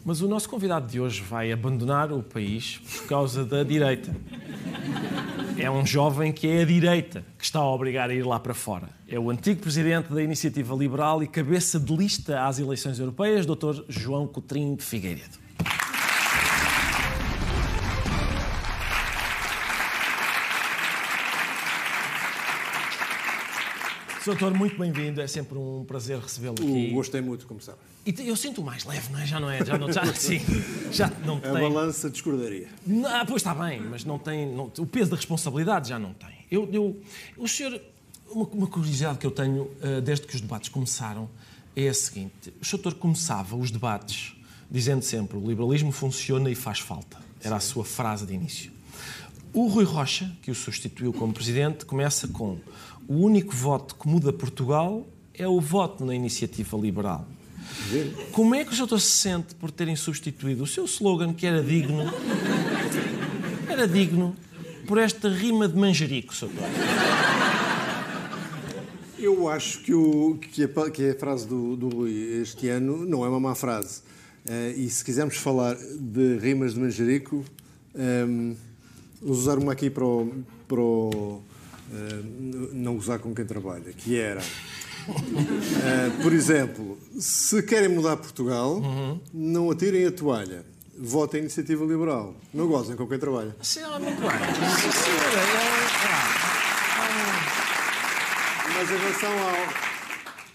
mas 0.06 0.22
o 0.22 0.28
nosso 0.28 0.48
convidado 0.48 0.88
de 0.88 1.00
hoje 1.00 1.24
vai 1.24 1.52
abandonar 1.52 2.12
o 2.12 2.22
país 2.22 2.78
por 2.78 3.08
causa 3.08 3.44
da 3.44 3.64
direita. 3.64 4.16
É 5.62 5.70
um 5.70 5.86
jovem 5.86 6.32
que 6.32 6.48
é 6.48 6.62
a 6.62 6.66
direita 6.66 7.26
que 7.38 7.44
está 7.44 7.60
a 7.60 7.70
obrigar 7.70 8.10
a 8.10 8.14
ir 8.14 8.26
lá 8.26 8.40
para 8.40 8.54
fora. 8.54 8.88
É 9.06 9.20
o 9.20 9.30
antigo 9.30 9.60
presidente 9.60 10.08
da 10.08 10.24
Iniciativa 10.24 10.74
Liberal 10.74 11.22
e 11.22 11.28
cabeça 11.28 11.78
de 11.78 11.94
lista 11.94 12.46
às 12.46 12.60
eleições 12.60 12.98
europeias, 12.98 13.46
Dr. 13.46 13.84
João 13.90 14.26
Coutrinho 14.26 14.78
de 14.78 14.84
Figueiredo. 14.84 15.38
Doutor, 24.26 24.54
muito 24.54 24.78
bem-vindo. 24.78 25.20
É 25.20 25.28
sempre 25.28 25.58
um 25.58 25.84
prazer 25.86 26.20
recebê-lo 26.20 26.54
aqui. 26.54 26.92
Gostei 26.92 27.20
muito, 27.20 27.46
como 27.48 27.60
sabe. 27.60 27.80
E 28.18 28.28
eu 28.28 28.36
sinto 28.36 28.64
mais 28.64 28.86
leve, 28.86 29.12
não 29.12 29.20
é? 29.20 29.26
Já 29.26 29.40
não 29.40 29.50
é? 29.50 29.64
Já 29.64 29.78
não, 29.78 29.92
já, 29.92 30.06
sim, 30.16 30.40
já 30.92 31.12
não 31.26 31.38
A 31.38 31.42
tem. 31.42 31.52
balança 31.54 32.10
discordaria. 32.10 32.68
Ah, 33.08 33.24
pois 33.28 33.42
está 33.42 33.54
bem, 33.54 33.82
mas 33.82 34.04
não 34.04 34.18
tem. 34.18 34.52
não- 34.52 34.72
o 34.78 34.86
peso 34.86 35.12
da 35.12 35.16
responsabilidade 35.16 35.90
já 35.90 36.00
não 36.00 36.14
tem. 36.14 36.30
Eu, 36.50 36.68
eu- 36.72 37.00
o 37.38 37.48
senhor. 37.48 37.80
Uma, 38.32 38.46
uma 38.48 38.68
curiosidade 38.68 39.18
que 39.18 39.26
eu 39.26 39.32
tenho 39.32 39.72
ah, 39.82 40.00
desde 40.02 40.26
que 40.28 40.36
os 40.36 40.42
debates 40.42 40.70
começaram 40.70 41.30
é 41.76 41.88
a 41.88 41.94
seguinte: 41.94 42.54
o 42.62 42.66
senhor 42.66 42.94
começava 42.96 43.56
os 43.56 43.70
debates 43.72 44.34
dizendo 44.72 45.02
sempre 45.04 45.38
o 45.38 45.48
liberalismo 45.48 45.92
funciona 45.92 46.50
e 46.50 46.56
faz 46.56 46.80
falta. 46.80 47.18
Era 47.42 47.56
a 47.56 47.60
sua 47.60 47.84
frase 47.86 48.26
de 48.26 48.34
início. 48.34 48.72
O 49.54 49.68
Rui 49.68 49.84
Rocha, 49.84 50.32
que 50.44 50.52
o 50.52 50.56
substituiu 50.56 51.12
como 51.12 51.34
presidente, 51.34 51.86
começa 51.86 52.28
com 52.28 52.60
o 53.08 53.16
único 53.16 53.56
voto 53.56 53.96
que 53.96 54.08
muda 54.08 54.32
Portugal 54.32 55.08
é 55.34 55.48
o 55.48 55.60
voto 55.60 56.06
na 56.06 56.14
iniciativa 56.14 56.78
liberal. 56.78 57.26
Como 58.32 58.54
é 58.56 58.64
que 58.66 58.74
o 58.74 58.78
doutor 58.78 59.00
se 59.00 59.12
sente 59.12 59.56
por 59.56 59.72
terem 59.72 59.96
substituído 59.96 60.64
o 60.64 60.68
seu 60.68 60.86
slogan, 60.86 61.34
que 61.34 61.46
era 61.46 61.62
digno, 61.64 62.12
era 63.68 63.88
digno, 63.88 64.36
por 64.88 64.98
esta 64.98 65.30
rima 65.30 65.68
de 65.68 65.78
manjerico, 65.78 66.34
doutor? 66.40 66.64
Eu 69.18 69.50
acho 69.50 69.80
que, 69.82 69.94
o, 69.94 70.38
que, 70.40 70.64
a, 70.64 70.90
que 70.92 71.10
a 71.10 71.16
frase 71.16 71.46
do, 71.46 71.76
do 71.76 71.90
Rui 71.90 72.40
este 72.42 72.70
ano 72.70 73.06
não 73.06 73.26
é 73.26 73.30
uma 73.30 73.40
má 73.40 73.54
frase. 73.54 74.02
Eh, 74.48 74.76
e 74.78 74.90
se 74.90 75.04
quisermos 75.04 75.36
falar 75.36 75.76
de 75.76 76.38
rimas 76.38 76.74
de 76.74 76.80
manjerico, 76.80 77.44
ehm, 77.96 78.54
vou 79.22 79.32
usar 79.36 79.58
uma 79.60 79.74
aqui 79.74 79.90
para 79.90 80.06
o, 80.06 80.34
para 80.68 80.80
o, 80.80 81.42
n- 81.92 82.70
não 82.74 82.96
gozar 82.96 83.20
com 83.20 83.36
quem 83.36 83.46
trabalha, 83.46 83.92
que 83.92 84.16
era, 84.18 84.42
eh, 85.08 86.10
por 86.22 86.34
exemplo, 86.34 86.98
se 87.20 87.62
querem 87.64 87.90
mudar 87.90 88.18
Portugal, 88.18 88.82
não 89.34 89.72
atirem 89.72 90.06
a 90.06 90.12
toalha. 90.12 90.64
Votem 91.02 91.40
a 91.40 91.44
iniciativa 91.44 91.86
liberal. 91.86 92.36
Não 92.54 92.68
gozem 92.68 92.96
com 92.98 93.08
quem 93.08 93.18
trabalha. 93.18 93.56
Sim, 93.62 93.80
ah, 93.84 93.98
muito 94.00 94.20
bem. 94.20 94.30
Sim, 94.30 94.92
senhora. 94.92 95.40
É, 98.68 98.74
Mas 98.74 98.92
em 98.92 98.98
relação 98.98 99.32
ao. 99.32 99.90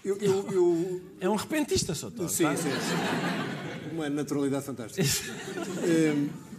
Eu, 0.03 0.17
eu- 0.21 0.47
eu- 0.51 1.01
é 1.19 1.27
um 1.27 1.35
repentista, 1.35 1.93
doutor. 1.93 2.29
Sim, 2.29 2.43
tá? 2.43 2.55
sim, 2.55 2.69
sim. 2.69 3.91
Uma 3.95 4.07
naturalidade 4.09 4.65
fantástica. 4.65 5.03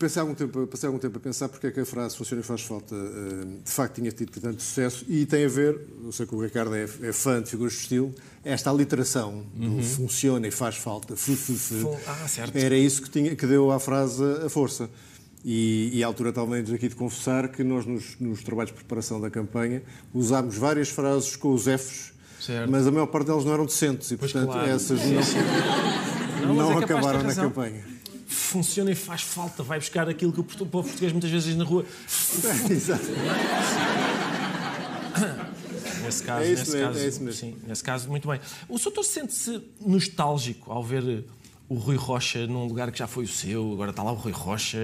Pensei 0.00 0.20
algum 0.20 0.34
tempo, 0.34 0.66
passei 0.66 0.86
algum 0.88 0.98
tempo 0.98 1.16
a 1.18 1.20
pensar 1.20 1.48
porque 1.48 1.68
é 1.68 1.70
que 1.70 1.78
a 1.78 1.86
frase 1.86 2.16
funciona 2.16 2.40
e 2.42 2.44
faz 2.44 2.62
falta 2.62 2.92
em, 2.94 3.60
de 3.64 3.70
facto 3.70 3.94
tinha 3.94 4.10
tido 4.10 4.32
tanto 4.40 4.60
sucesso 4.60 5.04
e 5.08 5.24
tem 5.24 5.44
a 5.44 5.48
ver, 5.48 5.78
eu 6.02 6.10
sei 6.10 6.26
que 6.26 6.34
o 6.34 6.42
Ricardo 6.42 6.74
é, 6.74 6.82
é 7.02 7.12
fã 7.12 7.40
de 7.40 7.48
figuras 7.50 7.74
de 7.74 7.78
estilo, 7.80 8.12
esta 8.44 8.68
aliteração 8.68 9.44
do 9.54 9.66
Uhum. 9.66 9.82
funciona 9.82 10.48
e 10.48 10.50
faz 10.50 10.74
falta, 10.76 11.14
fu, 11.16 11.36
fu, 11.36 11.52
Fu- 11.54 11.96
ah, 12.04 12.26
certo. 12.26 12.56
era 12.56 12.76
isso 12.76 13.00
que, 13.02 13.10
tinha, 13.10 13.36
que 13.36 13.46
deu 13.46 13.70
à 13.70 13.78
frase 13.78 14.20
a 14.44 14.48
força. 14.48 14.90
E, 15.44 15.90
e 15.94 16.02
à 16.02 16.06
altura 16.08 16.32
talvez 16.32 16.70
aqui 16.72 16.88
de 16.88 16.96
confessar 16.96 17.48
que 17.48 17.62
nós 17.62 17.86
nos, 17.86 18.16
nos 18.20 18.42
trabalhos 18.42 18.70
de 18.72 18.76
preparação 18.76 19.20
da 19.20 19.30
campanha 19.30 19.82
usámos 20.12 20.56
várias 20.56 20.88
frases 20.90 21.36
com 21.36 21.54
os 21.54 21.62
Fs, 21.64 22.12
Certo. 22.40 22.70
mas 22.70 22.86
a 22.86 22.90
maior 22.90 23.06
parte 23.06 23.26
delas 23.28 23.44
não 23.44 23.52
eram 23.54 23.66
decentes 23.66 24.10
e 24.10 24.16
Pois 24.16 24.32
portanto 24.32 24.52
claro. 24.52 24.68
essas 24.68 24.98
não, 25.00 25.22
sim. 25.22 25.38
não, 26.44 26.54
mas 26.56 26.70
é 26.80 26.84
acabaram 26.84 27.22
na 27.22 27.34
campanha. 27.34 27.99
Funciona 28.30 28.92
e 28.92 28.94
faz 28.94 29.22
falta. 29.22 29.62
Vai 29.62 29.78
buscar 29.80 30.08
aquilo 30.08 30.32
que 30.32 30.40
o 30.40 30.44
povo 30.44 30.84
português 30.88 31.12
muitas 31.12 31.30
vezes 31.30 31.48
diz 31.48 31.56
na 31.56 31.64
rua. 31.64 31.84
Exato. 32.70 33.04
Nesse 36.04 36.22
caso, 36.22 36.44
É 36.44 36.48
nesse 36.48 36.70
mesmo, 36.72 36.86
caso, 36.86 36.98
é 36.98 37.02
mesmo. 37.02 37.32
sim, 37.32 37.56
nesse 37.66 37.84
caso, 37.84 38.08
muito 38.08 38.28
bem. 38.28 38.40
O 38.68 38.78
doutor 38.78 39.04
sente-se 39.04 39.60
nostálgico 39.84 40.72
ao 40.72 40.82
ver 40.82 41.24
o 41.68 41.74
Rui 41.74 41.96
Rocha 41.96 42.46
num 42.46 42.66
lugar 42.66 42.90
que 42.90 42.98
já 42.98 43.06
foi 43.06 43.24
o 43.24 43.28
seu, 43.28 43.72
agora 43.72 43.90
está 43.90 44.02
lá 44.02 44.10
o 44.10 44.14
Rui 44.14 44.32
Rocha, 44.32 44.78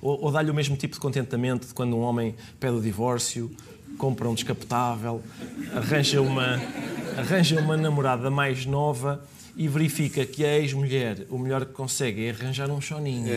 ou, 0.00 0.22
ou 0.24 0.32
dá-lhe 0.32 0.50
o 0.50 0.54
mesmo 0.54 0.76
tipo 0.76 0.94
de 0.94 1.00
contentamento 1.00 1.66
de 1.68 1.74
quando 1.74 1.94
um 1.96 2.00
homem 2.00 2.34
pede 2.58 2.76
o 2.76 2.80
divórcio, 2.80 3.50
compra 3.98 4.28
um 4.28 4.34
descapotável, 4.34 5.22
arranja 5.74 6.20
uma, 6.20 6.60
arranja 7.16 7.60
uma 7.60 7.76
namorada 7.76 8.30
mais 8.30 8.66
nova 8.66 9.24
e 9.56 9.68
verifica 9.68 10.26
que 10.26 10.44
a 10.44 10.58
ex-mulher 10.58 11.26
o 11.30 11.38
melhor 11.38 11.64
que 11.64 11.72
consegue 11.72 12.26
é 12.26 12.30
arranjar 12.30 12.70
um 12.70 12.80
choninho. 12.80 13.32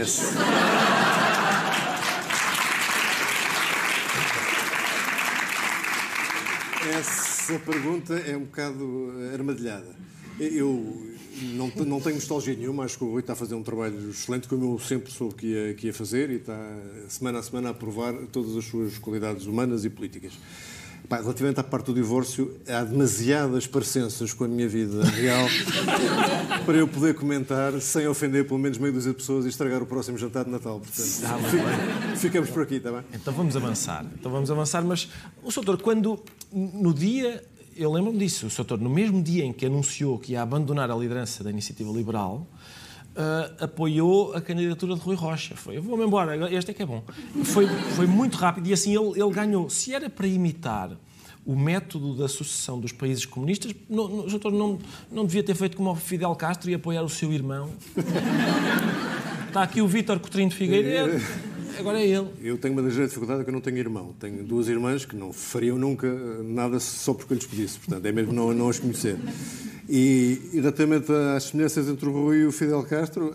Essa 6.98 7.60
pergunta 7.60 8.14
é 8.14 8.36
um 8.36 8.46
bocado 8.46 9.14
armadilhada. 9.34 9.96
Eu 10.40 11.16
não, 11.54 11.68
não 11.86 12.02
tenho 12.02 12.16
nostalgia 12.16 12.56
nenhuma, 12.56 12.84
acho 12.84 12.98
que 12.98 13.04
o 13.04 13.12
Rui 13.12 13.22
está 13.22 13.34
a 13.34 13.36
fazer 13.36 13.56
um 13.56 13.64
trabalho 13.64 14.10
excelente, 14.10 14.48
como 14.48 14.74
eu 14.74 14.80
sempre 14.80 15.12
soube 15.12 15.36
que 15.36 15.48
ia, 15.48 15.74
que 15.74 15.88
ia 15.88 15.94
fazer, 15.94 16.30
e 16.30 16.36
está 16.36 16.58
semana 17.08 17.40
a 17.40 17.44
semana 17.44 17.70
a 17.70 17.74
provar 17.74 18.14
todas 18.32 18.56
as 18.56 18.66
suas 18.66 18.98
qualidades 18.98 19.46
humanas 19.46 19.86
e 19.86 19.90
políticas. 19.90 20.34
Pá, 21.10 21.22
relativamente 21.22 21.58
à 21.58 21.64
parte 21.64 21.86
do 21.86 21.94
divórcio, 21.94 22.60
há 22.68 22.84
demasiadas 22.84 23.66
parecenças 23.66 24.34
com 24.34 24.44
a 24.44 24.48
minha 24.48 24.68
vida 24.68 25.06
real 25.06 25.48
para 26.66 26.78
eu 26.78 26.86
poder 26.86 27.16
comentar 27.16 27.80
sem 27.80 28.06
ofender 28.08 28.46
pelo 28.46 28.60
menos 28.60 28.78
meio 28.78 28.92
dúzia 28.92 29.14
de 29.14 29.18
pessoas 29.18 29.46
e 29.46 29.48
estragar 29.48 29.82
o 29.82 29.86
próximo 29.86 30.18
jantar 30.18 30.44
de 30.44 30.52
Natal. 30.52 30.82
Portanto, 30.82 31.52
bem. 31.52 32.16
ficamos 32.18 32.50
por 32.50 32.64
aqui, 32.64 32.76
está 32.76 32.92
bem? 32.92 33.04
Então 33.14 33.34
vamos 33.34 33.56
avançar. 33.56 34.06
Então 34.20 34.30
vamos 34.30 34.52
avançar, 34.52 34.84
mas 34.84 35.08
o 35.42 35.50
doutor, 35.50 35.82
quando 35.82 36.22
no 36.52 36.94
dia, 36.94 37.42
eu 37.78 37.90
lembro-me 37.90 38.20
disso, 38.20 38.48
o 38.48 38.50
doutor, 38.50 38.78
no 38.78 38.90
mesmo 38.90 39.24
dia 39.24 39.46
em 39.46 39.54
que 39.54 39.66
anunciou 39.66 40.20
que 40.20 40.34
ia 40.34 40.42
abandonar 40.42 40.92
a 40.92 40.96
liderança 40.96 41.42
da 41.42 41.50
Iniciativa 41.50 41.90
Liberal, 41.90 42.46
ah, 43.18 43.52
apoiou 43.62 44.34
a 44.34 44.40
candidatura 44.40 44.94
de 44.94 45.02
Rui 45.02 45.16
Rocha. 45.16 45.56
Foi, 45.56 45.78
eu 45.78 45.82
vou-me 45.82 46.06
embora, 46.06 46.54
este 46.54 46.70
é 46.70 46.74
que 46.74 46.84
é 46.84 46.86
bom. 46.86 47.04
Foi, 47.44 47.66
foi 47.68 48.06
muito 48.06 48.38
rápido 48.38 48.68
e 48.68 48.74
assim 48.74 48.96
ele, 48.96 49.20
ele 49.20 49.32
ganhou. 49.32 49.70
Se 49.72 49.92
era 49.92 50.08
para 50.08 50.28
imitar 50.28 50.92
o 51.44 51.56
método 51.56 52.16
da 52.16 52.28
sucessão 52.28 52.80
dos 52.80 52.92
países 52.92 53.26
comunistas, 53.26 53.74
não, 53.90 54.28
doutor, 54.28 54.52
não, 54.52 54.78
não 55.12 55.26
devia 55.26 55.42
ter 55.42 55.56
feito 55.56 55.76
como 55.76 55.90
o 55.90 55.96
Fidel 55.96 56.36
Castro 56.36 56.70
e 56.70 56.76
apoiar 56.76 57.02
o 57.02 57.10
seu 57.10 57.34
irmão. 57.34 57.72
Está 59.48 59.64
aqui 59.64 59.82
o 59.82 59.88
Vítor 59.88 60.20
Coutinho 60.20 60.50
de 60.50 60.56
Figueiredo, 60.56 61.20
agora 61.80 62.00
é 62.00 62.08
ele. 62.08 62.30
Eu 62.42 62.58
tenho 62.58 62.74
uma 62.74 62.82
das 62.82 62.94
grandes 62.94 63.12
dificuldades 63.12 63.42
é 63.42 63.44
que 63.44 63.50
eu 63.50 63.54
não 63.54 63.62
tenho 63.62 63.78
irmão. 63.78 64.14
Tenho 64.20 64.44
duas 64.44 64.68
irmãs 64.68 65.06
que 65.06 65.16
não 65.16 65.32
fariam 65.32 65.78
nunca 65.78 66.08
nada 66.44 66.80
só 66.80 67.14
porque 67.14 67.34
eu 67.34 67.38
lhes 67.38 67.46
pedisse. 67.46 67.80
Portanto, 67.80 68.06
é 68.06 68.12
mesmo 68.12 68.34
não, 68.34 68.54
não 68.54 68.70
as 68.70 68.80
conhecer. 68.80 69.18
E, 69.90 70.50
relativamente 70.54 71.12
às 71.36 71.44
semelhanças 71.44 71.88
entre 71.88 72.10
o 72.10 72.12
Rui 72.12 72.40
e 72.40 72.46
o 72.46 72.52
Fidel 72.52 72.84
Castro, 72.84 73.34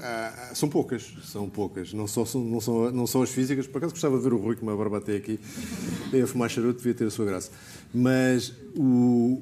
são 0.55 0.68
poucas. 0.68 1.12
São 1.24 1.48
poucas. 1.48 1.92
Não 1.94 2.07
só, 2.07 2.24
não, 2.38 2.61
são, 2.61 2.90
não 2.90 3.07
são 3.07 3.22
as 3.22 3.31
físicas. 3.31 3.66
Por 3.66 3.78
acaso 3.78 3.94
gostava 3.94 4.18
de 4.18 4.22
ver 4.22 4.35
o 4.35 4.37
Rui 4.37 4.57
com 4.57 4.66
uma 4.66 4.76
barba 4.76 4.98
até 4.98 5.16
aqui. 5.16 5.40
A 6.22 6.26
fumar 6.26 6.50
charuto 6.50 6.78
devia 6.78 6.94
ter 6.94 7.07
a 7.07 7.11
sua 7.11 7.24
graça. 7.24 7.50
Mas 7.94 8.52
o, 8.76 9.40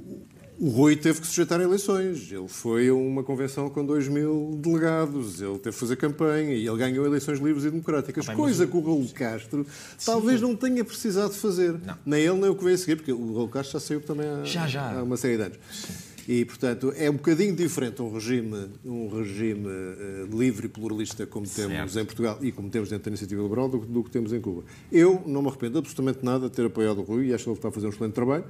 o 0.60 0.68
Rui 0.68 0.94
teve 0.94 1.22
que 1.22 1.26
sujeitar 1.26 1.58
a 1.58 1.64
eleições. 1.64 2.30
Ele 2.30 2.46
foi 2.46 2.88
a 2.88 2.94
uma 2.94 3.24
convenção 3.24 3.70
com 3.70 3.82
2 3.82 4.08
mil 4.08 4.58
delegados. 4.62 5.40
Ele 5.40 5.58
teve 5.58 5.74
que 5.74 5.80
fazer 5.80 5.96
campanha 5.96 6.52
e 6.52 6.66
ele 6.66 6.76
ganhou 6.76 7.06
eleições 7.06 7.40
livres 7.40 7.64
e 7.64 7.70
democráticas. 7.70 8.28
Ah, 8.28 8.34
coisa 8.34 8.66
que 8.66 8.76
o 8.76 8.80
Raul 8.80 9.08
Castro 9.08 9.64
Sim. 9.64 10.04
talvez 10.04 10.42
não 10.42 10.54
tenha 10.54 10.84
precisado 10.84 11.32
fazer. 11.32 11.72
Não. 11.72 11.96
Nem 12.04 12.20
ele, 12.24 12.38
nem 12.38 12.50
o 12.50 12.54
que 12.54 12.62
veio 12.62 12.74
a 12.74 12.78
seguir, 12.78 12.96
porque 12.96 13.10
o 13.10 13.34
Raul 13.34 13.48
Castro 13.48 13.80
já 13.80 13.86
saiu 13.86 14.02
também 14.02 14.28
há, 14.28 14.44
já, 14.44 14.66
já. 14.66 14.98
há 14.98 15.02
uma 15.02 15.16
série 15.16 15.38
de 15.38 15.44
anos. 15.44 15.58
Sim. 15.72 16.10
E, 16.28 16.44
portanto, 16.44 16.92
é 16.94 17.10
um 17.10 17.14
bocadinho 17.14 17.56
diferente 17.56 18.02
um 18.02 18.12
regime, 18.12 18.68
um 18.84 19.08
regime 19.08 19.66
uh, 19.66 20.38
livre 20.38 20.66
e 20.66 20.68
pluralista 20.68 21.26
como 21.26 21.46
certo. 21.46 21.70
temos 21.70 21.96
em 21.96 22.04
Portugal 22.04 22.38
e 22.42 22.52
como 22.52 22.68
temos 22.68 22.90
dentro 22.90 23.06
da 23.06 23.10
iniciativa 23.10 23.42
liberal 23.42 23.68
do, 23.68 23.78
do, 23.78 24.04
que 24.04 24.10
temos 24.10 24.32
em 24.32 24.40
Cuba. 24.40 24.62
Eu 24.92 25.22
não 25.26 25.40
me 25.40 25.48
arrependo 25.48 25.78
absolutamente 25.78 26.22
nada 26.22 26.48
de 26.48 26.54
ter 26.54 26.66
apoiado 26.66 26.98
o 26.98 27.02
Rui 27.02 27.28
e 27.28 27.34
acho 27.34 27.44
que 27.44 27.50
ele 27.50 27.56
está 27.56 27.68
a 27.68 27.72
fazer 27.72 27.86
um 27.86 27.90
excelente 27.90 28.12
trabalho. 28.12 28.44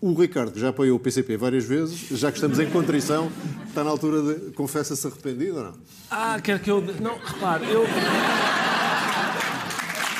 O 0.00 0.14
Ricardo 0.14 0.58
já 0.58 0.70
apoiou 0.70 0.96
o 0.96 1.00
PCP 1.00 1.36
várias 1.36 1.64
vezes, 1.64 2.08
já 2.18 2.32
que 2.32 2.38
estamos 2.38 2.58
em 2.58 2.70
contrição, 2.70 3.30
está 3.68 3.84
na 3.84 3.90
altura 3.90 4.34
de. 4.34 4.52
Confessa-se 4.52 5.06
arrependido 5.06 5.58
ou 5.58 5.64
não? 5.64 5.74
Ah, 6.10 6.40
quer 6.42 6.58
que 6.58 6.70
eu. 6.70 6.80
Não, 6.80 7.18
repare, 7.18 7.70
eu. 7.70 7.84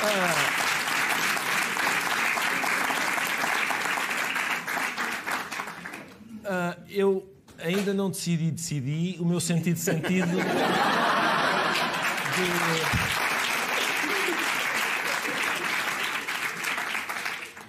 Ah... 0.03 0.61
Uh, 6.51 6.77
eu 6.91 7.27
ainda 7.59 7.95
não 7.95 8.11
decidi, 8.11 8.51
decidi 8.51 9.17
o 9.19 9.25
meu 9.25 9.41
sentido 9.41 9.79
sentido. 9.79 10.27
De... 12.37 13.00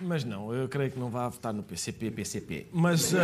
Mas 0.02 0.24
não, 0.24 0.54
eu 0.54 0.68
creio 0.68 0.92
que 0.92 1.00
não 1.00 1.10
vai 1.10 1.30
votar 1.30 1.54
no 1.54 1.64
PCP, 1.64 2.12
PCP. 2.12 2.68
Mas 2.72 3.14
uh, 3.14 3.18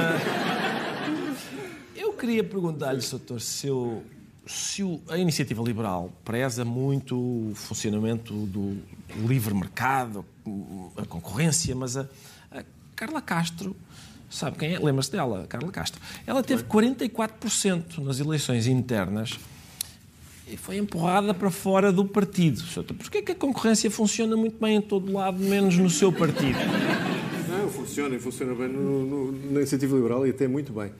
eu 1.95 2.13
queria 2.13 2.43
perguntar-lhe, 2.43 3.01
doutor, 3.01 3.41
se, 3.41 3.67
eu, 3.67 4.03
se 4.45 4.83
o, 4.83 5.01
a 5.09 5.17
iniciativa 5.17 5.61
liberal 5.63 6.11
preza 6.23 6.63
muito 6.63 7.17
o 7.17 7.53
funcionamento 7.55 8.33
do 8.33 8.77
livre 9.27 9.53
mercado, 9.53 10.23
a 10.95 11.05
concorrência, 11.05 11.75
mas 11.75 11.97
a, 11.97 12.07
a 12.51 12.63
Carla 12.95 13.21
Castro 13.21 13.75
Sabe 14.29 14.57
quem 14.57 14.73
é? 14.73 14.79
Lembra-se 14.79 15.11
dela, 15.11 15.45
Carla 15.47 15.71
Castro. 15.71 16.01
Ela 16.25 16.43
teve 16.43 16.63
44% 16.63 17.99
nas 17.99 18.19
eleições 18.19 18.67
internas 18.67 19.39
foi 20.55 20.77
empurrada 20.77 21.33
para 21.33 21.49
fora 21.49 21.91
do 21.91 22.05
partido. 22.05 22.63
Porquê 22.97 23.21
que 23.21 23.31
a 23.33 23.35
concorrência 23.35 23.91
funciona 23.91 24.37
muito 24.37 24.57
bem 24.59 24.77
em 24.77 24.81
todo 24.81 25.11
lado, 25.11 25.39
menos 25.39 25.77
no 25.77 25.89
seu 25.89 26.11
partido? 26.11 26.57
Não, 27.49 27.69
funciona 27.69 28.15
e 28.15 28.19
funciona 28.19 28.53
bem 28.53 28.69
no, 28.69 29.31
no, 29.31 29.57
iniciativa 29.57 29.95
liberal 29.95 30.25
e 30.25 30.29
até 30.29 30.47
muito 30.47 30.71
bem. 30.71 30.91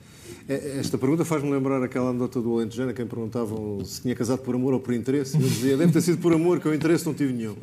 É, 0.48 0.78
esta 0.78 0.98
pergunta 0.98 1.24
faz-me 1.24 1.50
lembrar 1.50 1.82
aquela 1.82 2.10
anedota 2.10 2.40
do 2.40 2.54
Alentejano, 2.54 2.90
a 2.90 2.94
quem 2.94 3.06
perguntavam 3.06 3.82
se 3.84 4.02
tinha 4.02 4.14
casado 4.14 4.40
por 4.40 4.54
amor 4.54 4.74
ou 4.74 4.80
por 4.80 4.92
interesse. 4.92 5.36
Eu 5.36 5.48
dizia, 5.48 5.76
deve 5.76 5.92
ter 5.92 6.02
sido 6.02 6.18
por 6.18 6.34
amor, 6.34 6.60
que 6.60 6.68
o 6.68 6.74
interesse 6.74 7.06
não 7.06 7.14
tive 7.14 7.32
nenhum. 7.32 7.56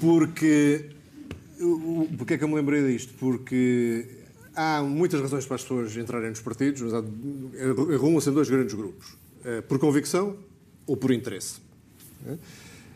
Porque 0.00 0.86
Porquê 2.18 2.34
é 2.34 2.38
que 2.38 2.44
eu 2.44 2.48
me 2.48 2.56
lembrei 2.56 2.84
disto? 2.92 3.14
Porque 3.18 4.06
há 4.54 4.82
muitas 4.82 5.20
razões 5.20 5.46
para 5.46 5.56
as 5.56 5.62
pessoas 5.62 5.96
entrarem 5.96 6.30
nos 6.30 6.40
partidos, 6.40 6.82
mas 6.82 6.92
arrumam-se 7.94 8.28
em 8.28 8.32
dois 8.32 8.50
grandes 8.50 8.74
grupos. 8.74 9.16
Eh, 9.44 9.60
por 9.62 9.78
convicção 9.78 10.36
ou 10.86 10.96
por 10.96 11.10
interesse. 11.10 11.60
Eh? 12.26 12.36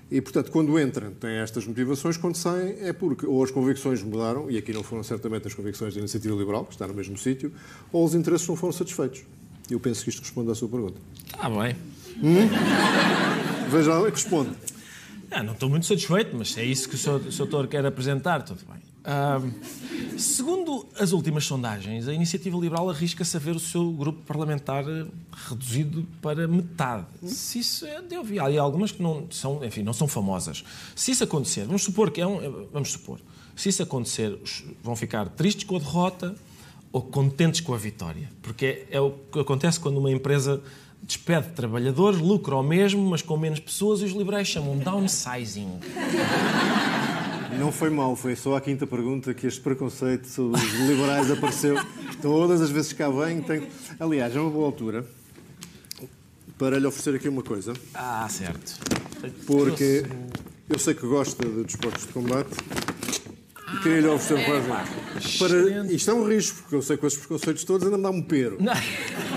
E, 0.08 0.20
portanto, 0.20 0.52
quando 0.52 0.78
entram, 0.78 1.10
têm 1.12 1.38
estas 1.38 1.66
motivações, 1.66 2.16
quando 2.16 2.36
saem, 2.36 2.76
é 2.80 2.92
porque 2.92 3.26
ou 3.26 3.42
as 3.42 3.50
convicções 3.50 4.02
mudaram, 4.02 4.48
e 4.48 4.56
aqui 4.56 4.72
não 4.72 4.84
foram 4.84 5.02
certamente 5.02 5.48
as 5.48 5.54
convicções 5.54 5.94
da 5.94 5.98
iniciativa 5.98 6.36
liberal, 6.36 6.64
que 6.64 6.72
está 6.72 6.86
no 6.86 6.94
mesmo 6.94 7.18
sítio, 7.18 7.52
ou 7.92 8.04
os 8.04 8.14
interesses 8.14 8.46
não 8.46 8.54
foram 8.54 8.72
satisfeitos. 8.72 9.24
Eu 9.68 9.80
penso 9.80 10.04
que 10.04 10.10
isto 10.10 10.20
responde 10.20 10.52
à 10.52 10.54
sua 10.54 10.68
pergunta. 10.68 11.00
Está 11.26 11.50
bem. 11.50 11.74
Hum? 12.22 12.48
Veja 13.68 13.98
lá, 13.98 14.08
responde. 14.08 14.50
Ah, 15.28 15.42
não 15.42 15.54
estou 15.54 15.68
muito 15.68 15.86
satisfeito, 15.86 16.36
mas 16.36 16.56
é 16.56 16.64
isso 16.64 16.88
que 16.88 16.94
o 16.94 16.98
Sr. 16.98 17.18
Doutor 17.18 17.66
quer 17.66 17.84
apresentar, 17.84 18.42
tudo 18.42 18.60
bem. 18.64 18.85
Segundo 20.18 20.86
as 20.98 21.12
últimas 21.12 21.44
sondagens, 21.44 22.08
a 22.08 22.12
Iniciativa 22.12 22.56
Liberal 22.58 22.88
arrisca-se 22.90 23.36
a 23.36 23.40
ver 23.40 23.54
o 23.54 23.60
seu 23.60 23.92
grupo 23.92 24.22
parlamentar 24.22 24.84
reduzido 25.48 26.06
para 26.20 26.48
metade. 26.48 27.06
Se 27.24 27.58
isso 27.60 27.86
é, 27.86 28.02
eu 28.10 28.24
vi 28.24 28.40
ali 28.40 28.58
algumas 28.58 28.90
que 28.90 29.02
não 29.02 29.26
são, 29.30 29.64
enfim, 29.64 29.82
não 29.82 29.92
são 29.92 30.08
famosas. 30.08 30.64
Se 30.94 31.10
isso 31.10 31.22
acontecer, 31.22 31.66
vamos 31.66 31.82
supor 31.82 32.10
que 32.10 32.20
é 32.20 32.26
um, 32.26 32.66
vamos 32.72 32.92
supor, 32.92 33.20
se 33.54 33.68
isso 33.68 33.82
acontecer, 33.82 34.38
vão 34.82 34.96
ficar 34.96 35.28
tristes 35.28 35.64
com 35.64 35.76
a 35.76 35.78
derrota 35.78 36.34
ou 36.90 37.02
contentes 37.02 37.60
com 37.60 37.74
a 37.74 37.78
vitória, 37.78 38.30
porque 38.42 38.86
é, 38.90 38.96
é 38.96 39.00
o 39.00 39.12
que 39.32 39.38
acontece 39.38 39.78
quando 39.78 39.98
uma 39.98 40.10
empresa 40.10 40.62
despede 41.02 41.50
trabalhadores, 41.50 42.18
lucra 42.18 42.54
ao 42.54 42.62
mesmo, 42.62 43.08
mas 43.08 43.22
com 43.22 43.36
menos 43.36 43.60
pessoas, 43.60 44.00
e 44.00 44.04
os 44.04 44.12
liberais 44.12 44.48
chamam 44.48 44.78
downsizing. 44.78 45.78
Não 47.58 47.72
foi 47.72 47.90
mal, 47.90 48.14
foi 48.16 48.36
só 48.36 48.56
a 48.56 48.60
quinta 48.60 48.86
pergunta 48.86 49.32
que 49.34 49.46
este 49.46 49.60
preconceito 49.60 50.26
sobre 50.28 50.60
os 50.60 50.72
liberais 50.88 51.30
apareceu. 51.30 51.76
Todas 52.22 52.60
as 52.60 52.70
vezes 52.70 52.92
que 52.92 52.98
cá 52.98 53.10
vem, 53.10 53.40
tenho... 53.42 53.66
Aliás, 53.98 54.34
é 54.34 54.40
uma 54.40 54.50
boa 54.50 54.66
altura 54.66 55.06
para 56.58 56.78
lhe 56.78 56.86
oferecer 56.86 57.14
aqui 57.14 57.28
uma 57.28 57.42
coisa. 57.42 57.72
Ah, 57.94 58.26
certo. 58.30 58.78
Porque 59.46 60.04
eu 60.68 60.78
sei 60.78 60.94
que 60.94 61.06
gosta 61.06 61.46
de 61.46 61.64
desportos 61.64 62.06
de 62.06 62.12
combate 62.12 62.50
e 63.74 63.82
queria 63.82 64.00
lhe 64.00 64.08
oferecer 64.08 64.34
uma 64.34 64.44
coisa. 64.44 64.68
Para... 65.38 65.92
Isto 65.92 66.10
é 66.10 66.14
um 66.14 66.28
risco, 66.28 66.62
porque 66.62 66.76
eu 66.76 66.82
sei 66.82 66.96
que 66.96 67.00
com 67.00 67.06
esses 67.06 67.18
preconceitos 67.18 67.64
todos 67.64 67.84
ainda 67.84 67.96
me 67.96 68.02
dá 68.02 68.10
um 68.10 68.22
pero. 68.22 68.56
Não 68.60 68.72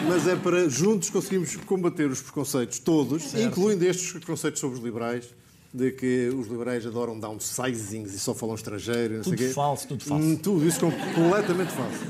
mas 0.08 0.28
é 0.28 0.36
para 0.36 0.68
juntos 0.68 1.10
conseguirmos 1.10 1.56
combater 1.58 2.10
os 2.10 2.22
preconceitos 2.22 2.80
todos, 2.80 3.24
certo. 3.24 3.46
incluindo 3.46 3.86
estes 3.86 4.12
preconceitos 4.12 4.60
sobre 4.60 4.78
os 4.78 4.84
liberais, 4.84 5.26
de 5.74 5.92
que 5.92 6.30
os 6.30 6.48
liberais 6.48 6.86
adoram 6.86 7.20
downsizings 7.20 8.14
e 8.14 8.20
só 8.20 8.34
falam 8.34 8.56
estrangeiro. 8.56 9.22
Tudo 9.22 9.50
falso, 9.54 9.88
tudo 9.88 10.04
falso. 10.04 10.26
Hum, 10.26 10.36
tudo 10.36 10.68
isso 10.68 10.80
completamente 10.80 11.72
falso. 11.72 12.04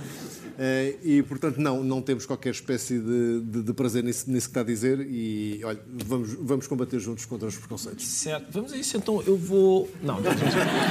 Uh, 0.60 1.00
e, 1.02 1.24
portanto, 1.24 1.58
não, 1.58 1.84
não 1.84 2.02
temos 2.02 2.26
qualquer 2.26 2.50
espécie 2.50 3.00
de, 3.00 3.42
de, 3.42 3.64
de 3.64 3.74
prazer 3.74 4.04
nisso, 4.04 4.30
nisso, 4.30 4.48
que 4.48 4.52
está 4.52 4.60
a 4.60 4.64
dizer 4.64 5.00
e, 5.10 5.62
olha, 5.64 5.80
vamos, 5.88 6.34
vamos 6.34 6.68
combater 6.68 7.00
juntos 7.00 7.26
contra 7.26 7.48
os 7.48 7.58
preconceitos. 7.58 8.06
Certo, 8.06 8.52
vamos 8.52 8.74
a 8.74 8.78
isso. 8.78 8.98
Então, 8.98 9.22
eu 9.26 9.38
vou... 9.38 9.90
Não, 10.04 10.18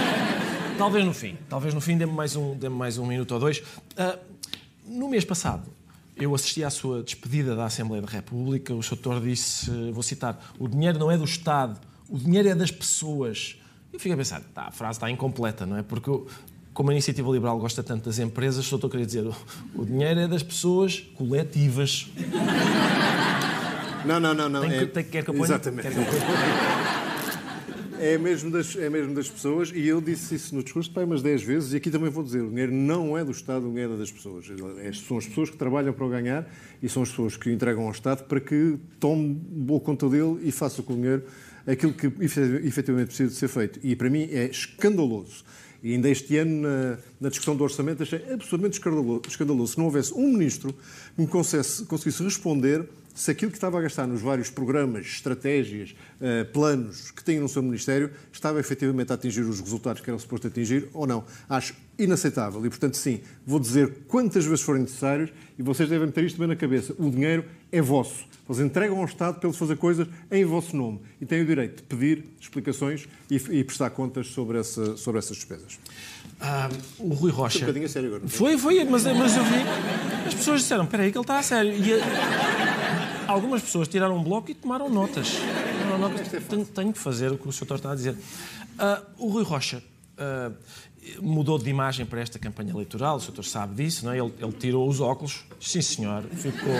talvez 0.78 1.04
no 1.04 1.12
fim. 1.12 1.36
Talvez 1.50 1.74
no 1.74 1.82
fim 1.82 1.98
dê-me 1.98 2.12
mais, 2.12 2.34
um, 2.34 2.56
dê 2.56 2.70
mais 2.70 2.96
um 2.96 3.06
minuto 3.06 3.32
ou 3.32 3.40
dois. 3.40 3.58
Uh, 3.58 4.18
no 4.86 5.06
mês 5.06 5.26
passado, 5.26 5.68
eu 6.16 6.34
assisti 6.34 6.64
à 6.64 6.70
sua 6.70 7.02
despedida 7.02 7.54
da 7.54 7.66
Assembleia 7.66 8.02
da 8.02 8.08
República. 8.08 8.74
O 8.74 8.82
Soutor 8.82 9.20
disse, 9.20 9.70
vou 9.92 10.02
citar, 10.02 10.54
o 10.58 10.66
dinheiro 10.66 10.98
não 10.98 11.10
é 11.10 11.18
do 11.18 11.24
Estado, 11.24 11.78
o 12.08 12.18
dinheiro 12.18 12.48
é 12.48 12.54
das 12.54 12.70
pessoas. 12.70 13.56
Eu 13.92 13.98
fiquei 13.98 14.12
a 14.12 14.16
pensar, 14.16 14.40
tá, 14.54 14.62
a 14.62 14.70
frase 14.70 14.96
está 14.96 15.10
incompleta, 15.10 15.66
não 15.66 15.76
é? 15.76 15.82
Porque 15.82 16.10
como 16.72 16.90
a 16.90 16.92
Iniciativa 16.92 17.28
Liberal 17.30 17.58
gosta 17.58 17.82
tanto 17.82 18.04
das 18.04 18.18
empresas, 18.18 18.64
o 18.64 18.68
Soutor 18.68 18.90
queria 18.90 19.06
dizer, 19.06 19.26
o 19.74 19.84
dinheiro 19.84 20.20
é 20.20 20.28
das 20.28 20.42
pessoas 20.42 21.00
coletivas. 21.16 22.08
Não, 24.06 24.20
não, 24.20 24.32
não. 24.32 24.48
não. 24.48 24.60
Tem 24.60 24.70
que, 24.70 24.76
é... 24.76 24.86
tem, 24.86 25.04
quer 25.04 25.24
que 25.24 25.30
eu 25.30 25.34
ponha? 25.34 25.46
Exatamente. 25.46 25.82
Quer 25.82 25.92
que 25.92 25.98
eu 25.98 26.04
ponha? 26.04 26.98
É 28.00 28.16
mesmo, 28.16 28.48
das, 28.48 28.76
é 28.76 28.88
mesmo 28.88 29.12
das 29.12 29.28
pessoas, 29.28 29.72
e 29.74 29.84
eu 29.88 30.00
disse 30.00 30.36
isso 30.36 30.54
no 30.54 30.62
discurso 30.62 30.88
pai 30.88 31.02
umas 31.02 31.20
10 31.20 31.42
vezes, 31.42 31.72
e 31.72 31.78
aqui 31.78 31.90
também 31.90 32.08
vou 32.08 32.22
dizer: 32.22 32.42
o 32.42 32.48
dinheiro 32.48 32.72
não 32.72 33.18
é 33.18 33.24
do 33.24 33.32
Estado, 33.32 33.66
o 33.66 33.70
dinheiro 33.70 33.94
é 33.94 33.96
das 33.96 34.12
pessoas. 34.12 34.46
É, 34.78 34.92
são 34.92 35.18
as 35.18 35.26
pessoas 35.26 35.50
que 35.50 35.56
trabalham 35.56 35.92
para 35.92 36.06
o 36.06 36.08
ganhar 36.08 36.48
e 36.80 36.88
são 36.88 37.02
as 37.02 37.08
pessoas 37.10 37.36
que 37.36 37.50
entregam 37.50 37.84
ao 37.86 37.90
Estado 37.90 38.22
para 38.22 38.38
que 38.38 38.78
tome 39.00 39.34
boa 39.34 39.80
conta 39.80 40.08
dele 40.08 40.38
e 40.44 40.52
faça 40.52 40.80
com 40.80 40.92
o 40.92 40.96
dinheiro 40.96 41.24
aquilo 41.72 41.92
que 41.92 42.06
efetivamente 42.06 43.08
precisa 43.08 43.28
de 43.28 43.34
ser 43.34 43.48
feito. 43.48 43.78
E 43.82 43.94
para 43.94 44.08
mim 44.08 44.28
é 44.32 44.46
escandaloso. 44.46 45.44
E 45.82 45.92
ainda 45.92 46.08
este 46.08 46.36
ano, 46.36 46.62
na, 46.62 46.98
na, 47.20 47.28
discussão 47.28 47.54
do 47.54 47.62
orçamento, 47.62 48.02
achei 48.02 48.18
absolutamente 48.32 48.80
escandaloso, 49.28 49.72
se 49.72 49.78
não 49.78 49.84
houvesse 49.84 50.12
um 50.12 50.32
ministro 50.32 50.72
que 51.14 51.22
me 51.22 51.26
conseguisse 51.28 52.22
responder 52.22 52.84
se 53.18 53.32
aquilo 53.32 53.50
que 53.50 53.56
estava 53.56 53.76
a 53.78 53.82
gastar 53.82 54.06
nos 54.06 54.22
vários 54.22 54.48
programas, 54.48 55.04
estratégias, 55.04 55.92
eh, 56.20 56.44
planos 56.44 57.10
que 57.10 57.24
tem 57.24 57.40
no 57.40 57.48
seu 57.48 57.60
Ministério 57.60 58.12
estava 58.32 58.60
efetivamente 58.60 59.10
a 59.10 59.16
atingir 59.16 59.40
os 59.40 59.60
resultados 59.60 60.00
que 60.00 60.08
era 60.08 60.16
suposto 60.20 60.46
atingir 60.46 60.88
ou 60.94 61.04
não. 61.04 61.24
Acho 61.48 61.74
inaceitável 61.98 62.64
e, 62.64 62.68
portanto, 62.68 62.96
sim, 62.96 63.20
vou 63.44 63.58
dizer 63.58 64.04
quantas 64.06 64.44
vezes 64.44 64.60
forem 64.60 64.82
necessárias 64.82 65.30
e 65.58 65.62
vocês 65.64 65.88
devem 65.88 66.08
ter 66.12 66.22
isto 66.22 66.38
bem 66.38 66.46
na 66.46 66.54
cabeça. 66.54 66.94
O 66.96 67.10
dinheiro 67.10 67.44
é 67.72 67.82
vosso. 67.82 68.24
Vocês 68.46 68.64
entregam 68.64 68.98
ao 68.98 69.04
Estado 69.04 69.40
para 69.40 69.48
ele 69.48 69.58
fazer 69.58 69.76
coisas 69.76 70.06
em 70.30 70.44
vosso 70.44 70.76
nome 70.76 71.00
e 71.20 71.26
têm 71.26 71.42
o 71.42 71.44
direito 71.44 71.78
de 71.78 71.82
pedir 71.82 72.24
explicações 72.40 73.08
e, 73.28 73.34
e 73.34 73.64
prestar 73.64 73.90
contas 73.90 74.28
sobre, 74.28 74.58
essa, 74.58 74.96
sobre 74.96 75.18
essas 75.18 75.36
despesas. 75.38 75.76
Ah, 76.40 76.68
o 77.00 77.12
Rui 77.14 77.32
Rocha. 77.32 77.58
Um 77.58 77.60
bocadinho 77.62 77.86
a 77.86 77.88
sério 77.88 78.08
agora. 78.14 78.28
Foi, 78.28 78.56
foi, 78.56 78.84
mas, 78.84 79.02
mas 79.02 79.36
eu 79.36 79.42
vi. 79.42 80.17
As 80.48 80.52
pessoas 80.52 80.62
disseram: 80.62 80.84
espera 80.84 81.02
aí, 81.02 81.12
que 81.12 81.18
ele 81.18 81.22
está 81.24 81.38
a 81.38 81.42
sério. 81.42 81.72
E 81.72 81.92
a- 81.92 83.30
algumas 83.30 83.60
pessoas 83.62 83.86
tiraram 83.86 84.16
um 84.16 84.22
bloco 84.22 84.50
e 84.50 84.54
tomaram 84.54 84.88
notas. 84.88 85.34
Tomaram 85.82 85.98
notas. 85.98 86.28
Tenho, 86.48 86.64
tenho 86.64 86.92
que 86.92 86.98
fazer 86.98 87.30
o 87.32 87.36
que 87.36 87.46
o 87.46 87.52
Sr. 87.52 87.74
está 87.74 87.92
a 87.92 87.94
dizer. 87.94 88.16
Ah, 88.78 89.02
o 89.18 89.28
Rui 89.28 89.44
Rocha 89.44 89.82
ah, 90.16 90.50
mudou 91.20 91.58
de 91.58 91.68
imagem 91.68 92.06
para 92.06 92.20
esta 92.20 92.38
campanha 92.38 92.70
eleitoral, 92.70 93.16
o 93.16 93.20
Sr. 93.20 93.44
sabe 93.44 93.74
disso, 93.84 94.06
não 94.06 94.12
é? 94.12 94.18
Ele, 94.18 94.32
ele 94.40 94.52
tirou 94.52 94.88
os 94.88 95.00
óculos, 95.00 95.44
sim 95.60 95.82
senhor, 95.82 96.22
ficou. 96.32 96.74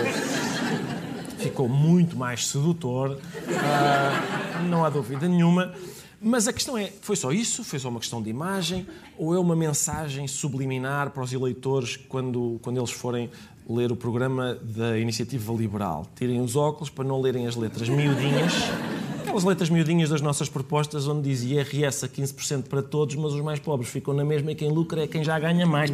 Ficou 1.37 1.69
muito 1.69 2.17
mais 2.17 2.47
sedutor, 2.47 3.17
ah, 3.61 4.61
não 4.67 4.83
há 4.83 4.89
dúvida 4.89 5.27
nenhuma. 5.27 5.73
Mas 6.21 6.49
a 6.49 6.53
questão 6.53 6.77
é, 6.77 6.91
foi 7.01 7.15
só 7.15 7.31
isso? 7.31 7.63
Foi 7.63 7.79
só 7.79 7.87
uma 7.87 7.99
questão 8.01 8.21
de 8.21 8.29
imagem? 8.29 8.85
Ou 9.17 9.33
é 9.33 9.39
uma 9.39 9.55
mensagem 9.55 10.27
subliminar 10.27 11.11
para 11.11 11.23
os 11.23 11.31
eleitores 11.31 11.95
quando, 11.95 12.59
quando 12.61 12.77
eles 12.77 12.91
forem 12.91 13.29
ler 13.69 13.91
o 13.91 13.95
programa 13.95 14.57
da 14.61 14.97
Iniciativa 14.97 15.53
Liberal? 15.53 16.07
Tirem 16.15 16.41
os 16.41 16.55
óculos 16.55 16.89
para 16.89 17.03
não 17.03 17.21
lerem 17.21 17.47
as 17.47 17.55
letras 17.55 17.87
miudinhas, 17.87 18.53
aquelas 19.21 19.43
letras 19.43 19.69
miudinhas 19.69 20.09
das 20.09 20.21
nossas 20.21 20.49
propostas 20.49 21.07
onde 21.07 21.29
diz 21.29 21.43
IRS 21.43 22.03
a 22.03 22.09
15% 22.09 22.63
para 22.63 22.81
todos, 22.81 23.15
mas 23.15 23.33
os 23.33 23.41
mais 23.41 23.59
pobres 23.59 23.89
ficam 23.89 24.13
na 24.13 24.25
mesma 24.25 24.51
e 24.51 24.55
quem 24.55 24.69
lucra 24.71 25.03
é 25.03 25.07
quem 25.07 25.23
já 25.23 25.37
ganha 25.39 25.65
mais. 25.65 25.91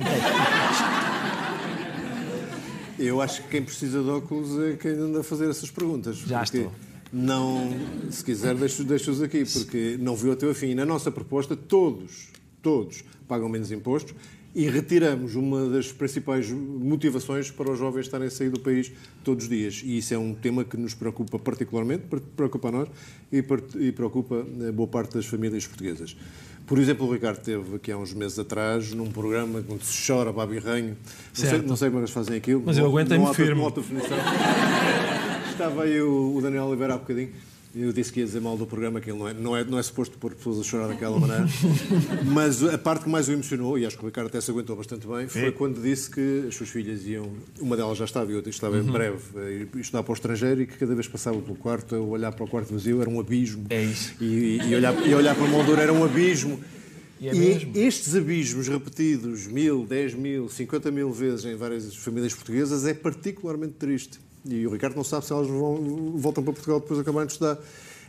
Eu 2.97 3.21
acho 3.21 3.41
que 3.43 3.49
quem 3.49 3.61
precisa 3.61 4.01
de 4.01 4.09
óculos 4.09 4.57
é 4.59 4.73
quem 4.77 4.91
anda 4.91 5.19
a 5.19 5.23
fazer 5.23 5.49
essas 5.49 5.69
perguntas. 5.69 6.17
Já 6.17 6.39
porque 6.39 6.57
estou. 6.59 6.71
Não, 7.11 7.69
se 8.09 8.23
quiser, 8.23 8.55
deixo- 8.55 8.83
deixo-os 8.83 9.21
aqui, 9.21 9.43
porque 9.45 9.97
não 9.99 10.15
viu 10.15 10.31
até 10.31 10.45
o 10.47 10.53
fim. 10.55 10.73
Na 10.73 10.85
nossa 10.85 11.11
proposta, 11.11 11.55
todos, 11.55 12.29
todos 12.61 13.03
pagam 13.27 13.47
menos 13.49 13.71
impostos 13.71 14.13
e 14.55 14.69
retiramos 14.69 15.35
uma 15.35 15.67
das 15.69 15.91
principais 15.91 16.49
motivações 16.49 17.51
para 17.51 17.69
os 17.71 17.77
jovens 17.77 18.05
estarem 18.05 18.27
a 18.27 18.31
sair 18.31 18.49
do 18.49 18.59
país 18.59 18.89
todos 19.23 19.43
os 19.43 19.49
dias. 19.49 19.81
E 19.83 19.97
isso 19.97 20.13
é 20.13 20.17
um 20.17 20.33
tema 20.33 20.63
que 20.63 20.77
nos 20.77 20.93
preocupa 20.93 21.37
particularmente, 21.37 22.03
pre- 22.09 22.21
preocupa 22.37 22.69
a 22.69 22.71
nós 22.71 22.89
e, 23.31 23.41
preocupa 23.91 24.45
eh, 24.61 24.71
boa 24.71 24.87
parte 24.87 25.15
das 25.15 25.25
famílias 25.25 25.67
portuguesas. 25.67 26.15
Por 26.65 26.79
exemplo, 26.79 27.05
o 27.05 27.11
Ricardo 27.13 27.37
esteve 27.39 27.75
aqui 27.75 27.91
há 27.91 27.97
uns 27.97 28.13
meses 28.13 28.39
atrás 28.39 28.91
num 28.93 29.11
programa 29.11 29.63
onde 29.69 29.85
se 29.85 30.07
chora 30.07 30.31
babirranho. 30.31 30.95
Não 31.37 31.45
sei, 31.49 31.61
não 31.61 31.75
sei 31.75 31.89
como 31.89 31.99
é 31.99 32.01
eles 32.03 32.11
fazem 32.11 32.37
aquilo. 32.37 32.63
Mas 32.65 32.77
eu 32.77 32.85
aguentei-me 32.85 33.31
firme. 33.35 33.61
definição. 33.71 34.17
Estava 35.51 35.83
aí 35.83 36.01
o, 36.01 36.35
o 36.35 36.41
Daniel 36.41 36.63
Oliveira 36.65 36.95
há 36.95 36.97
bocadinho. 36.97 37.29
Eu 37.77 37.91
disse 37.91 38.09
que 38.13 38.21
ia 38.21 38.25
dizer 38.25 38.39
mal 38.39 38.55
do 38.55 38.65
programa, 38.65 39.01
que 39.01 39.09
ele 39.11 39.19
não 39.19 39.27
é, 39.27 39.33
não 39.33 39.57
é, 39.57 39.63
não 39.65 39.77
é 39.77 39.83
suposto 39.83 40.17
pôr 40.17 40.33
pessoas 40.33 40.59
a 40.59 40.63
chorar 40.63 40.87
daquela 40.87 41.19
maneira. 41.19 41.45
Mas 42.25 42.63
a 42.63 42.77
parte 42.77 43.03
que 43.03 43.09
mais 43.09 43.27
o 43.27 43.33
emocionou, 43.33 43.77
e 43.77 43.85
acho 43.85 43.97
que 43.97 44.03
o 44.03 44.05
Ricardo 44.07 44.27
até 44.27 44.39
se 44.39 44.49
aguentou 44.49 44.75
bastante 44.77 45.05
bem, 45.05 45.27
foi 45.27 45.47
É. 45.47 45.51
quando 45.51 45.81
disse 45.81 46.09
que 46.09 46.45
as 46.47 46.55
suas 46.55 46.69
filhas 46.69 47.05
iam. 47.05 47.29
Uma 47.59 47.75
delas 47.75 47.97
já 47.97 48.05
estava 48.05 48.31
e 48.31 48.35
outra 48.35 48.49
estava 48.49 48.77
em 48.77 48.81
Uhum. 48.81 48.91
breve 48.93 49.19
a 49.75 49.79
estudar 49.79 50.03
para 50.03 50.11
o 50.11 50.13
estrangeiro 50.13 50.61
e 50.61 50.67
que 50.67 50.77
cada 50.77 50.93
vez 50.95 51.05
que 51.07 51.11
passava 51.11 51.37
pelo 51.41 51.55
quarto, 51.57 51.95
a 51.95 51.99
olhar 51.99 52.31
para 52.31 52.45
o 52.45 52.47
quarto 52.47 52.71
vazio, 52.73 53.01
era 53.01 53.09
um 53.09 53.19
abismo. 53.19 53.65
É 53.69 53.83
isso. 53.83 54.13
E, 54.21 54.57
e, 54.69 54.73
olhar, 54.75 55.07
e 55.07 55.13
olhar 55.13 55.35
para 55.35 55.43
a 55.45 55.49
moldura 55.49 55.81
era 55.81 55.91
um 55.91 56.03
abismo. 56.03 56.59
E 57.19 57.29
é 57.29 57.33
mesmo. 57.33 57.71
estes 57.75 58.13
abismos 58.15 58.67
repetidos 58.67 59.47
mil, 59.47 59.85
dez 59.85 60.13
mil, 60.13 60.49
cinquenta 60.49 60.91
mil 60.91 61.11
vezes 61.11 61.45
em 61.45 61.55
várias 61.55 61.95
famílias 61.95 62.33
portuguesas 62.33 62.85
é 62.85 62.93
particularmente 62.93 63.73
triste. 63.79 64.19
E 64.47 64.65
o 64.67 64.71
Ricardo 64.71 64.95
não 64.95 65.03
sabe 65.03 65.25
se 65.25 65.33
elas 65.33 65.47
vão, 65.47 66.13
voltam 66.17 66.43
para 66.43 66.53
Portugal 66.53 66.79
depois 66.79 66.97
de 66.97 67.01
acabarem 67.01 67.27
de 67.27 67.33
estudar. 67.33 67.57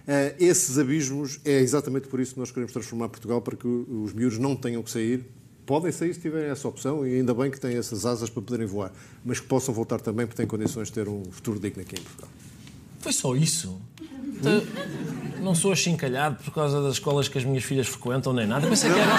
Eh, 0.08 0.34
esses 0.38 0.78
abismos 0.78 1.40
é 1.44 1.58
exatamente 1.60 2.06
por 2.08 2.20
isso 2.20 2.34
que 2.34 2.40
nós 2.40 2.50
queremos 2.50 2.72
transformar 2.72 3.08
Portugal 3.08 3.40
para 3.40 3.56
que 3.56 3.66
os 3.66 4.12
miúdos 4.12 4.38
não 4.38 4.54
tenham 4.54 4.82
que 4.82 4.90
sair. 4.90 5.24
Podem 5.64 5.90
sair 5.90 6.14
se 6.14 6.20
tiverem 6.20 6.48
essa 6.50 6.68
opção 6.68 7.04
e 7.06 7.16
ainda 7.16 7.34
bem 7.34 7.50
que 7.50 7.58
têm 7.58 7.76
essas 7.76 8.06
asas 8.06 8.30
para 8.30 8.40
poderem 8.42 8.66
voar, 8.66 8.92
mas 9.24 9.40
que 9.40 9.46
possam 9.46 9.74
voltar 9.74 10.00
também 10.00 10.24
porque 10.26 10.36
têm 10.36 10.46
condições 10.46 10.86
de 10.88 10.92
ter 10.94 11.08
um 11.08 11.24
futuro 11.30 11.58
digno 11.58 11.82
aqui 11.82 11.96
em 11.98 12.02
Portugal. 12.02 12.28
Foi 13.00 13.12
só 13.12 13.34
isso. 13.34 13.80
Te- 14.42 15.40
Não 15.42 15.54
sou 15.56 15.72
achincalhado 15.72 16.36
por 16.44 16.52
causa 16.54 16.80
das 16.82 16.92
escolas 16.94 17.26
que 17.28 17.36
as 17.38 17.44
minhas 17.44 17.64
filhas 17.64 17.88
frequentam 17.88 18.32
nem 18.32 18.46
nada. 18.46 18.68
Pensei 18.68 18.92
que 18.92 18.98
era. 18.98 19.12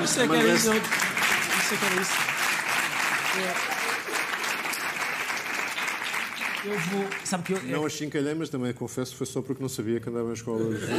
Pensei 0.00 0.28
que 0.28 0.34
era 0.36 0.54
isso. 0.54 0.70
Pensei 0.70 1.78
que 1.78 1.84
era 1.86 2.00
isso. 2.02 3.69
Eu 6.64 6.78
vou. 6.78 7.04
Sabe 7.24 7.42
que 7.44 7.52
eu. 7.52 7.62
Não 7.64 7.86
achincalhei, 7.86 8.34
mas 8.34 8.48
também 8.48 8.72
confesso 8.72 9.12
que 9.12 9.18
foi 9.18 9.26
só 9.26 9.40
porque 9.40 9.62
não 9.62 9.68
sabia 9.68 9.98
que 10.00 10.08
andava 10.08 10.28
em 10.30 10.32
escolas. 10.34 10.80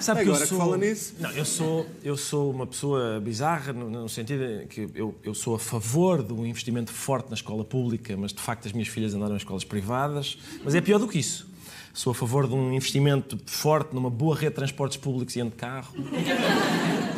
Sabe 0.00 0.20
que 0.22 0.28
Agora 0.30 0.38
eu 0.38 0.42
que 0.42 0.48
sou... 0.48 0.58
fala 0.58 0.78
nisso. 0.78 1.14
Não, 1.20 1.30
eu 1.32 1.44
sou, 1.44 1.86
eu 2.02 2.16
sou 2.16 2.50
uma 2.50 2.66
pessoa 2.66 3.20
bizarra 3.20 3.70
no, 3.74 3.90
no 3.90 4.08
sentido 4.08 4.66
que 4.66 4.88
eu, 4.94 5.14
eu 5.22 5.34
sou 5.34 5.54
a 5.54 5.58
favor 5.58 6.22
do 6.22 6.46
investimento 6.46 6.90
forte 6.90 7.28
na 7.28 7.34
escola 7.34 7.62
pública, 7.64 8.16
mas 8.16 8.32
de 8.32 8.40
facto 8.40 8.64
as 8.66 8.72
minhas 8.72 8.88
filhas 8.88 9.14
andaram 9.14 9.34
em 9.34 9.36
escolas 9.36 9.62
privadas. 9.62 10.38
Mas 10.64 10.74
é 10.74 10.80
pior 10.80 10.98
do 10.98 11.06
que 11.06 11.18
isso. 11.18 11.46
Sou 11.92 12.12
a 12.12 12.14
favor 12.14 12.48
de 12.48 12.54
um 12.54 12.72
investimento 12.72 13.38
forte 13.44 13.94
numa 13.94 14.08
boa 14.08 14.34
rede 14.34 14.50
de 14.50 14.54
transportes 14.56 14.96
públicos 14.96 15.36
e 15.36 15.40
ando 15.40 15.50
de 15.50 15.56
carro. 15.56 15.92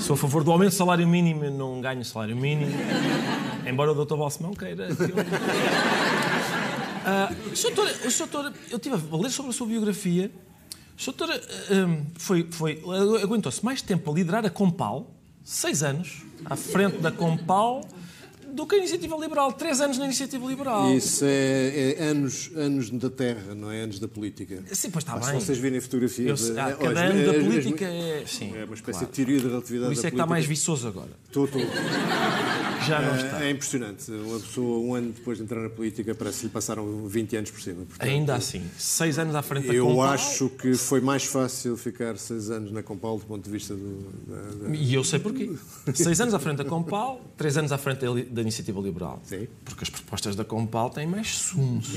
Sou 0.00 0.14
a 0.14 0.16
favor 0.16 0.42
do 0.42 0.50
aumento 0.50 0.70
do 0.70 0.74
salário 0.74 1.06
mínimo, 1.06 1.44
eu 1.44 1.50
não 1.52 1.80
ganho 1.80 2.04
salário 2.04 2.34
mínimo. 2.36 2.72
Embora 3.64 3.92
o 3.92 4.04
Dr. 4.04 4.16
Balsemão 4.16 4.54
queira. 4.54 4.88
que 4.92 5.02
eu- 5.02 6.11
Ah, 7.04 7.30
Sr. 7.54 7.74
Doutor, 7.74 8.06
o 8.06 8.10
Sr. 8.10 8.26
Doutor, 8.28 8.52
eu 8.70 8.76
estive 8.76 8.94
a 8.94 9.16
ler 9.16 9.30
sobre 9.30 9.50
a 9.50 9.54
sua 9.54 9.66
biografia. 9.66 10.30
O 10.96 11.02
Sr. 11.02 11.12
Doutor 11.12 11.30
ah, 11.30 11.74
hum, 11.74 12.06
foi, 12.16 12.46
foi, 12.50 12.82
aguentou-se 13.22 13.64
mais 13.64 13.82
tempo 13.82 14.10
a 14.10 14.14
liderar 14.14 14.46
a 14.46 14.50
Compal, 14.50 15.10
seis 15.42 15.82
anos, 15.82 16.22
à 16.44 16.56
frente 16.56 16.98
da 16.98 17.10
Compal, 17.10 17.82
do 18.52 18.66
que 18.66 18.74
a 18.74 18.78
Iniciativa 18.78 19.16
Liberal. 19.16 19.52
Três 19.52 19.80
anos 19.80 19.98
na 19.98 20.04
Iniciativa 20.04 20.46
Liberal. 20.46 20.92
Isso 20.94 21.24
é, 21.24 21.96
é 21.98 22.04
anos, 22.04 22.50
anos 22.54 22.90
da 22.90 23.08
terra, 23.10 23.54
não 23.54 23.70
é 23.70 23.80
anos 23.82 23.98
da 23.98 24.06
política. 24.08 24.62
Sim, 24.72 24.90
pois 24.90 25.02
está 25.04 25.16
Mas 25.16 25.26
bem. 25.30 25.40
Se 25.40 25.46
vocês 25.46 25.58
virem 25.58 25.80
fotografias. 25.80 26.48
Eu- 26.50 26.60
ah, 26.60 26.70
é, 26.70 26.72
cada 26.74 26.88
olha, 26.88 27.00
ano 27.00 27.26
da 27.26 27.32
é- 27.32 27.36
é- 27.36 27.40
política 27.44 27.84
é. 27.84 28.24
Sim, 28.26 28.52
É 28.56 28.64
uma 28.64 28.74
espécie 28.74 28.98
claro. 29.00 29.06
de 29.06 29.12
teoria 29.12 29.40
da 29.42 29.48
relatividade 29.48 29.86
Por 29.88 29.92
isso 29.98 30.06
é 30.06 30.10
que 30.10 30.16
está 30.16 30.26
mais 30.26 30.44
viçoso 30.46 30.86
agora. 30.88 31.10
Estou, 31.26 31.44
estou. 31.46 31.60
Já 32.86 33.00
não 33.00 33.14
É- 33.14 33.16
está. 33.24 33.44
É 33.44 33.50
impressionante. 33.50 34.10
Uma 34.10 34.40
pessoa, 34.40 34.78
um 34.80 34.94
ano 34.94 35.12
depois 35.12 35.38
de 35.38 35.44
entrar 35.44 35.60
na 35.60 35.70
política, 35.70 36.14
parece 36.14 36.40
que 36.40 36.46
lhe 36.46 36.50
passaram 36.52 37.06
20 37.06 37.36
anos 37.36 37.50
por 37.50 37.60
cima. 37.60 37.84
Portanto, 37.84 38.08
Ainda 38.08 38.34
assim, 38.34 38.62
seis 38.76 39.18
anos 39.18 39.34
à 39.34 39.42
frente 39.42 39.68
da 39.68 39.74
Eu 39.74 39.86
Compal. 39.86 40.08
acho 40.10 40.48
que 40.50 40.74
foi 40.74 41.00
mais 41.00 41.24
fácil 41.24 41.76
ficar 41.76 42.16
seis 42.18 42.50
anos 42.50 42.72
na 42.72 42.82
Compal 42.82 43.18
do 43.18 43.24
ponto 43.24 43.44
de 43.44 43.50
vista 43.50 43.74
do. 43.74 44.12
da- 44.26 44.68
da- 44.68 44.74
E 44.74 44.94
eu 44.94 45.04
sei 45.04 45.18
porquê. 45.20 45.50
Seis 45.94 46.20
anos 46.20 46.34
à 46.34 46.38
frente 46.40 46.56
da 46.58 46.64
Compal, 46.64 47.20
três 47.36 47.56
anos 47.56 47.70
à 47.72 47.78
frente 47.78 48.00
da, 48.00 48.41
da 48.42 48.48
Iniciativa 48.48 48.80
Liberal. 48.80 49.20
Sim. 49.24 49.46
Porque 49.64 49.84
as 49.84 49.90
propostas 49.90 50.34
da 50.36 50.44
Compal 50.44 50.90
têm 50.90 51.06
mais 51.06 51.28
sumos. 51.28 51.88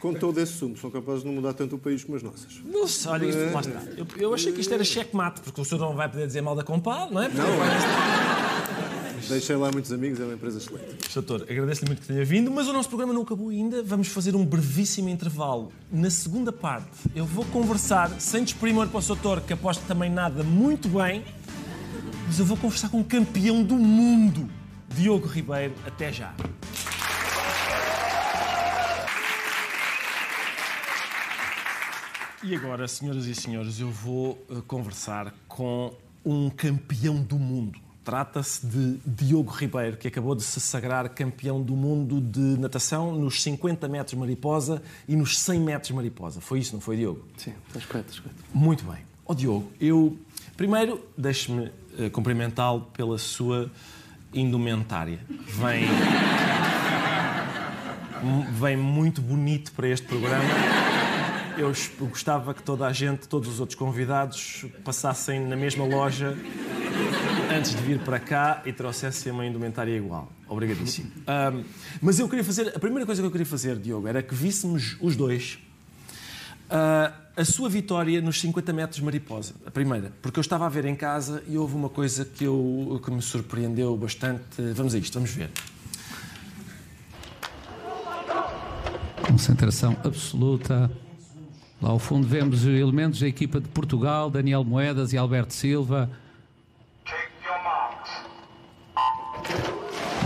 Com 0.00 0.14
todo 0.14 0.38
esse 0.40 0.52
sumo, 0.52 0.76
são 0.76 0.90
capazes 0.92 1.22
de 1.22 1.26
não 1.26 1.34
mudar 1.34 1.52
tanto 1.54 1.74
o 1.74 1.78
país 1.78 2.04
como 2.04 2.16
as 2.16 2.22
nossas. 2.22 2.60
Não 2.64 2.86
sei, 2.86 3.10
olha, 3.10 3.26
isto, 3.26 3.52
lá 3.52 3.60
está. 3.60 3.82
Eu, 3.96 4.06
eu 4.16 4.32
achei 4.34 4.52
que 4.52 4.60
isto 4.60 4.72
era 4.72 4.84
checkmate, 4.84 5.40
porque 5.40 5.60
o 5.60 5.64
senhor 5.64 5.80
não 5.80 5.96
vai 5.96 6.08
poder 6.08 6.24
dizer 6.28 6.40
mal 6.40 6.54
da 6.54 6.62
Compal, 6.62 7.10
não 7.10 7.20
é? 7.20 7.28
Porque 7.28 7.42
Não, 7.42 7.56
vai- 7.56 8.27
Deixei 9.28 9.56
lá 9.56 9.70
muitos 9.70 9.92
amigos, 9.92 10.18
é 10.20 10.24
uma 10.24 10.32
empresa 10.32 10.56
excelente. 10.56 11.12
Doutor, 11.12 11.42
agradeço-lhe 11.42 11.86
muito 11.86 12.00
que 12.00 12.08
tenha 12.08 12.24
vindo, 12.24 12.50
mas 12.50 12.66
o 12.66 12.72
nosso 12.72 12.88
programa 12.88 13.12
não 13.12 13.22
acabou 13.22 13.50
ainda. 13.50 13.82
Vamos 13.82 14.08
fazer 14.08 14.34
um 14.34 14.44
brevíssimo 14.44 15.10
intervalo. 15.10 15.70
Na 15.92 16.08
segunda 16.08 16.50
parte, 16.50 16.88
eu 17.14 17.26
vou 17.26 17.44
conversar, 17.46 18.10
sem 18.20 18.42
desprimor 18.42 18.88
para 18.88 18.98
o 18.98 19.02
doutor, 19.02 19.42
que 19.42 19.52
aposto 19.52 19.86
também 19.86 20.10
nada 20.10 20.42
muito 20.42 20.88
bem, 20.88 21.24
mas 22.26 22.38
eu 22.38 22.46
vou 22.46 22.56
conversar 22.56 22.88
com 22.88 23.00
o 23.00 23.04
campeão 23.04 23.62
do 23.62 23.76
mundo, 23.76 24.48
Diogo 24.88 25.26
Ribeiro. 25.26 25.74
Até 25.86 26.10
já. 26.10 26.34
E 32.42 32.54
agora, 32.54 32.88
senhoras 32.88 33.26
e 33.26 33.34
senhores, 33.34 33.78
eu 33.78 33.90
vou 33.90 34.42
eh, 34.48 34.62
conversar 34.66 35.34
com 35.46 35.92
um 36.24 36.48
campeão 36.48 37.20
do 37.22 37.38
mundo. 37.38 37.87
Trata-se 38.08 38.64
de 38.64 38.98
Diogo 39.04 39.50
Ribeiro, 39.50 39.98
que 39.98 40.08
acabou 40.08 40.34
de 40.34 40.42
se 40.42 40.58
sagrar 40.60 41.10
campeão 41.10 41.60
do 41.60 41.76
mundo 41.76 42.22
de 42.22 42.58
natação 42.58 43.12
nos 43.12 43.42
50 43.42 43.86
metros 43.86 44.14
mariposa 44.14 44.82
e 45.06 45.14
nos 45.14 45.38
100 45.38 45.60
metros 45.60 45.90
mariposa. 45.90 46.40
Foi 46.40 46.58
isso, 46.60 46.72
não 46.72 46.80
foi, 46.80 46.96
Diogo? 46.96 47.22
Sim, 47.36 47.52
estás 47.66 47.84
correto, 47.84 48.08
estás 48.08 48.20
correto. 48.20 48.42
Muito 48.54 48.82
bem. 48.84 49.00
Ó 49.26 49.34
Diogo, 49.34 49.70
eu 49.78 50.16
primeiro 50.56 51.06
deixe-me 51.18 51.66
uh, 51.66 52.10
cumprimentá-lo 52.10 52.80
pela 52.94 53.18
sua 53.18 53.70
indumentária. 54.32 55.20
Vem 55.46 55.86
vem 58.52 58.74
muito 58.74 59.20
bonito 59.20 59.70
para 59.72 59.86
este 59.86 60.06
programa. 60.06 60.48
Eu 61.58 61.74
gostava 62.08 62.54
que 62.54 62.62
toda 62.62 62.86
a 62.86 62.92
gente, 62.92 63.28
todos 63.28 63.50
os 63.50 63.60
outros 63.60 63.78
convidados, 63.78 64.64
passassem 64.82 65.40
na 65.40 65.56
mesma 65.56 65.84
loja 65.84 66.34
antes 67.56 67.74
de 67.74 67.82
vir 67.82 67.98
para 68.00 68.18
cá 68.18 68.62
e 68.64 68.72
trouxessem 68.72 69.32
uma 69.32 69.44
indumentária 69.44 69.96
igual. 69.96 70.30
Obrigadíssimo. 70.48 71.10
Um, 71.28 71.62
mas 72.00 72.18
eu 72.18 72.26
queria 72.26 72.42
fazer. 72.42 72.72
A 72.74 72.78
primeira 72.78 73.04
coisa 73.04 73.20
que 73.20 73.26
eu 73.26 73.30
queria 73.30 73.46
fazer, 73.46 73.76
Diogo, 73.76 74.08
era 74.08 74.22
que 74.22 74.34
víssemos 74.34 74.96
os 74.98 75.14
dois 75.14 75.58
uh, 76.68 77.12
a 77.36 77.44
sua 77.44 77.68
vitória 77.68 78.20
nos 78.20 78.40
50 78.40 78.72
metros 78.72 79.00
mariposa. 79.00 79.54
A 79.66 79.70
primeira. 79.70 80.12
Porque 80.22 80.38
eu 80.38 80.40
estava 80.40 80.66
a 80.66 80.68
ver 80.68 80.84
em 80.86 80.96
casa 80.96 81.42
e 81.46 81.56
houve 81.56 81.74
uma 81.74 81.88
coisa 81.88 82.24
que, 82.24 82.44
eu, 82.44 83.00
que 83.04 83.10
me 83.10 83.22
surpreendeu 83.22 83.96
bastante. 83.96 84.60
Vamos 84.74 84.94
a 84.94 84.98
isto, 84.98 85.14
vamos 85.14 85.30
ver. 85.30 85.50
Concentração 89.26 89.96
absoluta. 90.02 90.90
Lá 91.80 91.90
ao 91.90 91.98
fundo 91.98 92.26
vemos 92.26 92.64
elementos 92.66 93.20
da 93.20 93.28
equipa 93.28 93.60
de 93.60 93.68
Portugal, 93.68 94.30
Daniel 94.30 94.64
Moedas 94.64 95.12
e 95.12 95.16
Alberto 95.16 95.54
Silva. 95.54 96.10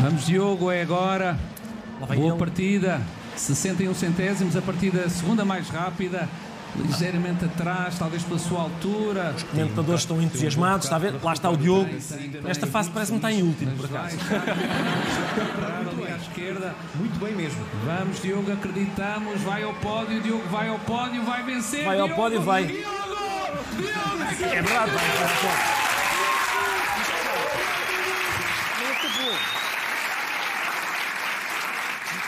Vamos, 0.02 0.26
Diogo, 0.26 0.68
é 0.68 0.82
agora. 0.82 1.38
Boa 2.16 2.36
partida. 2.36 3.00
61 3.36 3.94
centésimos, 3.94 4.56
a 4.56 4.60
partida 4.60 5.08
segunda 5.08 5.44
mais 5.44 5.68
rápida 5.68 6.28
ligeiramente 6.74 7.44
atrás, 7.44 7.96
talvez 7.98 8.24
pela 8.24 8.38
sua 8.38 8.62
altura. 8.62 9.32
Os 9.36 9.44
comentadores 9.44 10.00
estão 10.00 10.20
entusiasmados, 10.20 10.86
está 10.86 10.96
a 10.96 10.98
ver? 10.98 11.14
Lá 11.22 11.32
está 11.32 11.50
o 11.50 11.56
Diogo. 11.56 11.88
Nesta 12.42 12.66
fase 12.66 12.90
parece-me 12.90 13.18
estar 13.18 13.30
em 13.30 13.42
último, 13.42 13.70
por 13.76 13.86
acaso. 13.86 14.16
à 16.12 16.16
esquerda. 16.16 16.74
Muito 16.96 17.24
bem 17.24 17.36
mesmo. 17.36 17.64
Vamos, 17.86 18.20
Diogo, 18.20 18.52
acreditamos. 18.52 19.40
Vai 19.42 19.62
ao 19.62 19.74
pódio, 19.74 20.20
Diogo 20.20 20.48
vai 20.50 20.68
ao 20.68 20.80
pódio, 20.80 21.22
vai 21.22 21.44
vencer. 21.44 21.84
Vai 21.84 22.00
ao 22.00 22.08
Diogo, 22.08 22.22
pódio, 22.22 22.42
vai. 22.42 22.64
Diogo, 22.64 22.82
Diogo, 23.76 24.46
É 24.46 24.62
verdade, 24.62 24.90
vai 24.90 25.22
ao 25.22 25.28
pódio. 25.28 25.82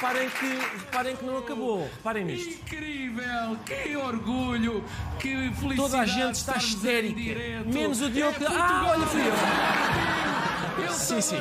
Reparem 0.04 0.28
que, 0.28 0.46
reparem 0.78 1.16
que 1.16 1.24
não 1.24 1.38
acabou. 1.38 1.82
Reparem 1.96 2.24
nisto. 2.26 2.50
Incrível! 2.52 3.56
Que 3.64 3.96
orgulho! 3.96 4.84
Que 5.18 5.28
felicidade! 5.54 5.76
Toda 5.76 5.98
a 6.00 6.06
gente 6.06 6.34
está 6.34 6.56
histérica. 6.58 7.40
Menos 7.66 8.00
o 8.02 8.10
Diogo. 8.10 8.34
que- 8.38 8.44
ah, 8.46 8.84
olha, 8.90 9.06
fui 9.06 9.22
eu. 10.86 10.92
Sim, 10.92 11.20
sim. 11.20 11.36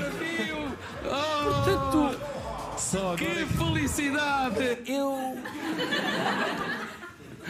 Portanto, 1.44 2.20
que 3.18 3.46
felicidade! 3.58 4.78
Eu. 4.86 5.38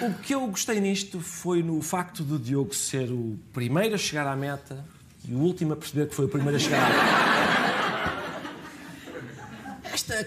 O 0.02 0.13
que 0.15 0.34
eu 0.34 0.47
gostei 0.47 0.80
nisto 0.80 1.19
foi 1.19 1.62
no 1.62 1.80
facto 1.82 2.23
do 2.23 2.39
Diogo 2.39 2.73
ser 2.73 3.12
o 3.12 3.38
primeiro 3.54 3.93
a 3.93 3.97
chegar 3.97 4.26
à 4.26 4.36
meta 4.36 4.84
e 5.28 5.34
o 5.34 5.38
último 5.38 5.73
a 5.73 5.76
perceber 5.76 6.08
que 6.10 6.15
foi 6.15 6.26
o 6.26 6.30
primeiro 6.30 6.58
a 6.58 6.60
chegar 6.60 6.84
à 6.84 6.89
meta. 6.89 7.33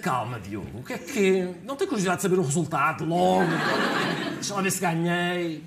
Calma, 0.03 0.39
Diogo. 0.41 0.79
O 0.79 0.83
que 0.83 0.93
é 0.93 0.99
que. 0.99 1.49
Não 1.65 1.77
tem 1.77 1.87
curiosidade 1.87 2.19
de 2.19 2.23
saber 2.23 2.39
o 2.39 2.43
resultado 2.43 3.05
logo? 3.05 3.47
Deixa 4.35 4.55
lá 4.55 4.63
ver 4.63 4.71
se 4.73 4.81
ganhei. 4.81 5.63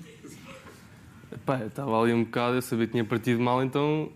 Pá, 1.46 1.58
estava 1.64 2.00
ali 2.02 2.12
um 2.12 2.24
bocado, 2.24 2.56
eu 2.56 2.62
sabia 2.62 2.86
que 2.86 2.92
tinha 2.92 3.04
partido 3.04 3.40
mal, 3.40 3.62
então 3.62 4.10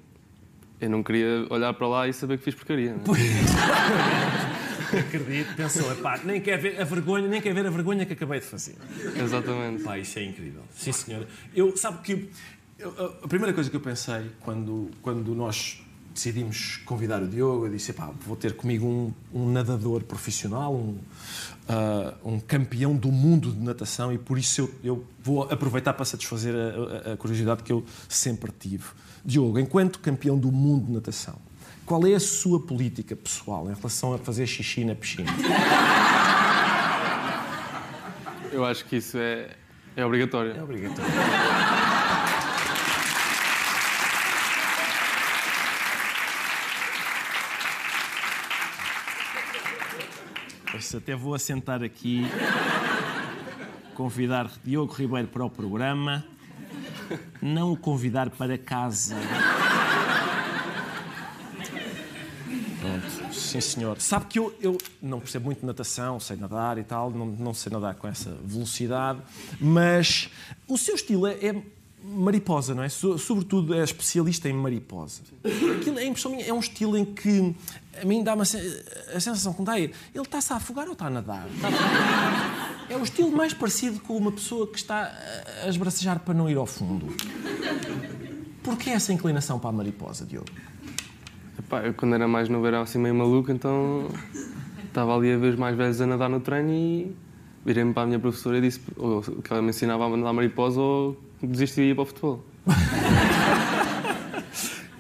eu 0.80 0.90
não 0.90 1.02
queria 1.02 1.46
olhar 1.48 1.72
para 1.74 1.86
lá 1.86 2.08
e 2.08 2.12
saber 2.12 2.38
que 2.38 2.44
fiz 2.44 2.54
porcaria. 2.54 2.94
Não 3.06 3.14
é? 3.14 3.18
Acredito, 4.98 5.54
pensou, 5.56 5.90
epá, 5.90 6.20
nem 6.22 6.40
quer 6.40 6.56
ver 6.58 6.80
a 6.80 6.84
vergonha, 6.84 7.26
nem 7.26 7.40
quer 7.40 7.52
ver 7.54 7.66
a 7.66 7.70
vergonha 7.70 8.06
que 8.06 8.12
acabei 8.12 8.38
de 8.40 8.46
fazer. 8.46 8.76
Exatamente. 9.16 9.82
Pá, 9.82 9.98
isso 9.98 10.18
é 10.18 10.24
incrível. 10.24 10.62
Sim, 10.72 10.92
senhora. 10.92 11.26
Eu, 11.54 11.76
sabe 11.76 11.98
que 12.02 12.28
eu- 12.78 13.16
a 13.22 13.26
primeira 13.28 13.52
coisa 13.52 13.68
que 13.70 13.76
eu 13.76 13.80
pensei 13.80 14.30
quando, 14.40 14.90
quando 15.02 15.34
nós 15.34 15.83
decidimos 16.14 16.76
convidar 16.84 17.20
o 17.22 17.26
Diogo, 17.28 17.66
eu 17.66 17.72
disse, 17.72 17.92
vou 18.26 18.36
ter 18.36 18.54
comigo 18.54 18.86
um, 18.86 19.12
um 19.32 19.50
nadador 19.50 20.02
profissional, 20.04 20.72
um, 20.74 20.96
ah, 21.68 22.14
um 22.24 22.38
campeão 22.38 22.94
do 22.96 23.10
mundo 23.10 23.50
de 23.50 23.58
natação 23.60 24.12
e 24.12 24.18
por 24.18 24.38
isso 24.38 24.60
eu, 24.60 24.74
eu 24.84 25.04
vou 25.22 25.42
aproveitar 25.42 25.92
para 25.92 26.04
satisfazer 26.04 26.54
a, 26.54 27.10
a- 27.10 27.12
a 27.14 27.16
curiosidade 27.16 27.62
que 27.64 27.72
eu 27.72 27.84
sempre 28.08 28.52
tive. 28.58 28.84
Diogo, 29.24 29.58
enquanto 29.58 29.98
campeão 29.98 30.38
do 30.38 30.52
mundo 30.52 30.86
de 30.86 30.92
natação, 30.92 31.34
qual 31.84 32.06
é 32.06 32.14
a 32.14 32.20
sua 32.20 32.60
política 32.60 33.14
pessoal 33.16 33.68
em 33.70 33.74
relação 33.74 34.14
a 34.14 34.18
fazer 34.18 34.46
xixi 34.46 34.84
na 34.84 34.94
piscina? 34.94 35.30
Eu 38.52 38.64
acho 38.64 38.84
que 38.84 38.96
isso 38.96 39.18
é, 39.18 39.50
é 39.96 40.06
obrigatório. 40.06 40.52
É 40.56 40.62
obrigatório. 40.62 41.10
Pois 50.84 50.94
até 50.96 51.16
vou 51.16 51.34
assentar 51.34 51.82
aqui, 51.82 52.26
convidar 53.94 54.50
Diogo 54.62 54.92
Ribeiro 54.92 55.28
para 55.28 55.42
o 55.42 55.48
programa, 55.48 56.22
não 57.40 57.72
o 57.72 57.76
convidar 57.76 58.28
para 58.28 58.58
casa. 58.58 59.16
Pronto, 62.80 63.34
sim 63.34 63.62
senhor. 63.62 63.98
Sabe 63.98 64.26
que 64.26 64.38
eu, 64.38 64.54
eu 64.60 64.76
não 65.00 65.20
percebo 65.20 65.46
muito 65.46 65.64
natação, 65.64 66.20
sei 66.20 66.36
nadar 66.36 66.76
e 66.76 66.84
tal, 66.84 67.10
não, 67.10 67.24
não 67.24 67.54
sei 67.54 67.72
nadar 67.72 67.94
com 67.94 68.06
essa 68.06 68.36
velocidade, 68.44 69.22
mas 69.58 70.28
o 70.68 70.76
seu 70.76 70.96
estilo 70.96 71.26
é, 71.26 71.32
é 71.32 71.62
mariposa, 72.06 72.74
não 72.74 72.82
é? 72.82 72.88
So- 72.88 73.16
Sobretudo 73.18 73.74
é 73.74 73.82
especialista 73.82 74.48
em 74.48 74.52
mariposa. 74.52 75.22
Aquilo, 75.80 75.98
a 75.98 76.04
impressão 76.04 76.30
minha 76.30 76.44
é 76.46 76.52
um 76.52 76.60
estilo 76.60 76.96
em 76.98 77.04
que 77.04 77.54
a 78.00 78.04
mim 78.04 78.22
dá 78.22 78.34
uma 78.34 78.42
a 78.42 78.46
sensação 79.20 79.52
que 79.54 79.60
me 79.60 79.66
dá 79.66 79.78
é, 79.80 79.84
ele 79.84 79.92
está-se 80.16 80.52
a 80.52 80.56
afogar 80.56 80.86
ou 80.86 80.92
está 80.92 81.06
a 81.06 81.10
nadar? 81.10 81.46
Está 81.54 81.68
a? 81.68 82.92
É 82.92 82.96
o 82.98 83.02
estilo 83.02 83.30
mais 83.32 83.54
parecido 83.54 83.98
com 84.00 84.16
uma 84.16 84.30
pessoa 84.32 84.66
que 84.66 84.76
está 84.76 85.04
a- 85.62 85.64
a 85.64 85.68
esbracejar 85.68 86.18
para 86.20 86.34
não 86.34 86.50
ir 86.50 86.56
ao 86.56 86.66
fundo. 86.66 87.06
Porquê 88.62 88.90
essa 88.90 89.12
inclinação 89.12 89.58
para 89.58 89.70
a 89.70 89.72
mariposa, 89.72 90.24
Diogo? 90.26 90.46
Epá, 91.58 91.82
eu 91.82 91.94
quando 91.94 92.14
era 92.14 92.26
mais 92.28 92.48
novo 92.48 92.66
era 92.66 92.80
assim 92.80 92.98
meio 92.98 93.14
maluco, 93.14 93.50
então 93.50 94.08
estava 94.86 95.16
ali 95.16 95.32
a 95.32 95.36
ver 95.38 95.52
os 95.54 95.58
mais 95.58 95.76
velhos 95.76 96.00
a 96.00 96.06
nadar 96.06 96.28
no 96.28 96.40
treino 96.40 96.70
e 96.70 97.16
virei-me 97.64 97.92
para 97.92 98.02
a 98.02 98.06
minha 98.06 98.18
professora 98.18 98.58
e 98.58 98.60
disse 98.60 98.80
ou 98.96 99.22
que 99.22 99.52
ela 99.52 99.62
me 99.62 99.70
ensinava 99.70 100.04
a 100.04 100.16
nadar 100.16 100.32
mariposa 100.32 100.80
ou 100.80 101.20
desisti 101.42 101.80
e 101.80 101.88
ia 101.88 101.94
para 101.94 102.02
o 102.02 102.06
futebol. 102.06 102.44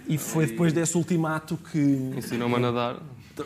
E 0.06 0.18
foi 0.18 0.46
depois 0.46 0.72
desse 0.72 0.96
ultimato 0.96 1.58
que. 1.72 1.78
Ensinou-me 2.16 2.56
a 2.56 2.58
nadar. 2.58 2.96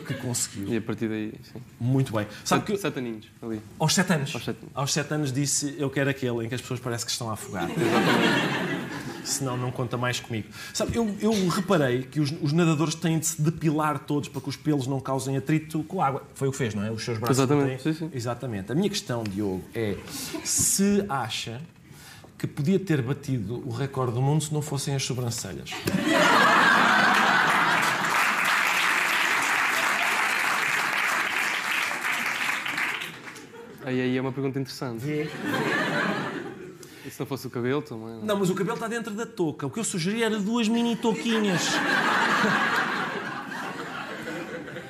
Que 0.05 0.13
conseguiu. 0.13 0.67
E 0.67 0.77
a 0.77 0.81
partir 0.81 1.07
daí, 1.07 1.33
sim. 1.41 1.59
Muito 1.79 2.13
bem. 2.13 2.27
Sabe 2.43 2.63
Sete, 2.67 2.79
sete 2.79 2.99
aninhos, 2.99 3.25
ali. 3.41 3.59
Aos 3.79 3.95
sete 3.95 4.13
anos? 4.13 4.35
Aos 4.35 4.45
sete. 4.45 4.59
Aos 4.75 4.93
sete 4.93 5.13
anos 5.13 5.33
disse 5.33 5.75
eu 5.79 5.89
quero 5.89 6.11
aquele 6.11 6.45
em 6.45 6.49
que 6.49 6.53
as 6.53 6.61
pessoas 6.61 6.79
parecem 6.79 7.07
que 7.07 7.11
estão 7.11 7.29
a 7.29 7.33
afogar. 7.33 7.67
Senão 9.29 9.55
não 9.55 9.71
conta 9.71 9.95
mais 9.97 10.19
comigo. 10.19 10.47
Sabe, 10.73 10.95
eu, 10.97 11.15
eu 11.21 11.47
reparei 11.49 12.03
que 12.03 12.19
os, 12.19 12.33
os 12.41 12.51
nadadores 12.51 12.95
têm 12.95 13.19
de 13.19 13.27
se 13.27 13.41
depilar 13.41 13.99
todos 13.99 14.27
para 14.29 14.41
que 14.41 14.49
os 14.49 14.55
pelos 14.55 14.87
não 14.87 14.99
causem 14.99 15.37
atrito 15.37 15.83
com 15.83 16.01
a 16.01 16.07
água. 16.07 16.23
Foi 16.33 16.47
o 16.47 16.51
que 16.51 16.57
fez, 16.57 16.73
não 16.73 16.83
é? 16.83 16.91
Os 16.91 17.03
seus 17.03 17.17
braços 17.17 17.37
Exatamente, 17.37 17.93
têm- 17.93 18.11
Exatamente. 18.13 18.71
A 18.71 18.75
minha 18.75 18.89
questão, 18.89 19.23
Diogo, 19.23 19.63
é 19.73 19.95
se 20.43 21.05
acha 21.07 21.61
que 22.37 22.47
podia 22.47 22.79
ter 22.79 23.01
batido 23.01 23.61
o 23.67 23.71
recorde 23.71 24.13
do 24.13 24.21
mundo 24.21 24.43
se 24.43 24.53
não 24.53 24.61
fossem 24.61 24.95
as 24.95 25.03
sobrancelhas. 25.03 25.71
Aí, 33.85 34.01
aí 34.01 34.17
é 34.17 34.21
uma 34.21 34.31
pergunta 34.31 34.59
interessante. 34.59 35.03
E 37.09 37.11
se 37.11 37.19
não 37.19 37.25
fosse 37.25 37.47
o 37.47 37.49
cabelo 37.49 37.81
também? 37.81 38.19
Não, 38.23 38.37
mas 38.37 38.51
o 38.51 38.53
cabelo 38.53 38.75
está 38.75 38.87
dentro 38.87 39.11
da 39.15 39.25
touca. 39.25 39.65
O 39.65 39.71
que 39.71 39.79
eu 39.79 39.83
sugeri 39.83 40.21
era 40.21 40.37
duas 40.39 40.67
mini 40.67 40.95
touquinhas. 40.95 41.59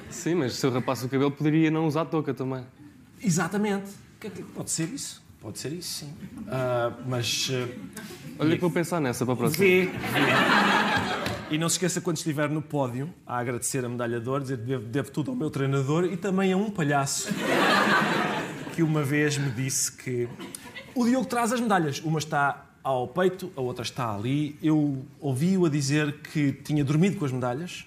Sim, 0.10 0.36
mas 0.36 0.54
se 0.56 0.66
eu 0.66 0.72
rapasse 0.72 1.06
o 1.06 1.10
cabelo 1.10 1.32
poderia 1.32 1.72
não 1.72 1.88
usar 1.88 2.04
touca 2.06 2.34
também. 2.34 2.66
Exatamente. 3.24 3.90
Que 4.20 4.28
é 4.28 4.30
que- 4.30 4.44
Pode 4.44 4.70
ser 4.70 4.90
isso. 4.90 5.22
Pode 5.40 5.58
ser 5.60 5.72
isso, 5.72 6.00
sim. 6.00 6.14
Ah, 6.50 6.92
mas. 7.08 7.50
ah, 7.54 7.68
Olha 8.40 8.56
que 8.56 8.62
vou 8.62 8.70
pensar 8.70 9.00
nessa 9.00 9.24
para 9.26 9.36
a 9.36 9.38
próxima. 9.38 9.64
Vê, 9.64 9.86
vê. 9.86 9.92
E 11.52 11.58
não 11.58 11.70
se 11.70 11.76
esqueça, 11.76 12.02
quando 12.02 12.18
estiver 12.18 12.50
no 12.50 12.62
pódio, 12.62 13.10
a 13.26 13.38
agradecer 13.40 13.86
a 13.86 13.88
medalha 13.90 14.20
de 14.20 14.28
ouro, 14.28 14.42
dizer 14.44 14.58
devo, 14.58 14.84
devo 14.86 15.10
tudo 15.12 15.32
ao 15.32 15.38
meu 15.38 15.50
treinador 15.50 16.04
e 16.04 16.18
também 16.18 16.52
a 16.52 16.58
um 16.58 16.70
palhaço 16.70 17.30
que 18.76 18.84
uma 18.84 19.02
vez 19.04 19.38
me 19.38 19.50
disse 19.52 19.94
que 19.94 20.28
o 20.96 21.06
Diogo 21.06 21.26
traz 21.26 21.52
as 21.52 21.60
medalhas. 21.60 22.00
Uma 22.00 22.20
está 22.20 22.66
ao 22.84 23.08
peito, 23.08 23.52
a 23.56 23.62
outra 23.62 23.84
está 23.84 24.14
ali. 24.14 24.58
Eu 24.62 25.06
ouvi-o 25.20 25.66
a 25.66 25.70
dizer 25.70 26.22
que 26.22 26.52
tinha 26.52 26.84
dormido 26.84 27.18
com 27.18 27.26
as 27.26 27.32
medalhas, 27.32 27.86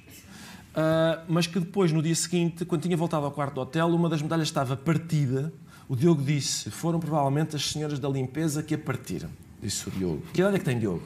uh, 0.74 1.22
mas 1.28 1.46
que 1.46 1.58
depois, 1.58 1.92
no 1.92 2.02
dia 2.02 2.14
seguinte, 2.14 2.64
quando 2.64 2.82
tinha 2.82 2.96
voltado 2.96 3.24
ao 3.24 3.32
quarto 3.32 3.54
do 3.54 3.60
hotel, 3.60 3.88
uma 3.88 4.08
das 4.08 4.22
medalhas 4.22 4.48
estava 4.48 4.76
partida. 4.76 5.52
O 5.88 5.96
Diogo 5.96 6.22
disse: 6.22 6.70
foram 6.70 7.00
provavelmente 7.00 7.56
as 7.56 7.68
senhoras 7.70 7.98
da 7.98 8.08
limpeza 8.08 8.62
que 8.62 8.74
a 8.74 8.78
partiram. 8.78 9.28
Disse 9.60 9.88
o 9.88 9.90
Diogo. 9.90 10.22
Que 10.32 10.40
idade 10.40 10.56
é 10.56 10.58
que 10.58 10.64
tem, 10.64 10.78
Diogo? 10.78 11.02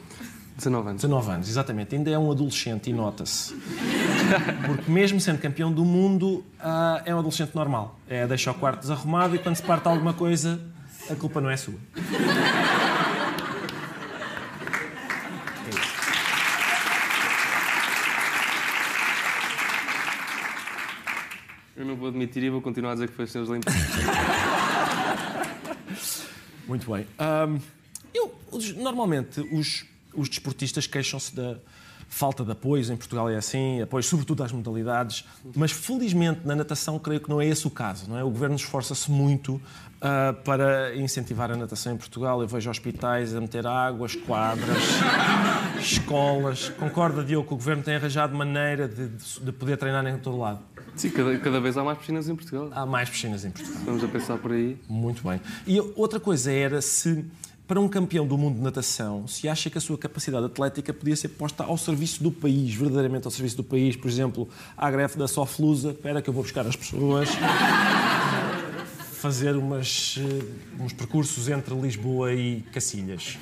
19 0.57 0.89
anos. 0.89 1.01
19 1.01 1.31
anos, 1.31 1.49
exatamente. 1.49 1.95
Ainda 1.95 2.09
é 2.09 2.17
um 2.17 2.31
adolescente 2.31 2.89
e 2.89 2.93
nota-se. 2.93 3.53
Porque 4.65 4.91
mesmo 4.91 5.21
sendo 5.21 5.39
campeão 5.39 5.71
do 5.71 5.85
mundo, 5.85 6.43
uh, 6.59 7.01
é 7.05 7.13
um 7.13 7.19
adolescente 7.19 7.53
normal. 7.53 7.99
É, 8.09 8.25
deixa 8.25 8.49
o 8.49 8.55
quarto 8.55 8.81
desarrumado 8.81 9.35
e 9.35 9.39
quando 9.39 9.55
se 9.55 9.61
parte 9.61 9.87
alguma 9.87 10.13
coisa, 10.13 10.59
a 11.09 11.15
culpa 11.15 11.41
não 11.41 11.49
é 11.49 11.57
sua. 11.57 11.75
Eu 21.75 21.85
não 21.85 21.95
vou 21.95 22.09
admitir 22.09 22.43
e 22.43 22.49
vou 22.49 22.61
continuar 22.61 22.91
a 22.91 22.93
dizer 22.95 23.07
que 23.09 23.13
foi 23.13 23.25
os 23.25 23.31
seus 23.31 23.49
limpos. 23.49 23.73
Muito 26.67 26.91
bem. 26.91 27.07
Um, 27.19 27.59
eu, 28.13 28.35
normalmente, 28.77 29.39
os, 29.51 29.85
os 30.13 30.27
desportistas 30.27 30.87
queixam-se 30.87 31.35
da 31.35 31.57
falta 32.07 32.43
de 32.43 32.51
apoios. 32.51 32.89
Em 32.89 32.95
Portugal 32.95 33.29
é 33.29 33.35
assim, 33.35 33.81
apoio 33.81 34.03
sobretudo 34.03 34.43
às 34.43 34.51
modalidades. 34.51 35.25
Mas, 35.55 35.71
felizmente, 35.71 36.41
na 36.45 36.55
natação, 36.55 36.97
creio 36.99 37.19
que 37.19 37.29
não 37.29 37.41
é 37.41 37.45
esse 37.45 37.67
o 37.67 37.69
caso. 37.69 38.09
Não 38.09 38.17
é? 38.17 38.23
O 38.23 38.29
governo 38.29 38.55
esforça-se 38.55 39.09
muito 39.11 39.55
uh, 39.55 40.33
para 40.43 40.95
incentivar 40.95 41.51
a 41.51 41.55
natação 41.55 41.93
em 41.93 41.97
Portugal. 41.97 42.41
Eu 42.41 42.47
vejo 42.47 42.69
hospitais 42.69 43.35
a 43.35 43.41
meter 43.41 43.65
águas, 43.65 44.15
quadras, 44.15 44.83
escolas. 45.79 46.69
Concorda, 46.69 47.23
Diogo, 47.23 47.47
que 47.47 47.53
o 47.53 47.57
governo 47.57 47.83
tem 47.83 47.95
arranjado 47.95 48.35
maneira 48.35 48.87
de, 48.87 49.07
de 49.07 49.51
poder 49.51 49.77
treinar 49.77 50.05
em 50.07 50.17
todo 50.17 50.37
lado? 50.37 50.59
Sim, 50.95 51.11
cada, 51.11 51.37
cada, 51.37 51.59
vez 51.59 51.77
há 51.77 51.83
mais 51.83 51.97
piscinas 51.99 52.27
em 52.27 52.35
Portugal. 52.35 52.69
Há 52.73 52.85
mais 52.85 53.09
piscinas 53.09 53.45
em 53.45 53.51
Portugal. 53.51 53.81
Vamos 53.85 54.03
a 54.03 54.07
pensar 54.07 54.37
por 54.39 54.51
aí. 54.51 54.77
Muito 54.89 55.21
bem. 55.23 55.39
E 55.67 55.79
outra 55.95 56.19
coisa 56.19 56.51
era 56.51 56.81
se, 56.81 57.23
para 57.67 57.79
um 57.79 57.87
campeão 57.87 58.25
do 58.25 58.37
mundo 58.37 58.55
de 58.55 58.61
natação, 58.61 59.27
se 59.27 59.49
acha 59.49 59.69
que 59.69 59.77
a 59.77 59.81
sua 59.81 59.97
capacidade 59.97 60.45
atlética 60.45 60.93
podia 60.93 61.15
ser 61.15 61.29
posta 61.29 61.63
ao 61.63 61.77
serviço 61.77 62.23
do 62.23 62.31
país, 62.31 62.73
verdadeiramente 62.73 63.25
ao 63.25 63.31
serviço 63.31 63.57
do 63.57 63.63
país. 63.63 63.95
Por 63.95 64.07
exemplo, 64.07 64.47
à 64.77 64.89
greve 64.89 65.17
da 65.17 65.27
Soflusa, 65.27 65.91
espera 65.91 66.21
que 66.21 66.29
eu 66.29 66.33
vou 66.33 66.43
buscar 66.43 66.65
as 66.65 66.75
pessoas. 66.75 67.29
fazer 69.17 69.55
umas, 69.55 70.15
eh, 70.19 70.45
uns 70.79 70.93
percursos 70.93 71.49
entre 71.49 71.73
Lisboa 71.73 72.33
e 72.33 72.61
Cacilhas. 72.71 73.37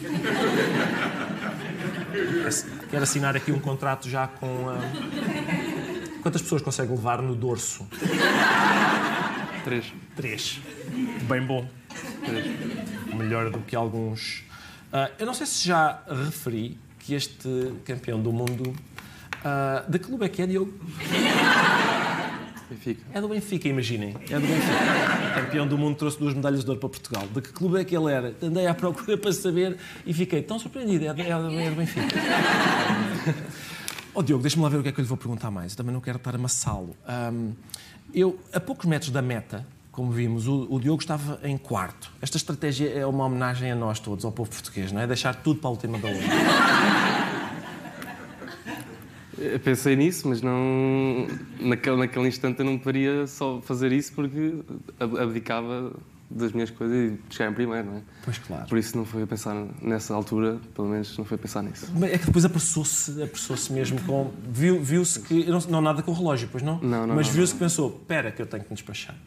Quero 2.90 3.04
assinar 3.04 3.36
aqui 3.36 3.52
um 3.52 3.60
contrato 3.60 4.10
já 4.10 4.26
com 4.26 4.70
a 4.70 4.78
Quantas 6.26 6.42
pessoas 6.42 6.64
consegue 6.64 6.90
levar 6.90 7.22
no 7.22 7.36
dorso? 7.36 7.86
Três. 9.64 9.94
Três. 10.16 10.60
Bem 11.30 11.46
bom. 11.46 11.68
Três. 12.26 12.95
Melhor 13.16 13.50
do 13.50 13.60
que 13.60 13.76
alguns. 13.76 14.44
Uh, 14.92 15.12
eu 15.20 15.26
não 15.26 15.34
sei 15.34 15.46
se 15.46 15.68
já 15.68 16.02
referi 16.08 16.78
que 17.00 17.14
este 17.14 17.74
campeão 17.84 18.22
do 18.22 18.32
mundo. 18.32 18.70
Uh, 18.70 19.90
de 19.90 20.00
que 20.00 20.06
clube 20.06 20.26
é 20.26 20.30
que 20.30 20.42
é, 20.42 20.48
Diogo? 20.48 20.74
Benfica. 22.70 23.02
É 23.14 23.22
do 23.22 23.28
Benfica, 23.28 23.68
imaginem. 23.68 24.16
É 24.30 24.40
do 24.40 24.48
Benfica. 24.48 25.42
campeão 25.42 25.68
do 25.68 25.78
mundo 25.78 25.96
trouxe 25.96 26.18
duas 26.18 26.34
medalhas 26.34 26.64
de 26.64 26.70
ouro 26.70 26.80
para 26.80 26.90
Portugal. 26.90 27.28
De 27.28 27.42
que 27.42 27.50
clube 27.50 27.80
é 27.80 27.84
que 27.84 27.96
ele 27.96 28.12
era? 28.12 28.36
Andei 28.42 28.66
à 28.68 28.74
procura 28.74 29.18
para 29.18 29.32
saber 29.32 29.78
e 30.06 30.14
fiquei 30.14 30.42
tão 30.42 30.58
surpreendido. 30.58 31.06
É 31.06 31.14
do, 31.14 31.22
é 31.22 31.70
do 31.70 31.76
Benfica. 31.76 32.16
Oh, 34.18 34.24
Diogo, 34.24 34.42
deixa-me 34.42 34.64
lá 34.64 34.70
ver 34.70 34.78
o 34.78 34.82
que 34.82 34.88
é 34.88 34.92
que 34.94 35.00
eu 35.00 35.04
lhe 35.04 35.10
vou 35.10 35.18
perguntar 35.18 35.52
mais. 35.52 35.74
Eu 35.74 35.78
também 35.78 35.94
não 35.94 36.00
quero 36.00 36.16
estar 36.16 36.34
a 36.34 36.38
amassá-lo. 36.38 36.96
Um, 37.34 37.54
eu, 38.14 38.40
a 38.54 38.62
poucos 38.62 38.86
metros 38.86 39.12
da 39.12 39.22
meta, 39.22 39.68
como 39.96 40.12
vimos, 40.12 40.46
o, 40.46 40.68
o, 40.70 40.80
Diogo 40.80 41.02
estava 41.02 41.40
em 41.42 41.58
quarto. 41.58 42.12
Esta 42.22 42.36
estratégia 42.36 42.90
é 42.90 43.06
uma 43.06 43.24
homenagem 43.26 43.72
a 43.72 43.76
nós 43.76 43.98
todos, 43.98 44.26
ao 44.26 44.32
povo 44.32 44.50
português, 44.50 44.92
não 44.92 45.00
é? 45.00 45.08
Deixar 45.08 45.34
tudo 45.36 45.62
para 45.62 45.70
a 45.70 45.72
última 45.72 45.98
da 45.98 46.10
hora. 46.10 46.20
Pensei 49.64 49.96
nisso, 49.96 50.28
mas 50.28 50.42
não. 50.42 51.28
Naquele, 51.60 51.96
naquele 51.96 52.28
instante 52.28 52.60
eu 52.60 52.66
não 52.66 52.78
poderia 52.78 53.26
só 53.26 53.62
fazer 53.62 53.94
isso 53.94 54.12
porque 54.14 54.56
abdicava 55.00 55.94
das 56.30 56.52
minhas 56.52 56.72
coisas 56.72 56.96
e 57.14 57.20
chegar 57.30 57.52
em 57.52 57.54
primeiro, 57.54 57.88
não 57.88 57.98
é? 57.98 58.02
Pois 58.24 58.38
claro. 58.40 58.68
Por 58.68 58.78
isso 58.78 58.98
não 58.98 59.06
foi 59.06 59.24
a 59.24 59.28
pensar 59.28 59.56
nessa 59.82 60.14
altura, 60.14 60.60
pelo 60.74 60.88
menos 60.88 61.18
não 61.18 61.26
foi 61.26 61.36
a 61.36 61.38
pensar 61.38 61.62
nisso. 61.62 61.92
É 62.04 62.18
que 62.18 62.26
depois 62.26 62.44
apressou-se 62.46 63.22
apressou 63.22 63.56
mesmo 63.72 64.02
com. 64.02 64.32
Viu-se 64.50 65.20
viu 65.20 65.28
que. 65.28 65.50
Não, 65.50 65.60
não 65.62 65.82
nada 65.82 66.02
com 66.02 66.12
o 66.12 66.14
relógio, 66.14 66.50
pois 66.52 66.64
não? 66.64 66.80
Não, 66.82 67.06
não. 67.06 67.16
Mas 67.16 67.28
viu-se 67.28 67.54
que 67.54 67.60
pensou: 67.60 67.90
espera, 68.02 68.32
que 68.32 68.42
eu 68.42 68.46
tenho 68.46 68.64
que 68.64 68.70
me 68.70 68.76
despachar. 68.76 69.16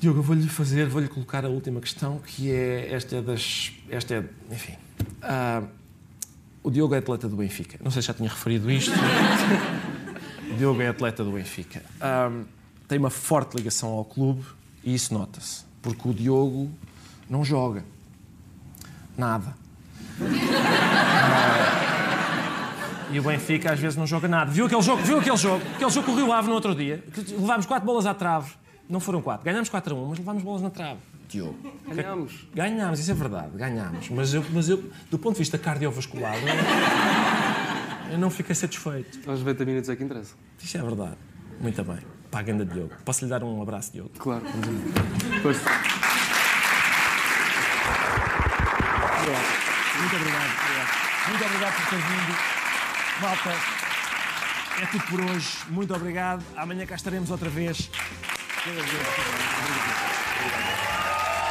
Diogo, 0.00 0.18
eu 0.18 0.22
vou-lhe 0.22 0.48
fazer, 0.48 0.88
vou-lhe 0.88 1.06
colocar 1.06 1.44
a 1.44 1.48
última 1.48 1.80
questão, 1.80 2.18
que 2.18 2.50
é 2.50 2.92
esta 2.92 3.16
é 3.16 3.22
das. 3.22 3.72
Esta 3.88 4.14
é. 4.14 4.24
Enfim. 4.50 4.72
Uh, 5.22 5.68
o 6.64 6.70
Diogo 6.70 6.94
é 6.94 6.98
atleta 6.98 7.28
do 7.28 7.36
Benfica. 7.36 7.78
Não 7.82 7.90
sei 7.90 8.02
se 8.02 8.08
já 8.08 8.14
tinha 8.14 8.28
referido 8.28 8.70
isto. 8.70 8.92
o 10.50 10.54
Diogo 10.54 10.80
é 10.80 10.88
atleta 10.88 11.22
do 11.22 11.32
Benfica. 11.32 11.82
Uh, 12.00 12.44
tem 12.88 12.98
uma 12.98 13.10
forte 13.10 13.56
ligação 13.56 13.90
ao 13.90 14.04
clube 14.04 14.44
e 14.84 14.94
isso 14.94 15.14
nota-se. 15.14 15.64
Porque 15.80 16.08
o 16.08 16.14
Diogo 16.14 16.70
não 17.28 17.44
joga. 17.44 17.84
Nada. 19.16 19.54
E 23.12 23.20
o 23.20 23.22
Benfica 23.22 23.70
às 23.70 23.78
vezes 23.78 23.94
não 23.94 24.06
joga 24.06 24.26
nada. 24.26 24.50
Viu 24.50 24.64
aquele 24.64 24.80
jogo? 24.80 25.02
Viu 25.02 25.18
aquele 25.18 25.36
jogo? 25.36 25.62
Aquele 25.74 25.90
jogo 25.90 26.06
com 26.06 26.12
o 26.12 26.16
Rio 26.16 26.32
Ave 26.32 26.48
no 26.48 26.54
outro 26.54 26.74
dia? 26.74 27.04
Levámos 27.38 27.66
quatro 27.66 27.84
bolas 27.84 28.06
à 28.06 28.14
trave. 28.14 28.54
Não 28.88 29.00
foram 29.00 29.20
quatro. 29.20 29.44
Ganhámos 29.44 29.68
4 29.68 29.94
a 29.94 29.98
1, 29.98 30.08
mas 30.08 30.18
levámos 30.18 30.42
bolas 30.42 30.62
na 30.62 30.70
trave. 30.70 31.00
Diogo. 31.28 31.58
Ganhámos. 31.88 32.48
Ganhámos, 32.54 33.00
isso 33.00 33.10
é 33.10 33.14
verdade. 33.14 33.50
Ganhámos. 33.54 34.08
Mas 34.08 34.32
eu, 34.32 34.42
mas 34.50 34.70
eu 34.70 34.82
do 35.10 35.18
ponto 35.18 35.34
de 35.34 35.40
vista 35.40 35.58
cardiovascular, 35.58 36.36
eu, 38.08 38.12
eu 38.12 38.18
não 38.18 38.30
fiquei 38.30 38.54
satisfeito. 38.54 39.18
Aos 39.28 39.40
90 39.40 39.64
minutos 39.66 39.90
é 39.90 39.96
que 39.96 40.02
interessa. 40.02 40.34
Isso 40.62 40.78
é 40.78 40.82
verdade. 40.82 41.16
Muito 41.60 41.84
bem 41.84 42.21
para 42.32 42.40
a 42.40 42.42
ganda 42.42 42.64
Diogo. 42.64 42.94
Posso 43.04 43.24
lhe 43.24 43.30
dar 43.30 43.44
um 43.44 43.60
abraço, 43.60 43.92
Diogo? 43.92 44.10
Claro. 44.18 44.42
Pois. 45.42 45.58
Muito 49.98 50.16
obrigado. 50.16 50.50
Muito 51.28 51.44
obrigado 51.44 51.76
por 51.76 51.86
ter 51.90 51.96
vindo. 51.96 52.36
Malta, 53.20 53.50
é 54.80 54.86
tudo 54.86 55.04
por 55.04 55.20
hoje. 55.20 55.58
Muito 55.68 55.94
obrigado. 55.94 56.42
Amanhã 56.56 56.86
cá 56.86 56.94
estaremos 56.94 57.30
outra 57.30 57.50
vez. 57.50 57.90
Obrigado. 58.66 58.92